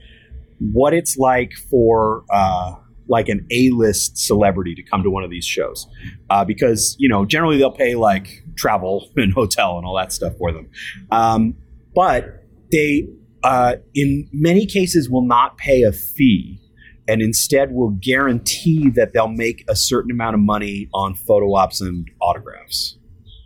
what 0.60 0.94
it's 0.94 1.18
like 1.18 1.54
for 1.70 2.24
uh, 2.32 2.76
like 3.08 3.30
an 3.30 3.46
A-list 3.52 4.18
celebrity 4.18 4.76
to 4.76 4.84
come 4.84 5.04
to 5.04 5.10
one 5.10 5.24
of 5.24 5.30
these 5.30 5.46
shows, 5.46 5.88
uh, 6.30 6.44
because 6.46 6.96
you 7.00 7.10
know 7.10 7.26
generally 7.26 7.58
they'll 7.58 7.72
pay 7.72 7.96
like 7.96 8.44
travel 8.56 9.10
and 9.16 9.34
hotel 9.34 9.78
and 9.78 9.86
all 9.86 9.96
that 9.96 10.12
stuff 10.12 10.38
for 10.38 10.52
them, 10.52 10.70
um, 11.12 11.56
but 11.96 12.44
they 12.72 13.08
uh, 13.44 13.76
in 13.94 14.28
many 14.32 14.66
cases 14.66 15.10
will 15.10 15.26
not 15.26 15.58
pay 15.58 15.84
a 15.84 15.92
fee 15.92 16.60
and 17.08 17.22
instead 17.22 17.72
will 17.72 17.92
guarantee 18.02 18.90
that 18.90 19.14
they'll 19.14 19.28
make 19.28 19.64
a 19.70 19.76
certain 19.76 20.12
amount 20.12 20.36
of 20.36 20.42
money 20.42 20.90
on 20.94 21.16
photo 21.16 21.56
ops 21.56 21.82
and 21.82 22.10
autographs. 22.22 22.98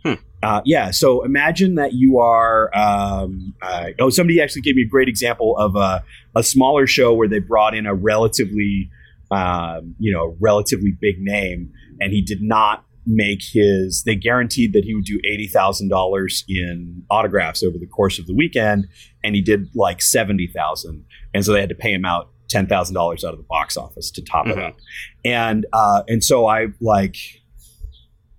Hmm. 0.04 0.14
Uh, 0.42 0.60
yeah, 0.64 0.90
so 0.90 1.24
imagine 1.24 1.76
that 1.76 1.92
you 1.92 2.18
are. 2.18 2.76
Um, 2.76 3.54
uh, 3.62 3.86
oh, 4.00 4.10
somebody 4.10 4.40
actually 4.40 4.62
gave 4.62 4.74
me 4.74 4.82
a 4.82 4.88
great 4.88 5.08
example 5.08 5.56
of 5.56 5.76
a, 5.76 6.04
a 6.34 6.42
smaller 6.42 6.86
show 6.86 7.14
where 7.14 7.28
they 7.28 7.38
brought 7.38 7.74
in 7.74 7.86
a 7.86 7.94
relatively, 7.94 8.90
um, 9.30 9.94
you 9.98 10.12
know, 10.12 10.36
relatively 10.40 10.92
big 11.00 11.20
name, 11.20 11.70
and 12.00 12.12
he 12.12 12.20
did 12.20 12.42
not 12.42 12.84
make 13.06 13.42
his. 13.42 14.02
They 14.04 14.16
guaranteed 14.16 14.72
that 14.72 14.84
he 14.84 14.94
would 14.96 15.04
do 15.04 15.20
eighty 15.24 15.46
thousand 15.46 15.88
dollars 15.88 16.44
in 16.48 17.04
autographs 17.08 17.62
over 17.62 17.78
the 17.78 17.86
course 17.86 18.18
of 18.18 18.26
the 18.26 18.34
weekend, 18.34 18.88
and 19.22 19.36
he 19.36 19.40
did 19.42 19.68
like 19.76 20.02
seventy 20.02 20.48
thousand, 20.48 21.04
and 21.32 21.44
so 21.44 21.52
they 21.52 21.60
had 21.60 21.68
to 21.68 21.76
pay 21.76 21.92
him 21.92 22.04
out 22.04 22.30
ten 22.52 22.66
thousand 22.66 22.94
dollars 22.94 23.24
out 23.24 23.32
of 23.32 23.38
the 23.38 23.46
box 23.48 23.76
office 23.76 24.10
to 24.12 24.22
top 24.22 24.46
mm-hmm. 24.46 24.58
it 24.58 24.64
up, 24.64 24.76
and 25.24 25.66
uh, 25.72 26.02
and 26.06 26.22
so 26.22 26.46
I 26.46 26.68
like 26.80 27.16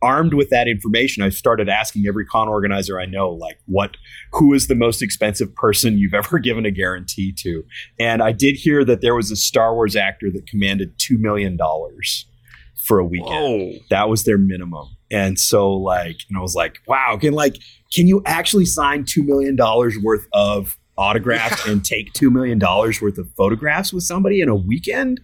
armed 0.04 0.34
with 0.34 0.50
that 0.50 0.68
information, 0.68 1.24
I 1.24 1.30
started 1.30 1.70
asking 1.70 2.06
every 2.08 2.26
con 2.26 2.50
organizer 2.50 3.00
I 3.00 3.06
know, 3.06 3.30
like, 3.30 3.58
what, 3.66 3.96
who 4.34 4.54
is 4.54 4.68
the 4.68 4.76
most 4.76 5.02
expensive 5.02 5.56
person 5.56 5.98
you've 5.98 6.14
ever 6.24 6.38
given 6.38 6.66
a 6.66 6.72
guarantee 6.72 7.34
to? 7.40 7.64
And 8.00 8.22
I 8.22 8.34
did 8.34 8.56
hear 8.56 8.84
that 8.86 9.02
there 9.02 9.16
was 9.16 9.32
a 9.32 9.36
Star 9.36 9.74
Wars 9.74 9.96
actor 9.96 10.30
that 10.32 10.46
commanded 10.46 11.00
$2 11.00 11.18
million 11.20 11.58
for 12.86 13.00
a 13.00 13.06
weekend. 13.06 13.32
Whoa. 13.32 13.74
That 13.90 14.10
was 14.10 14.26
their 14.26 14.38
minimum. 14.38 14.88
And 15.10 15.40
so 15.40 15.72
like, 15.72 16.18
and 16.28 16.38
I 16.38 16.42
was 16.42 16.54
like, 16.54 16.80
wow, 16.86 17.18
can 17.20 17.34
like, 17.34 17.56
can 17.94 18.08
you 18.08 18.22
actually 18.26 18.66
sign 18.66 19.06
$2 19.06 19.26
million 19.26 19.56
worth 20.04 20.28
of 20.34 20.78
autographs 20.98 21.66
and 21.68 21.84
take 21.84 22.14
$2 22.14 22.32
million 22.32 22.60
worth 22.60 23.18
of 23.18 23.30
photographs 23.36 23.92
with 23.94 24.04
somebody 24.04 24.42
in 24.42 24.50
a 24.50 24.56
weekend? 24.56 25.20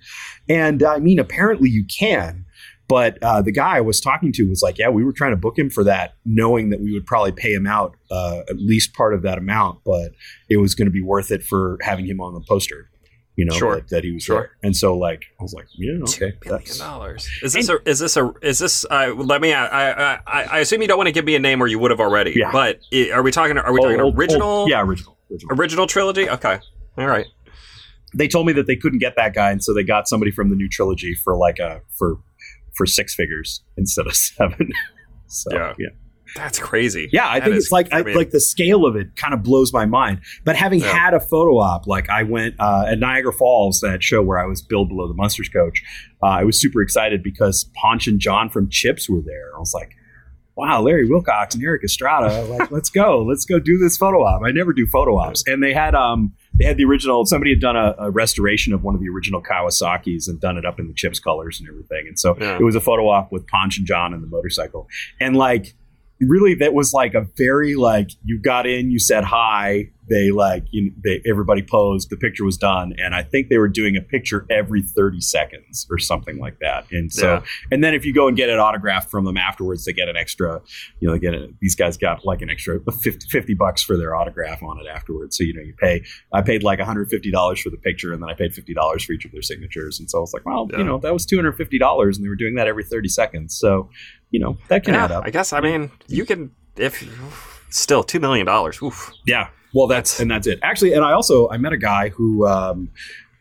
And 0.47 0.83
I 0.83 0.99
mean, 0.99 1.19
apparently 1.19 1.69
you 1.69 1.85
can. 1.85 2.45
But 2.87 3.19
uh, 3.21 3.43
the 3.43 3.51
guy 3.51 3.77
I 3.77 3.81
was 3.81 4.01
talking 4.01 4.31
to 4.33 4.49
was 4.49 4.63
like, 4.63 4.79
yeah, 4.79 4.89
we 4.89 5.03
were 5.03 5.13
trying 5.13 5.29
to 5.31 5.37
book 5.37 5.59
him 5.59 5.69
for 5.69 5.83
that, 5.83 6.15
knowing 6.25 6.71
that 6.71 6.81
we 6.81 6.91
would 6.91 7.05
probably 7.05 7.31
pay 7.31 7.53
him 7.53 7.67
out 7.67 7.95
uh, 8.09 8.39
at 8.49 8.57
least 8.57 8.93
part 8.95 9.13
of 9.13 9.21
that 9.21 9.37
amount, 9.37 9.81
but 9.85 10.09
it 10.49 10.57
was 10.57 10.73
going 10.73 10.87
to 10.87 10.91
be 10.91 11.03
worth 11.03 11.29
it 11.29 11.43
for 11.43 11.77
having 11.81 12.07
him 12.07 12.19
on 12.19 12.33
the 12.33 12.41
poster. 12.41 12.89
You 13.35 13.45
know 13.45 13.53
Sure. 13.55 13.75
that, 13.75 13.87
that 13.89 14.03
he 14.03 14.11
was 14.11 14.23
Sure. 14.23 14.41
there, 14.41 14.51
and 14.63 14.75
so 14.75 14.97
like 14.97 15.23
I 15.39 15.43
was 15.43 15.53
like, 15.53 15.67
yeah, 15.77 15.93
okay, 16.01 16.31
two 16.43 16.49
million 16.49 16.77
dollars. 16.77 17.29
Is 17.41 17.53
this 17.53 17.69
a? 17.69 17.77
Is 17.89 17.99
this 17.99 18.17
a? 18.17 18.33
Is 18.41 18.59
this? 18.59 18.83
Uh, 18.91 19.13
let 19.15 19.39
me. 19.39 19.53
I, 19.53 20.17
I. 20.17 20.19
I 20.27 20.59
assume 20.59 20.81
you 20.81 20.89
don't 20.89 20.97
want 20.97 21.07
to 21.07 21.13
give 21.13 21.23
me 21.23 21.35
a 21.35 21.39
name, 21.39 21.63
or 21.63 21.67
you 21.67 21.79
would 21.79 21.91
have 21.91 22.01
already. 22.01 22.33
Yeah. 22.35 22.51
But 22.51 22.81
are 23.13 23.23
we 23.23 23.31
talking? 23.31 23.57
Are 23.57 23.71
we 23.71 23.79
talking 23.81 24.01
old- 24.01 24.17
original? 24.17 24.45
old- 24.45 24.69
yeah, 24.69 24.81
original. 24.81 25.15
Original. 25.31 25.55
Original 25.59 25.87
trilogy. 25.87 26.29
Okay. 26.29 26.59
All 26.97 27.07
right. 27.07 27.25
they 28.15 28.27
told 28.27 28.47
me 28.47 28.53
that 28.53 28.65
they 28.67 28.75
couldn't 28.75 28.99
get 28.99 29.15
that 29.15 29.33
guy, 29.35 29.51
and 29.51 29.63
so 29.63 29.73
they 29.73 29.83
got 29.83 30.07
somebody 30.07 30.31
from 30.31 30.49
the 30.49 30.55
new 30.55 30.67
trilogy 30.69 31.13
for 31.13 31.35
like 31.37 31.59
a 31.59 31.81
for 31.97 32.17
for 32.75 32.85
six 32.85 33.13
figures 33.15 33.61
instead 33.77 34.07
of 34.07 34.15
seven. 34.15 34.69
so 35.27 35.49
Yeah. 35.53 35.73
yeah, 35.77 35.87
That's 36.35 36.57
crazy. 36.59 37.09
yeah. 37.11 37.27
I 37.27 37.39
That 37.39 37.45
think 37.45 37.57
is- 37.57 37.65
it's 37.65 37.71
like 37.71 37.89
I, 37.91 38.01
mean, 38.03 38.15
like 38.15 38.31
the 38.31 38.39
scale 38.39 38.85
of 38.85 38.95
it 38.95 39.15
kind 39.15 39.33
of 39.33 39.43
blows 39.43 39.71
my 39.73 39.85
mind. 39.85 40.21
But 40.45 40.55
having 40.55 40.79
Yeah. 40.79 40.91
had 40.91 41.13
a 41.13 41.19
photo 41.19 41.57
op, 41.59 41.85
like 41.87 42.09
I 42.09 42.23
went 42.23 42.55
uh, 42.59 42.85
at 42.87 42.99
Niagara 42.99 43.33
Falls, 43.33 43.81
that 43.81 44.01
show 44.03 44.21
where 44.23 44.39
I 44.39 44.45
was 44.45 44.61
Bill 44.61 44.85
below 44.85 45.07
the 45.07 45.13
Munsters 45.13 45.49
coach. 45.49 45.83
Uh, 46.23 46.27
I 46.27 46.43
was 46.45 46.59
super 46.59 46.81
excited 46.81 47.21
because 47.21 47.69
Ponch 47.75 48.07
and 48.07 48.19
John 48.19 48.49
from 48.49 48.69
CHiPs 48.69 49.09
were 49.09 49.21
there. 49.21 49.55
I 49.55 49.59
was 49.59 49.73
like. 49.73 49.91
Wow, 50.59 50.81
Larry 50.81 51.07
Wilcox 51.07 51.55
and 51.55 51.63
Erik 51.63 51.83
Estrada, 51.83 52.43
like, 52.43 52.69
let's 52.77 52.89
go, 52.89 53.23
let's 53.23 53.45
go 53.45 53.59
do 53.59 53.77
this 53.77 53.97
photo 53.97 54.23
op. 54.23 54.41
I 54.45 54.51
never 54.51 54.73
do 54.73 54.85
photo 54.85 55.17
ops, 55.17 55.43
and 55.47 55.63
they 55.63 55.73
had 55.73 55.95
um, 55.95 56.33
they 56.55 56.65
had 56.65 56.75
the 56.77 56.83
original. 56.83 57.25
Somebody 57.25 57.51
had 57.51 57.61
done 57.61 57.77
a, 57.77 57.95
a 57.97 58.11
restoration 58.11 58.73
of 58.73 58.83
one 58.83 58.93
of 58.93 58.99
the 59.01 59.07
original 59.07 59.41
Kawasaki's 59.41 60.27
and 60.27 60.39
done 60.41 60.57
it 60.57 60.65
up 60.65 60.79
in 60.79 60.87
the 60.87 60.93
CHiPs 60.93 61.21
colors 61.23 61.59
and 61.59 61.69
everything. 61.69 62.05
And 62.07 62.19
so 62.19 62.35
Yeah. 62.39 62.57
it 62.59 62.63
was 62.63 62.75
a 62.75 62.81
photo 62.81 63.07
op 63.09 63.31
with 63.31 63.47
Ponch 63.47 63.77
and 63.77 63.87
John 63.87 64.13
and 64.13 64.21
the 64.21 64.27
motorcycle. 64.27 64.87
And 65.21 65.37
like, 65.37 65.73
really, 66.21 66.53
that 66.55 66.73
was 66.73 66.93
like 66.93 67.13
a 67.13 67.27
very 67.37 67.75
like 67.75 68.11
you 68.23 68.39
got 68.39 68.65
in, 68.67 68.91
you 68.91 68.99
said 68.99 69.23
hi. 69.23 69.89
They 70.09 70.31
like 70.31 70.63
you, 70.71 70.91
they 71.03 71.21
everybody 71.29 71.61
posed. 71.61 72.09
The 72.09 72.17
picture 72.17 72.43
was 72.43 72.57
done, 72.57 72.95
and 72.97 73.13
I 73.13 73.21
think 73.21 73.49
they 73.49 73.59
were 73.59 73.67
doing 73.67 73.95
a 73.95 74.01
picture 74.01 74.43
every 74.49 74.81
thirty 74.81 75.21
seconds 75.21 75.85
or 75.91 75.99
something 75.99 76.39
like 76.39 76.57
that. 76.61 76.87
And 76.91 77.13
so 77.13 77.33
Yeah. 77.35 77.41
and 77.71 77.83
then 77.83 77.93
if 77.93 78.03
you 78.05 78.11
go 78.11 78.27
and 78.27 78.35
get 78.35 78.49
an 78.49 78.57
autograph 78.57 79.07
from 79.11 79.25
them 79.25 79.37
afterwards, 79.37 79.85
they 79.85 79.93
get 79.93 80.09
an 80.09 80.17
extra, 80.17 80.61
you 80.99 81.07
know, 81.07 81.13
they 81.13 81.19
get 81.19 81.35
a, 81.35 81.49
these 81.61 81.75
guys 81.75 81.95
got 81.95 82.25
like 82.25 82.41
an 82.41 82.49
extra 82.49 82.79
50, 82.91 83.27
50 83.29 83.53
bucks 83.53 83.83
for 83.83 83.97
their 83.97 84.15
autograph 84.15 84.63
on 84.63 84.79
it 84.79 84.87
afterwards. 84.87 85.37
So, 85.37 85.43
you 85.43 85.53
know, 85.53 85.61
you 85.61 85.75
pay, 85.79 86.01
I 86.33 86.41
paid 86.41 86.63
like 86.63 86.79
$150 86.79 87.59
for 87.61 87.69
the 87.69 87.77
picture 87.77 88.11
and 88.11 88.19
then 88.23 88.31
I 88.31 88.33
paid 88.33 88.51
$50 88.53 89.05
for 89.05 89.13
each 89.13 89.25
of 89.25 89.31
their 89.31 89.43
signatures. 89.43 89.99
And 89.99 90.09
so 90.09 90.17
I 90.17 90.21
was 90.21 90.33
like, 90.33 90.43
well, 90.43 90.67
Yeah. 90.71 90.79
you 90.79 90.85
know, 90.85 90.97
that 90.97 91.13
was 91.13 91.27
$250 91.27 92.15
and 92.15 92.25
they 92.25 92.29
were 92.29 92.35
doing 92.35 92.55
that 92.55 92.65
every 92.67 92.83
30 92.83 93.09
seconds. 93.09 93.55
So, 93.55 93.91
you 94.31 94.39
know, 94.39 94.57
that 94.67 94.83
can 94.83 94.93
yeah, 94.93 95.05
add 95.05 95.11
up. 95.11 95.23
I 95.25 95.29
guess. 95.29 95.53
I 95.53 95.61
mean, 95.61 95.91
you 96.07 96.25
can 96.25 96.51
if 96.77 97.03
still 97.69 98.03
two 98.03 98.19
million 98.19 98.45
dollars. 98.45 98.81
Oof. 98.81 99.11
Yeah. 99.25 99.49
Well, 99.73 99.87
that's 99.87 100.19
and 100.19 100.29
that's 100.29 100.47
it. 100.47 100.59
Actually, 100.63 100.93
and 100.93 101.03
I 101.03 101.11
also 101.13 101.49
I 101.49 101.57
met 101.57 101.73
a 101.73 101.77
guy 101.77 102.09
who 102.09 102.47
um, 102.47 102.89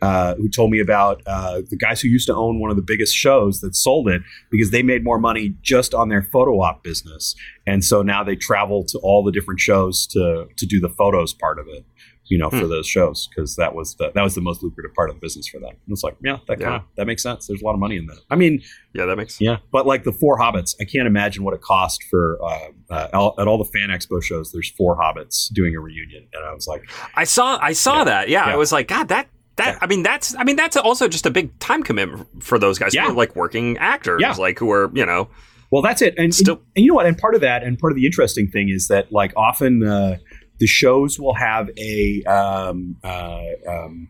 uh, 0.02 0.34
who 0.34 0.48
told 0.48 0.70
me 0.70 0.80
about 0.80 1.22
uh, 1.26 1.62
the 1.70 1.76
guys 1.76 2.00
who 2.00 2.08
used 2.08 2.26
to 2.26 2.34
own 2.34 2.60
one 2.60 2.70
of 2.70 2.76
the 2.76 2.82
biggest 2.82 3.14
shows 3.14 3.60
that 3.60 3.74
sold 3.74 4.08
it 4.08 4.22
because 4.50 4.70
they 4.70 4.82
made 4.82 5.02
more 5.02 5.18
money 5.18 5.54
just 5.62 5.94
on 5.94 6.08
their 6.08 6.22
photo 6.22 6.60
op 6.60 6.84
business, 6.84 7.34
and 7.66 7.82
so 7.84 8.02
now 8.02 8.22
they 8.22 8.36
travel 8.36 8.84
to 8.84 8.98
all 8.98 9.24
the 9.24 9.32
different 9.32 9.60
shows 9.60 10.06
to 10.08 10.46
to 10.56 10.66
do 10.66 10.80
the 10.80 10.90
photos 10.90 11.32
part 11.32 11.58
of 11.58 11.66
it. 11.68 11.84
You 12.30 12.38
know, 12.38 12.50
for 12.50 12.60
Hmm. 12.64 12.68
those 12.68 12.86
shows 12.86 13.28
because 13.28 13.56
that 13.56 13.74
was 13.74 13.94
the 13.96 14.10
that 14.14 14.22
was 14.22 14.34
the 14.34 14.40
most 14.40 14.62
lucrative 14.62 14.94
part 14.94 15.08
of 15.10 15.16
the 15.16 15.20
business 15.20 15.48
for 15.48 15.58
them. 15.58 15.70
And 15.70 15.92
it's 15.92 16.02
like, 16.02 16.16
yeah, 16.22 16.38
that 16.46 16.60
kind 16.60 16.74
of 16.76 16.82
that 16.96 17.06
makes 17.06 17.22
sense. 17.22 17.46
There's 17.46 17.62
a 17.62 17.64
lot 17.64 17.72
of 17.74 17.80
money 17.80 17.96
in 17.96 18.06
that. 18.06 18.18
I 18.30 18.36
mean, 18.36 18.60
Yeah, 18.92 19.06
that 19.06 19.16
makes. 19.16 19.40
yeah, 19.40 19.58
but 19.72 19.86
like 19.86 20.04
the 20.04 20.12
four 20.12 20.38
hobbits, 20.38 20.74
I 20.80 20.84
can't 20.84 21.06
imagine 21.06 21.42
what 21.44 21.54
it 21.54 21.60
cost 21.62 22.02
for 22.10 22.38
uh, 22.42 22.68
uh, 22.90 23.08
all- 23.14 23.34
at 23.38 23.48
all 23.48 23.58
the 23.58 23.64
fan 23.64 23.88
expo 23.90 24.22
shows. 24.22 24.52
There's 24.52 24.70
four 24.70 24.96
hobbits 24.98 25.52
doing 25.52 25.74
a 25.74 25.80
reunion, 25.80 26.26
and 26.32 26.44
I 26.44 26.52
was 26.52 26.66
like, 26.66 26.82
I 27.14 27.24
saw. 27.24 27.58
I 27.62 27.72
saw 27.72 27.98
Yeah. 27.98 28.04
that. 28.04 28.28
Yeah, 28.28 28.46
Yeah. 28.46 28.52
I 28.52 28.56
was 28.56 28.72
like, 28.72 28.88
God, 28.88 29.08
that. 29.08 29.28
That. 29.56 29.78
I 29.82 29.86
mean 29.88 30.04
that's 30.04 30.36
I 30.36 30.44
mean 30.44 30.54
that's 30.54 30.76
also 30.76 31.08
just 31.08 31.26
a 31.26 31.30
big 31.30 31.58
time 31.58 31.82
commitment 31.82 32.28
for 32.44 32.60
those 32.60 32.78
guys 32.78 32.94
Yeah. 32.94 33.06
who 33.06 33.10
are 33.10 33.14
like 33.14 33.34
working 33.34 33.76
actors 33.78 34.20
Yeah. 34.22 34.32
like 34.34 34.56
who 34.60 34.70
are 34.70 34.88
you 34.94 35.04
know 35.04 35.30
Well, 35.70 35.82
that's 35.82 36.00
it. 36.00 36.14
And, 36.16 36.34
Still- 36.34 36.62
and 36.76 36.82
you 36.84 36.92
know 36.92 36.94
what? 36.94 37.04
And 37.04 37.18
part 37.18 37.34
of 37.34 37.42
that, 37.42 37.62
and 37.62 37.78
part 37.78 37.92
of 37.92 37.96
the 37.96 38.06
interesting 38.06 38.48
thing 38.48 38.70
is 38.70 38.88
that, 38.88 39.12
like, 39.12 39.34
often 39.36 39.82
uh, 39.82 40.16
the 40.58 40.66
shows 40.66 41.18
will 41.18 41.34
have 41.34 41.70
a 41.78 42.22
um, 42.24 42.96
uh, 43.02 43.42
um, 43.66 44.08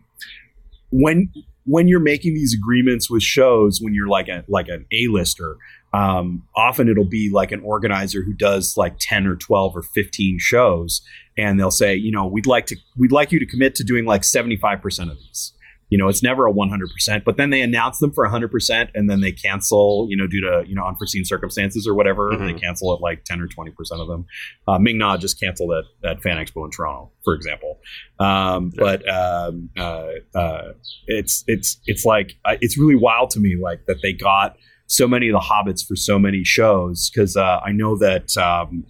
when 0.91 1.31
when 1.65 1.87
you're 1.87 1.99
making 1.99 2.33
these 2.33 2.53
agreements 2.53 3.09
with 3.09 3.21
shows, 3.21 3.79
when 3.79 3.93
you're 3.93 4.07
like 4.07 4.27
a 4.27 4.43
like 4.47 4.67
an 4.67 4.85
A-lister. 4.91 5.57
Um, 5.91 6.43
often 6.55 6.87
it'll 6.87 7.03
be 7.03 7.31
like 7.31 7.51
an 7.51 7.61
organizer 7.61 8.21
who 8.21 8.31
does 8.31 8.77
like 8.77 8.97
10 8.99 9.25
or 9.25 9.35
12 9.35 9.75
or 9.75 9.81
15 9.81 10.37
shows 10.37 11.01
and 11.35 11.59
they'll 11.59 11.71
say 11.71 11.95
you 11.95 12.11
know 12.11 12.27
we'd 12.27 12.45
like 12.45 12.67
to 12.67 12.75
we'd 12.95 13.11
like 13.11 13.31
you 13.31 13.39
to 13.39 13.45
commit 13.47 13.73
to 13.73 13.83
doing 13.83 14.05
like 14.05 14.21
75% 14.21 15.11
of 15.11 15.17
these 15.17 15.51
you 15.89 15.97
know 15.97 16.07
it's 16.07 16.21
never 16.23 16.45
a 16.47 16.53
100% 16.53 17.23
but 17.23 17.37
then 17.37 17.49
they 17.49 17.61
announce 17.61 17.97
them 17.99 18.11
for 18.11 18.27
100% 18.27 18.89
and 18.93 19.09
then 19.09 19.21
they 19.21 19.31
cancel 19.31 20.07
you 20.09 20.15
know 20.17 20.27
due 20.27 20.41
to 20.41 20.63
you 20.67 20.75
know 20.75 20.85
unforeseen 20.85 21.25
circumstances 21.25 21.87
or 21.87 21.93
whatever 21.93 22.31
Mhm. 22.31 22.53
they 22.53 22.59
cancel 22.59 22.93
it 22.95 23.01
like 23.01 23.23
10 23.25 23.41
or 23.41 23.47
20% 23.47 23.69
of 23.99 24.07
them 24.07 24.25
uh, 24.67 24.77
Ming-Na 24.79 25.17
just 25.17 25.39
canceled 25.39 25.71
at, 25.73 26.09
at 26.09 26.21
fan 26.21 26.37
expo 26.37 26.63
in 26.65 26.71
toronto 26.71 27.11
for 27.23 27.33
example 27.33 27.79
um, 28.19 28.71
Yeah. 28.75 28.79
but 28.83 29.09
um, 29.09 29.69
uh, 29.77 30.07
uh, 30.35 30.73
it's 31.07 31.43
it's 31.47 31.79
it's 31.85 32.05
like 32.05 32.33
uh, 32.45 32.55
it's 32.61 32.77
really 32.77 32.95
wild 32.95 33.29
to 33.31 33.39
me 33.39 33.55
like 33.61 33.85
that 33.87 33.97
they 34.03 34.13
got 34.13 34.55
so 34.87 35.07
many 35.07 35.29
of 35.29 35.33
the 35.33 35.39
hobbits 35.39 35.85
for 35.87 35.95
so 35.95 36.17
many 36.17 36.43
shows 36.43 37.09
because 37.09 37.35
uh, 37.35 37.59
i 37.63 37.71
know 37.71 37.97
that 37.97 38.35
um, 38.37 38.85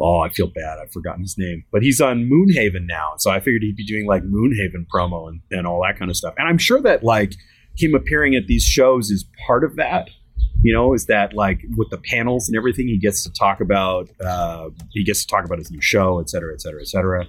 Oh, 0.00 0.20
I 0.20 0.28
feel 0.28 0.46
bad. 0.46 0.78
I've 0.82 0.92
forgotten 0.92 1.22
his 1.22 1.36
name, 1.36 1.64
but 1.72 1.82
he's 1.82 2.00
on 2.00 2.28
Moonhaven 2.30 2.86
now. 2.86 3.14
So 3.18 3.30
I 3.30 3.40
figured 3.40 3.62
he'd 3.62 3.76
be 3.76 3.84
doing 3.84 4.06
like 4.06 4.22
Moonhaven 4.22 4.86
promo 4.94 5.28
and, 5.28 5.40
and 5.50 5.66
all 5.66 5.82
that 5.82 5.98
kind 5.98 6.10
of 6.10 6.16
stuff. 6.16 6.34
And 6.38 6.46
I'm 6.48 6.58
sure 6.58 6.80
that 6.82 7.02
like 7.02 7.34
him 7.76 7.94
appearing 7.94 8.34
at 8.34 8.46
these 8.46 8.62
shows 8.64 9.10
is 9.10 9.24
part 9.46 9.64
of 9.64 9.76
that. 9.76 10.10
You 10.62 10.74
know, 10.74 10.92
is 10.92 11.06
that 11.06 11.34
like 11.34 11.60
with 11.76 11.88
the 11.90 11.98
panels 11.98 12.48
and 12.48 12.56
everything, 12.56 12.88
he 12.88 12.98
gets 12.98 13.22
to 13.24 13.32
talk 13.32 13.60
about. 13.60 14.08
Uh, 14.24 14.70
he 14.90 15.04
gets 15.04 15.20
to 15.24 15.26
talk 15.28 15.44
about 15.44 15.58
his 15.58 15.70
new 15.70 15.80
show, 15.80 16.18
et 16.20 16.28
cetera, 16.28 16.52
et 16.52 16.60
cetera, 16.60 16.80
et 16.80 16.88
cetera. 16.88 17.26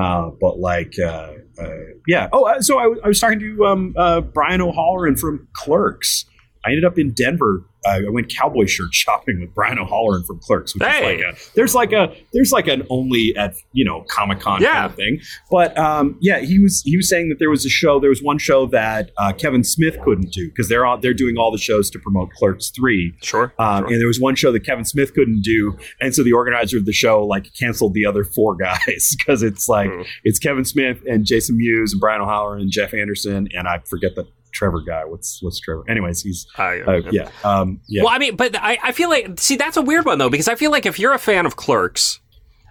Uh, 0.00 0.30
but 0.40 0.60
like, 0.60 0.94
uh, 1.00 1.32
uh, 1.60 1.70
yeah. 2.06 2.28
Oh, 2.32 2.44
uh, 2.44 2.60
so 2.60 2.78
I, 2.78 2.86
was- 2.86 3.00
I 3.04 3.08
was 3.08 3.18
talking 3.18 3.40
to 3.40 3.66
um, 3.66 3.94
uh, 3.96 4.20
Brian 4.20 4.60
O'Halloran 4.60 5.16
from 5.16 5.48
Clerks. 5.54 6.24
I 6.64 6.70
ended 6.70 6.84
up 6.84 6.98
in 6.98 7.12
Denver. 7.12 7.62
Uh, 7.86 8.00
I 8.06 8.10
went 8.10 8.28
cowboy 8.36 8.66
shirt 8.66 8.92
shopping 8.92 9.40
with 9.40 9.54
Brian 9.54 9.78
O'Halloran 9.78 10.24
from 10.24 10.40
Clerks, 10.40 10.74
which 10.74 10.82
Hey. 10.82 11.14
is 11.14 11.22
like 11.24 11.34
a 11.34 11.38
there's 11.54 11.74
like 11.76 11.92
a 11.92 12.16
there's 12.32 12.50
like 12.50 12.66
an 12.66 12.84
only 12.90 13.32
at 13.36 13.54
you 13.72 13.84
know 13.84 14.04
Comic 14.08 14.40
Con 14.40 14.60
Yeah. 14.60 14.72
kind 14.74 14.86
of 14.90 14.96
thing. 14.96 15.20
But 15.48 15.78
um, 15.78 16.18
yeah, 16.20 16.40
he 16.40 16.58
was 16.58 16.82
he 16.84 16.96
was 16.96 17.08
saying 17.08 17.28
that 17.28 17.38
there 17.38 17.48
was 17.50 17.64
a 17.64 17.68
show. 17.68 18.00
There 18.00 18.10
was 18.10 18.20
one 18.20 18.38
show 18.38 18.66
that 18.66 19.12
uh, 19.16 19.32
Kevin 19.32 19.62
Smith 19.62 19.96
couldn't 20.02 20.32
do 20.32 20.48
because 20.48 20.68
they're 20.68 20.84
all, 20.84 20.98
they're 20.98 21.14
doing 21.14 21.36
all 21.38 21.52
the 21.52 21.58
shows 21.58 21.88
to 21.90 22.00
promote 22.00 22.30
Clerks 22.32 22.70
three. 22.70 23.14
sure, 23.22 23.54
Um, 23.60 23.84
sure. 23.84 23.92
And 23.92 24.00
there 24.00 24.08
was 24.08 24.18
one 24.20 24.34
show 24.34 24.50
that 24.50 24.66
Kevin 24.66 24.84
Smith 24.84 25.14
couldn't 25.14 25.42
do, 25.42 25.78
and 26.00 26.12
so 26.12 26.24
the 26.24 26.32
organizer 26.32 26.78
of 26.78 26.84
the 26.84 26.92
show 26.92 27.24
like 27.24 27.46
canceled 27.54 27.94
the 27.94 28.04
other 28.06 28.24
four 28.24 28.56
guys 28.60 29.14
because 29.16 29.44
it's 29.44 29.68
like 29.68 29.88
Hmm. 29.90 30.02
it's 30.24 30.40
Kevin 30.40 30.64
Smith 30.64 30.98
and 31.08 31.24
Jason 31.24 31.56
Mewes 31.56 31.92
and 31.92 32.00
Brian 32.00 32.20
O'Halloran 32.20 32.60
and 32.62 32.72
Jeff 32.72 32.92
Anderson 32.92 33.48
and 33.54 33.68
I 33.68 33.78
forget 33.88 34.16
the 34.16 34.26
Trevor 34.52 34.80
guy. 34.80 35.04
What's 35.04 35.38
what's 35.42 35.60
Trevor? 35.60 35.84
Anyways, 35.88 36.22
he's 36.22 36.46
I- 36.56 36.80
uh, 36.80 37.00
yeah 37.10 37.30
um, 37.44 37.80
yeah. 37.88 38.02
Well, 38.04 38.12
I 38.12 38.18
mean, 38.18 38.36
but 38.36 38.56
I, 38.56 38.78
I 38.82 38.92
feel 38.92 39.08
like 39.08 39.38
see 39.40 39.56
that's 39.56 39.76
a 39.76 39.82
weird 39.82 40.04
one 40.04 40.18
though 40.18 40.30
because 40.30 40.48
I 40.48 40.54
feel 40.54 40.70
like 40.70 40.86
if 40.86 40.98
you're 40.98 41.12
a 41.12 41.18
fan 41.18 41.46
of 41.46 41.56
Clerks, 41.56 42.20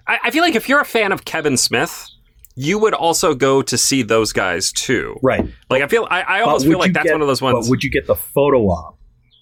I, 0.08 0.20
I 0.26 0.32
feel 0.32 0.44
like 0.44 0.56
if 0.56 0.68
you're 0.70 0.82
a 0.82 0.86
fan 0.86 1.12
of 1.12 1.26
Kevin 1.26 1.58
Smith, 1.58 2.08
you 2.56 2.80
would 2.80 2.94
also 2.94 3.36
go 3.36 3.62
to 3.62 3.78
see 3.78 4.02
those 4.04 4.34
guys 4.34 4.72
too. 4.72 5.16
right. 5.24 5.46
Like 5.70 5.82
I 5.84 5.88
feel 5.88 6.08
I, 6.10 6.22
I 6.22 6.42
almost 6.42 6.66
feel 6.66 6.80
like 6.80 6.94
that's 6.94 7.06
get- 7.06 7.14
one 7.14 7.22
of 7.22 7.28
those 7.28 7.42
ones. 7.42 7.66
But 7.68 7.70
would 7.70 7.84
you 7.84 7.92
get 7.92 8.08
the 8.08 8.16
photo 8.16 8.64
op 8.64 8.98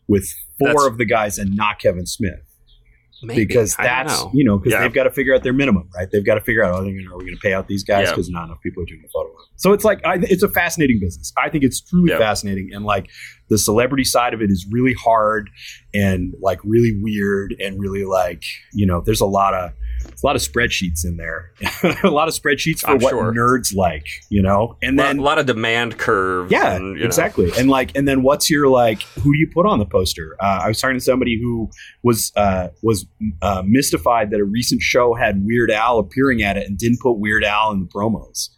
with 0.07 0.27
four 0.59 0.67
That's- 0.69 0.86
of 0.88 0.97
the 0.97 1.05
guys 1.05 1.38
and 1.38 1.55
not 1.55 1.79
Kevin 1.79 2.05
Smith? 2.05 2.39
Maybe. 3.26 3.45
Because 3.45 3.76
that's 3.76 4.23
know. 4.23 4.32
you 4.34 4.43
know 4.43 4.57
because 4.57 4.73
Yeah. 4.73 4.82
they've 4.82 4.93
got 4.93 5.03
to 5.03 5.11
figure 5.11 5.34
out 5.36 5.43
their 5.43 5.53
minimum, 5.53 5.89
right? 5.95 6.07
They've 6.11 6.26
got 6.26 6.36
to 6.36 6.41
figure 6.41 6.63
out 6.63 6.73
are, 6.76 6.84
they 6.84 6.89
are 6.89 7.17
we 7.17 7.26
going 7.26 7.28
to 7.28 7.39
pay 7.41 7.53
out 7.53 7.67
these 7.67 7.84
guys 7.84 8.05
Yeah. 8.05 8.11
because 8.11 8.30
not 8.30 8.45
enough 8.45 8.61
people 8.61 8.84
are 8.84 8.86
doing 8.86 9.01
the 9.01 9.09
photo 9.09 9.30
op. 9.30 9.49
So 9.57 9.73
it's 9.73 9.84
like 9.86 9.99
I, 10.05 10.19
it's 10.21 10.43
a 10.43 10.49
fascinating 10.49 10.99
business. 10.99 11.32
I 11.38 11.49
think 11.49 11.63
it's 11.63 11.82
truly 11.82 12.11
Yeah. 12.11 12.17
fascinating, 12.19 12.71
and 12.73 12.86
like 12.86 13.09
the 13.49 13.57
celebrity 13.57 14.03
side 14.03 14.34
of 14.34 14.41
it 14.41 14.49
is 14.49 14.65
really 14.71 14.93
hard 14.93 15.49
and 15.93 16.34
like 16.41 16.59
really 16.63 16.97
weird 17.01 17.55
and 17.59 17.80
really 17.80 18.03
like 18.05 18.43
you 18.73 18.86
know 18.86 19.01
there's 19.05 19.21
a 19.21 19.26
lot 19.26 19.53
of 19.53 19.71
A 20.24 20.26
lot 20.28 20.36
of 20.36 20.41
spreadsheets 20.41 21.03
in 21.05 21.18
there. 21.18 21.51
a 22.03 22.09
lot 22.09 22.28
of 22.28 22.34
spreadsheets 22.34 22.80
for 22.82 22.91
I'm 22.91 22.99
what 22.99 23.11
sure. 23.11 23.34
nerds 23.34 23.76
like, 23.76 24.07
you 24.30 24.41
know. 24.41 24.78
And 24.82 24.99
A 24.99 25.03
then 25.03 25.18
lot, 25.18 25.24
lot 25.24 25.39
of 25.39 25.45
demand 25.45 25.97
curves. 25.97 26.51
yeah, 26.51 26.76
and, 26.76 26.95
you 26.95 26.99
know. 27.01 27.05
exactly. 27.05 27.51
And 27.57 27.70
like, 27.70 27.95
and 27.95 28.07
then 28.07 28.24
what's 28.24 28.49
your 28.49 28.68
like? 28.68 29.01
Who 29.03 29.34
do 29.34 29.38
you 29.38 29.49
put 29.53 29.66
on 29.66 29.80
the 29.80 29.86
poster? 29.86 30.36
Uh, 30.39 30.61
I 30.63 30.68
was 30.68 30.80
talking 30.80 30.97
to 30.97 31.03
somebody 31.03 31.39
who 31.39 31.70
was 32.03 32.32
uh, 32.36 32.70
was 32.82 33.05
uh, 33.41 33.63
mystified 33.66 34.32
that 34.32 34.39
a 34.39 34.45
recent 34.45 34.82
show 34.82 35.13
had 35.13 35.45
Weird 35.45 35.72
Al 35.72 35.99
appearing 35.99 36.41
at 36.43 36.57
it 36.57 36.68
and 36.68 36.78
didn't 36.78 36.99
put 37.01 37.13
Weird 37.13 37.43
Al 37.43 37.72
in 37.72 37.80
the 37.82 37.88
promos. 37.88 38.49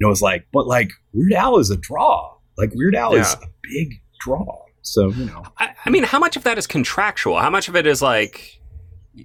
And 0.00 0.06
it 0.06 0.10
was 0.10 0.22
like, 0.22 0.46
but 0.52 0.66
like 0.66 0.90
Weird 1.12 1.32
Al 1.32 1.58
is 1.58 1.70
a 1.70 1.76
draw. 1.76 2.36
Like 2.56 2.70
Weird 2.74 2.94
Al 2.94 3.14
is 3.14 3.34
a 3.34 3.46
big 3.62 4.00
draw. 4.20 4.64
So 4.82 5.08
you 5.10 5.26
know, 5.26 5.42
I, 5.58 5.74
I 5.84 5.90
mean, 5.90 6.04
how 6.04 6.18
much 6.18 6.36
of 6.36 6.44
that 6.44 6.56
is 6.56 6.66
contractual? 6.66 7.38
How 7.38 7.50
much 7.50 7.68
of 7.68 7.76
it 7.76 7.86
is 7.86 8.00
like, 8.00 8.57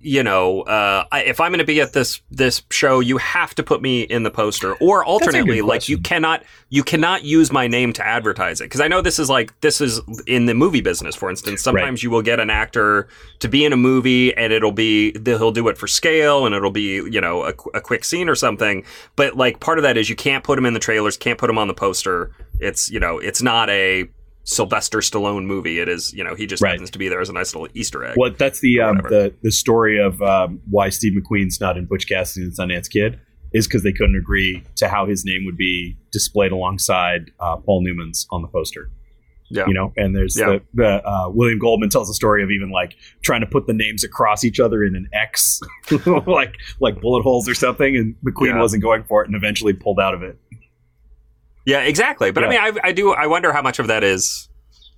you 0.02 0.24
know, 0.24 0.62
uh, 0.62 1.06
I, 1.12 1.24
if 1.24 1.40
I'm 1.40 1.52
going 1.52 1.60
to 1.60 1.66
be 1.66 1.80
at 1.80 1.94
this 1.94 2.22
this 2.32 2.64
show, 2.72 3.00
you 3.00 3.18
have 3.18 3.54
to 3.56 3.64
put 3.64 3.82
me 3.82 4.02
in 4.02 4.24
the 4.24 4.32
poster, 4.32 4.74
or 4.76 5.06
alternately, 5.06 5.62
like 5.62 5.88
you 5.88 5.98
cannot 5.98 6.44
you 6.70 6.84
cannot 6.84 7.24
use 7.24 7.52
my 7.52 7.68
name 7.68 7.94
to 7.94 8.06
advertise 8.06 8.60
it 8.62 8.66
because 8.66 8.82
I 8.82 8.88
know 8.88 9.02
this 9.02 9.20
is 9.20 9.30
like 9.30 9.60
this 9.62 9.82
is 9.82 10.02
in 10.26 10.48
the 10.48 10.54
movie 10.54 10.82
business, 10.82 11.16
for 11.16 11.30
instance. 11.30 11.62
Sometimes 11.62 12.02
you 12.02 12.10
will 12.10 12.22
get 12.22 12.40
an 12.40 12.50
actor 12.50 13.08
to 13.40 13.48
be 13.48 13.66
in 13.66 13.74
a 13.74 13.78
movie, 13.78 14.36
and 14.36 14.52
it'll 14.52 14.72
be 14.72 15.14
he'll 15.24 15.52
do 15.52 15.68
it 15.68 15.78
for 15.78 15.88
scale, 15.88 16.46
and 16.46 16.56
it'll 16.56 16.72
be 16.72 16.96
you 16.96 17.22
know 17.22 17.44
a, 17.44 17.54
a 17.76 17.82
quick 17.82 18.04
scene 18.04 18.30
or 18.30 18.36
something. 18.36 18.84
But 19.16 19.38
like 19.38 19.60
part 19.60 19.78
of 19.78 19.84
that 19.84 19.98
is 19.98 20.10
you 20.10 20.16
can't 20.16 20.44
put 20.44 20.58
him 20.58 20.66
in 20.66 20.74
the 20.74 20.80
trailers, 20.80 21.18
can't 21.18 21.38
put 21.38 21.50
him 21.50 21.58
on 21.58 21.68
the 21.68 21.74
poster. 21.74 22.32
It's 22.60 22.90
you 22.90 23.00
know 23.00 23.20
it's 23.20 23.42
not 23.42 23.70
a 23.70 24.10
Sylvester 24.44 25.00
Stallone 25.00 25.46
movie. 25.46 25.80
It 25.80 25.88
is, 25.90 26.14
you 26.14 26.24
know, 26.24 26.36
he 26.36 26.46
just 26.46 26.62
Right. 26.62 26.72
happens 26.72 26.90
to 26.92 27.00
be 27.00 27.08
there 27.10 27.22
as 27.22 27.30
a 27.30 27.34
nice 27.34 27.54
little 27.56 27.68
Easter 27.74 28.04
egg. 28.04 28.16
what 28.18 28.38
that's 28.38 28.60
the 28.60 28.80
um, 28.82 28.98
the 29.10 29.34
the 29.42 29.52
story 29.52 30.00
of 30.02 30.22
um, 30.22 30.62
why 30.70 30.90
Steve 30.90 31.14
McQueen's 31.14 31.60
not 31.62 31.78
in 31.78 31.86
Butch 31.86 32.08
Cassidy 32.08 32.46
and 32.46 32.54
the 32.56 32.62
Sundance 32.62 32.90
Kid 32.90 33.20
is 33.54 33.68
because 33.68 33.84
they 33.84 33.94
couldn't 33.94 34.16
agree 34.16 34.64
to 34.78 34.88
how 34.90 35.06
his 35.06 35.24
name 35.26 35.44
would 35.46 35.58
be 35.58 35.96
displayed 36.12 36.52
alongside 36.52 37.32
uh, 37.40 37.56
Paul 37.58 37.84
Newman's 37.84 38.28
on 38.32 38.42
the 38.42 38.48
poster. 38.48 38.90
Yeah. 39.50 39.66
you 39.68 39.74
know, 39.76 39.94
and 39.98 40.16
there's 40.16 40.36
Yeah. 40.40 40.46
the, 40.48 40.62
the 40.74 41.08
uh, 41.08 41.30
William 41.30 41.60
Goldman 41.60 41.90
tells 41.90 42.10
a 42.10 42.14
story 42.16 42.42
of 42.44 42.50
even 42.50 42.72
like 42.72 42.96
trying 43.22 43.42
to 43.42 43.46
put 43.46 43.68
the 43.68 43.74
names 43.74 44.04
across 44.04 44.44
each 44.44 44.60
other 44.60 44.84
in 44.84 44.96
an 44.96 45.08
X, 45.14 45.60
like 46.26 46.56
like 46.80 47.00
bullet 47.00 47.22
holes 47.22 47.48
or 47.48 47.54
something, 47.54 47.96
and 47.96 48.16
McQueen 48.26 48.48
Yeah. 48.56 48.60
wasn't 48.62 48.82
going 48.82 49.04
for 49.04 49.22
it 49.22 49.28
and 49.28 49.36
eventually 49.36 49.74
pulled 49.74 50.00
out 50.00 50.16
of 50.16 50.24
it. 50.24 50.40
Yeah, 51.66 51.82
exactly. 51.82 52.32
But 52.32 52.44
I 52.44 52.50
mean, 52.50 52.60
I, 52.60 52.72
I 52.84 52.92
do. 52.92 53.14
I 53.14 53.28
wonder 53.28 53.54
how 53.54 53.62
much 53.62 53.80
of 53.80 53.88
that 53.88 54.04
is, 54.04 54.50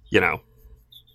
you 0.10 0.20
know, 0.20 0.42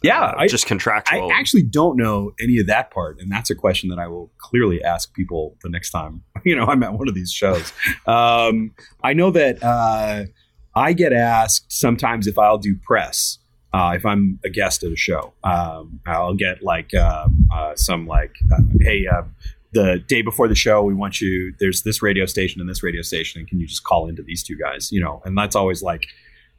Yeah, 0.02 0.22
uh, 0.22 0.34
I, 0.38 0.46
just 0.46 0.66
contractual. 0.66 1.30
I 1.30 1.34
actually 1.38 1.62
don't 1.62 1.96
know 1.96 2.32
any 2.40 2.58
of 2.58 2.66
that 2.68 2.90
part, 2.90 3.18
and 3.20 3.30
that's 3.30 3.50
a 3.50 3.54
question 3.54 3.88
that 3.90 3.98
I 3.98 4.06
will 4.06 4.30
clearly 4.38 4.82
ask 4.82 5.12
people 5.12 5.56
the 5.62 5.68
next 5.68 5.90
time 5.90 6.22
you 6.44 6.56
know 6.56 6.64
I'm 6.66 6.82
at 6.82 6.92
one 6.92 7.08
of 7.08 7.14
these 7.14 7.32
shows. 7.32 7.72
um, 8.06 8.72
I 9.02 9.12
know 9.12 9.30
that 9.32 9.62
uh, 9.62 10.24
I 10.74 10.92
get 10.92 11.12
asked 11.12 11.72
sometimes 11.72 12.26
if 12.26 12.38
I'll 12.38 12.58
do 12.58 12.76
press. 12.82 13.38
Uh, 13.72 13.92
if 13.94 14.04
I'm 14.04 14.40
a 14.44 14.50
guest 14.50 14.82
at 14.82 14.90
a 14.90 14.96
show, 14.96 15.32
um, 15.44 16.00
I'll 16.04 16.34
get 16.34 16.60
like 16.60 16.92
uh, 16.92 17.28
uh, 17.54 17.76
some 17.76 18.04
like, 18.08 18.34
uh, 18.52 18.62
hey, 18.80 19.06
uh, 19.06 19.22
the 19.72 20.02
day 20.08 20.22
before 20.22 20.48
the 20.48 20.54
show, 20.54 20.82
we 20.82 20.94
want 20.94 21.20
you. 21.20 21.54
There's 21.60 21.82
this 21.82 22.02
radio 22.02 22.26
station 22.26 22.60
and 22.60 22.68
this 22.68 22.82
radio 22.82 23.02
station, 23.02 23.40
and 23.40 23.48
can 23.48 23.60
you 23.60 23.66
just 23.66 23.84
call 23.84 24.08
into 24.08 24.22
these 24.22 24.42
two 24.42 24.56
guys? 24.56 24.90
You 24.90 25.00
know, 25.00 25.22
and 25.24 25.36
that's 25.36 25.54
always 25.54 25.82
like, 25.82 26.06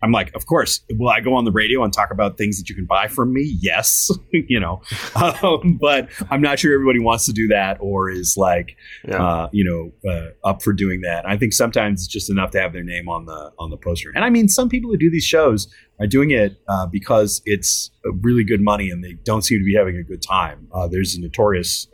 I'm 0.04 0.12
like, 0.12 0.34
of 0.36 0.46
course. 0.46 0.82
Will 0.92 1.10
I 1.10 1.20
go 1.20 1.36
on 1.36 1.46
the 1.46 1.52
radio 1.52 1.84
and 1.84 1.94
talk 1.94 2.12
about 2.12 2.38
things 2.38 2.58
that 2.58 2.70
you 2.70 2.76
can 2.76 2.86
buy 2.86 3.08
from 3.08 3.34
me? 3.34 3.58
Yes, 3.62 4.10
you 4.32 4.60
know, 4.60 4.82
um, 5.16 5.78
but 5.80 6.10
I'm 6.30 6.42
not 6.42 6.60
sure 6.60 6.74
everybody 6.74 7.00
wants 7.00 7.26
to 7.28 7.34
do 7.34 7.48
that 7.50 7.78
or 7.80 8.10
is 8.10 8.36
like, 8.38 8.76
yeah. 9.08 9.24
uh, 9.24 9.50
you 9.52 9.64
know, 9.64 10.12
uh, 10.12 10.48
up 10.48 10.62
for 10.62 10.74
doing 10.74 11.02
that. 11.02 11.28
I 11.28 11.38
think 11.38 11.54
sometimes 11.54 12.02
it's 12.02 12.08
just 12.08 12.30
enough 12.30 12.52
to 12.52 12.62
have 12.62 12.74
their 12.74 12.84
name 12.84 13.10
on 13.10 13.26
the 13.26 13.52
on 13.60 13.70
the 13.70 13.78
poster. 13.78 14.12
And 14.16 14.26
I 14.26 14.30
mean, 14.30 14.48
some 14.48 14.70
people 14.70 14.90
who 14.90 14.98
do 14.98 15.12
these 15.12 15.26
shows 15.26 15.68
are 16.00 16.08
doing 16.08 16.32
it 16.32 16.60
uh, 16.68 16.88
because 16.88 17.42
it's 17.46 17.92
uh, 18.06 18.12
really 18.22 18.44
good 18.44 18.62
money 18.62 18.90
and 18.90 19.04
they 19.04 19.14
don't 19.24 19.44
seem 19.44 19.60
to 19.60 19.66
be 19.66 19.76
having 19.76 19.98
a 19.98 20.04
good 20.04 20.22
time. 20.22 20.68
Uh, 20.74 20.88
there's 20.88 21.16
a 21.16 21.22
notorious 21.22 21.88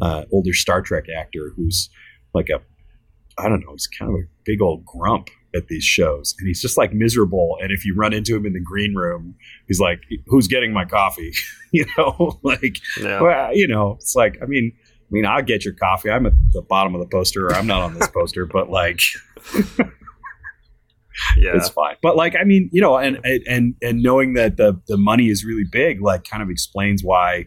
uh, 0.00 0.24
older 0.32 0.52
Star 0.52 0.82
Trek 0.82 1.04
actor 1.08 1.52
who's 1.56 1.90
like 2.34 2.48
a, 2.48 2.60
I 3.38 3.48
don't 3.48 3.60
know, 3.60 3.72
he's 3.72 3.86
kind 3.86 4.10
of 4.10 4.16
a 4.16 4.24
big 4.44 4.60
old 4.60 4.84
grump 4.84 5.28
at 5.54 5.66
these 5.66 5.82
shows 5.82 6.34
and 6.38 6.46
he's 6.46 6.60
just 6.60 6.78
like 6.78 6.92
miserable 6.92 7.58
and 7.60 7.72
if 7.72 7.84
you 7.84 7.92
run 7.96 8.12
into 8.12 8.36
him 8.36 8.46
in 8.46 8.52
the 8.52 8.60
green 8.60 8.94
room 8.94 9.34
he's 9.66 9.80
like 9.80 10.00
who's 10.26 10.46
getting 10.46 10.72
my 10.72 10.84
coffee 10.84 11.32
you 11.72 11.84
know 11.98 12.38
like 12.44 12.78
yeah. 13.00 13.20
well, 13.20 13.54
you 13.54 13.66
know, 13.66 13.96
it's 14.00 14.14
like 14.14 14.38
I 14.42 14.46
mean, 14.46 14.72
I 14.78 15.10
mean, 15.10 15.26
I'll 15.26 15.42
get 15.42 15.64
your 15.64 15.74
coffee. 15.74 16.10
I'm 16.10 16.26
at 16.26 16.32
the 16.52 16.62
bottom 16.62 16.94
of 16.94 17.00
the 17.00 17.06
poster, 17.06 17.46
or 17.46 17.54
I'm 17.54 17.66
not 17.66 17.82
on 17.82 17.94
this 17.94 18.08
poster, 18.14 18.46
but 18.46 18.70
like 18.70 19.00
yeah. 21.36 21.56
it's 21.56 21.68
fine. 21.68 21.96
But 22.02 22.16
like, 22.16 22.36
I 22.40 22.44
mean, 22.44 22.70
you 22.72 22.80
know, 22.80 22.96
and 22.96 23.18
and 23.24 23.74
and 23.82 24.02
knowing 24.02 24.34
that 24.34 24.56
the 24.56 24.80
the 24.86 24.96
money 24.96 25.28
is 25.28 25.44
really 25.44 25.64
big, 25.70 26.00
like, 26.00 26.24
kind 26.24 26.42
of 26.42 26.50
explains 26.50 27.02
why 27.02 27.46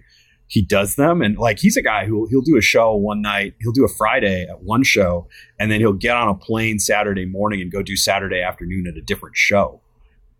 he 0.54 0.62
does 0.62 0.96
them. 0.98 1.24
And 1.24 1.36
like, 1.38 1.58
he's 1.58 1.76
a 1.78 1.82
guy 1.82 2.06
who 2.06 2.28
he'll 2.30 2.42
do 2.42 2.56
a 2.58 2.62
show 2.62 2.94
one 2.96 3.24
night, 3.24 3.56
he'll 3.60 3.72
do 3.72 3.84
a 3.84 3.88
Friday 3.88 4.46
at 4.48 4.62
one 4.62 4.84
show, 4.84 5.28
and 5.60 5.72
then 5.72 5.80
he'll 5.80 5.94
get 5.94 6.16
on 6.16 6.30
a 6.30 6.36
plane 6.36 6.78
Saturday 6.78 7.26
morning 7.26 7.60
and 7.60 7.72
go 7.72 7.82
do 7.82 7.96
Saturday 7.96 8.40
afternoon 8.42 8.86
at 8.86 8.96
a 8.96 9.02
different 9.02 9.36
show. 9.36 9.82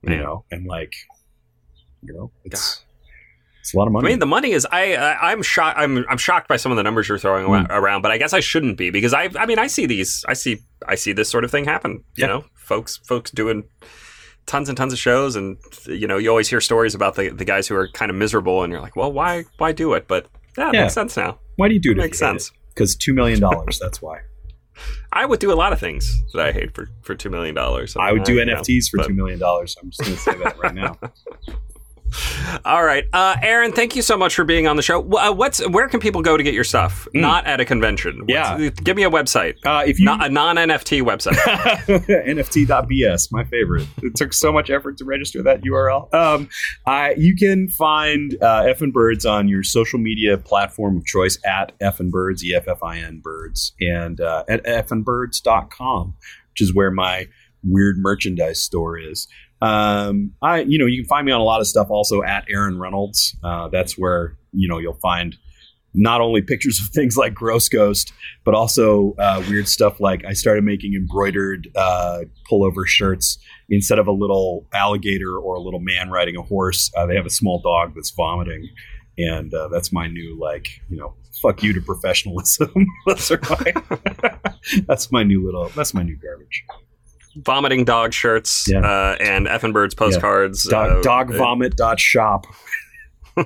You 0.04 0.18
know, 0.18 0.46
and 0.52 0.68
like, 0.68 0.94
you 2.04 2.14
know, 2.14 2.30
it's 2.46 2.84
it's 3.62 3.74
a 3.74 3.78
lot 3.78 3.88
of 3.88 3.94
money. 3.94 4.08
I 4.08 4.10
mean, 4.12 4.20
the 4.20 4.26
money 4.26 4.52
is. 4.52 4.68
I, 4.70 4.94
I 4.96 5.32
I'm 5.32 5.42
shocked. 5.42 5.80
I'm 5.80 6.06
I'm 6.10 6.18
shocked 6.18 6.48
by 6.50 6.58
some 6.58 6.72
of 6.74 6.76
the 6.76 6.84
numbers 6.84 7.08
you're 7.08 7.18
throwing 7.18 7.46
Mm. 7.48 7.68
around, 7.70 8.02
but 8.02 8.12
I 8.12 8.18
guess 8.18 8.34
I 8.34 8.42
shouldn't 8.42 8.78
be 8.78 8.90
because 8.92 9.14
I. 9.14 9.30
I 9.40 9.46
mean, 9.46 9.58
I 9.60 9.68
see 9.68 9.86
these. 9.86 10.24
I 10.28 10.34
see. 10.34 10.60
I 10.88 10.96
see 10.96 11.14
this 11.14 11.30
sort 11.30 11.46
of 11.46 11.52
thing 11.52 11.64
happen. 11.64 12.04
You 12.18 12.24
Yeah. 12.24 12.28
know, 12.28 12.46
folks, 12.54 12.98
folks 12.98 13.32
doing 13.32 13.64
tons 14.46 14.70
and 14.70 14.78
tons 14.78 14.94
of 14.94 15.00
shows, 15.00 15.36
and 15.36 15.58
you 15.86 16.08
know, 16.08 16.18
you 16.18 16.30
always 16.30 16.50
hear 16.50 16.62
stories 16.62 16.96
about 16.96 17.16
the 17.16 17.30
the 17.30 17.46
guys 17.46 17.68
who 17.68 17.76
are 17.76 17.88
kind 17.90 18.10
of 18.10 18.16
miserable, 18.18 18.64
and 18.64 18.72
you're 18.72 18.82
like, 18.82 18.96
well, 18.96 19.12
why 19.12 19.46
why 19.58 19.72
do 19.72 19.94
it? 19.94 20.08
But 20.08 20.28
yeah, 20.58 20.72
Yeah. 20.74 20.82
makes 20.84 20.94
sense 20.94 21.16
now. 21.18 21.40
Why 21.56 21.68
do 21.68 21.74
you 21.74 21.80
do 21.80 21.92
it? 21.92 21.98
Makes 21.98 22.20
sense. 22.20 22.52
Because 22.74 22.96
two 22.96 23.14
million 23.14 23.40
dollars. 23.40 23.80
That's 23.80 24.02
why. 24.02 24.20
I 25.14 25.26
would 25.26 25.40
do 25.40 25.52
a 25.52 25.56
lot 25.56 25.74
of 25.74 25.80
things 25.80 26.24
that 26.34 26.46
I 26.48 26.52
hate 26.52 26.74
for 26.74 26.90
for 27.04 27.14
two 27.16 27.30
million 27.30 27.54
dollars. 27.56 27.96
I 27.96 28.12
would 28.12 28.24
do 28.24 28.36
you 28.36 28.46
know, 28.46 28.56
NFTs 28.56 28.90
for 28.90 28.98
but- 28.98 29.08
two 29.08 29.14
million 29.14 29.40
dollars. 29.40 29.76
I'm 29.82 29.90
just 29.92 30.02
going 30.02 30.14
to 30.14 30.20
say 30.20 30.34
that 30.44 30.58
right 30.60 30.74
now. 30.74 30.98
All 32.66 32.84
right, 32.84 33.06
uh, 33.14 33.36
Aaron. 33.42 33.72
Thank 33.72 33.96
you 33.96 34.02
so 34.02 34.18
much 34.18 34.36
for 34.36 34.44
being 34.44 34.68
on 34.68 34.76
the 34.76 34.82
show. 34.82 35.02
Uh, 35.14 35.32
what's 35.32 35.66
where 35.70 35.88
can 35.88 36.00
people 36.00 36.22
go 36.22 36.38
to 36.38 36.44
get 36.44 36.54
your 36.54 36.64
stuff? 36.64 37.08
Not 37.14 37.46
at 37.46 37.60
a 37.60 37.66
convention. 37.66 38.20
What's- 38.20 38.30
Yeah. 38.34 38.70
give 38.70 38.96
me 38.96 39.04
a 39.04 39.10
website. 39.10 39.56
Uh, 39.66 39.84
if 39.86 40.00
you 40.00 40.06
Not 40.06 40.26
a 40.26 40.30
non 40.30 40.56
NFT 40.58 41.02
website. 41.02 41.36
NFT.bs, 42.24 43.32
my 43.32 43.44
favorite. 43.46 43.88
It 44.02 44.16
took 44.16 44.34
so 44.34 44.52
much 44.52 44.70
effort 44.70 44.98
to 44.98 45.06
register 45.06 45.42
that 45.44 45.62
URL. 45.64 46.14
Um, 46.14 46.50
I, 46.86 47.14
you 47.18 47.36
can 47.36 47.70
find 47.70 48.36
uh, 48.42 48.64
Effin 48.64 48.92
Birds 48.92 49.26
on 49.26 49.48
your 49.48 49.64
social 49.64 50.00
media 50.00 50.38
platform 50.38 50.98
of 50.98 51.06
choice 51.06 51.38
at 51.46 51.78
Effin 51.80 52.10
Birds, 52.10 52.44
E 52.44 52.54
F 52.56 52.68
F 52.68 52.84
I 52.84 53.00
N 53.00 53.20
Birds, 53.24 53.74
and 53.80 54.20
uh, 54.22 54.44
at 54.50 54.64
effinbirds.com, 54.66 56.16
which 56.52 56.62
is 56.62 56.74
where 56.74 56.92
my 56.92 57.28
weird 57.64 57.98
merchandise 57.98 58.62
store 58.62 58.98
is. 58.98 59.28
Um, 59.64 60.34
I, 60.42 60.62
you 60.62 60.78
know, 60.78 60.86
you 60.86 61.02
can 61.02 61.08
find 61.08 61.26
me 61.26 61.32
on 61.32 61.40
a 61.40 61.44
lot 61.44 61.62
of 61.62 61.68
stuff 61.68 61.88
also 61.90 62.22
at 62.22 62.44
Aaron 62.50 62.78
Reynolds. 62.78 63.34
Uh, 63.42 63.70
that's 63.70 63.98
where, 63.98 64.38
you 64.52 64.68
know, 64.68 64.78
you'll 64.78 65.00
find 65.02 65.38
not 65.94 66.20
only 66.20 66.42
pictures 66.42 66.82
of 66.82 66.90
things 66.90 67.16
like 67.16 67.34
Gross 67.34 67.70
Ghost, 67.70 68.12
but 68.44 68.56
also 68.56 69.14
uh, 69.18 69.42
weird 69.48 69.70
stuff 69.70 70.02
like 70.02 70.26
I 70.26 70.34
started 70.34 70.66
making 70.66 70.96
embroidered 70.96 71.70
uh, 71.76 72.22
pullover 72.52 72.86
shirts. 72.86 73.38
Instead 73.70 74.00
of 74.00 74.08
a 74.08 74.12
little 74.12 74.68
alligator 74.74 75.38
or 75.38 75.56
a 75.56 75.62
little 75.62 75.80
man 75.80 76.10
riding 76.10 76.36
a 76.36 76.42
horse, 76.42 76.92
uh, 76.98 77.06
they 77.06 77.16
have 77.16 77.26
a 77.26 77.32
small 77.32 77.62
dog 77.62 77.94
that's 77.96 78.12
vomiting. 78.12 78.68
And 79.18 79.54
uh, 79.54 79.70
that's 79.70 79.94
my 79.94 80.08
new, 80.08 80.38
like, 80.42 80.68
you 80.90 80.98
know, 80.98 81.14
fuck 81.42 81.64
you 81.64 81.72
to 81.72 81.80
professionalism. 81.82 82.74
that's, 83.08 83.32
my, 83.32 83.74
that's 84.88 85.10
my 85.10 85.24
new 85.24 85.46
little, 85.46 85.70
that's 85.70 85.94
my 85.94 86.04
new 86.04 86.18
garbage. 86.18 86.66
Vomiting 87.38 87.86
dog 87.86 88.14
shirts 88.14 88.68
Yeah. 88.70 88.80
uh, 88.80 89.18
and 89.20 89.48
effing 89.48 89.74
birds 89.74 89.96
postcards. 89.96 90.64
Dog, 90.64 91.06
uh, 91.06 91.10
dogvomit.shop. 91.10 92.46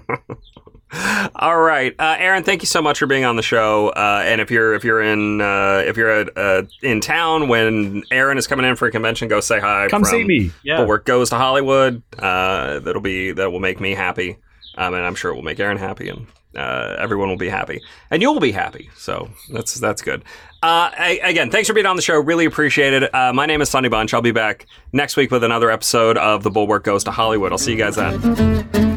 All 1.36 1.60
right, 1.60 1.94
uh, 2.00 2.16
Aaron. 2.18 2.44
Thank 2.44 2.62
you 2.62 2.66
so 2.66 2.82
much 2.82 2.98
for 2.98 3.08
being 3.08 3.26
on 3.26 3.36
the 3.36 3.42
show. 3.44 3.90
Uh, 3.90 4.22
and 4.26 4.40
if 4.40 4.50
you're 4.50 4.74
if 4.74 4.86
you're 4.86 5.02
in 5.02 5.42
uh, 5.42 5.84
if 5.86 5.98
you're 5.98 6.10
at, 6.10 6.38
uh, 6.38 6.64
in 6.82 7.02
town 7.02 7.50
when 7.50 8.04
Aaron 8.10 8.38
is 8.38 8.48
coming 8.48 8.66
in 8.66 8.78
for 8.78 8.88
a 8.88 8.92
convention, 8.92 9.28
go 9.28 9.42
say 9.42 9.60
hi. 9.60 9.88
Come 9.90 10.04
from 10.04 10.12
see 10.12 10.24
me. 10.24 10.52
Yeah. 10.64 10.78
Bulwark 10.78 11.06
goes 11.06 11.30
to 11.32 11.36
Hollywood. 11.36 12.02
Uh, 12.18 12.80
that'll 12.80 13.02
be 13.02 13.34
that 13.34 13.52
will 13.52 13.60
make 13.60 13.82
me 13.82 13.96
happy, 13.96 14.38
um, 14.78 14.94
and 14.94 15.04
I'm 15.06 15.16
sure 15.16 15.32
it 15.32 15.36
will 15.36 15.44
make 15.44 15.60
Aaron 15.60 15.78
happy, 15.78 16.08
and 16.08 16.26
uh, 16.56 16.96
everyone 16.98 17.28
will 17.28 17.38
be 17.38 17.50
happy, 17.50 17.82
and 18.10 18.22
you'll 18.22 18.40
be 18.40 18.54
happy. 18.54 18.90
So 18.96 19.30
that's 19.52 19.74
that's 19.76 20.02
good. 20.02 20.24
Uh, 20.64 20.90
I, 20.98 21.20
again, 21.24 21.52
thanks 21.52 21.68
for 21.68 21.74
being 21.74 21.86
on 21.86 21.96
the 21.96 22.02
show. 22.02 22.20
Really 22.20 22.46
appreciate 22.46 22.94
it. 22.94 23.14
Uh, 23.14 23.32
my 23.32 23.46
name 23.46 23.62
is 23.62 23.70
Sonny 23.70 23.90
Bunch. 23.90 24.14
I'll 24.14 24.22
be 24.22 24.32
back 24.32 24.66
next 24.92 25.16
week 25.16 25.30
with 25.30 25.44
another 25.44 25.70
episode 25.70 26.18
of 26.18 26.44
The 26.44 26.50
Bulwark 26.50 26.84
Goes 26.84 27.04
to 27.04 27.12
Hollywood. 27.12 27.52
I'll 27.52 27.58
see 27.60 27.72
you 27.74 27.78
guys 27.78 27.96
then. 27.96 28.97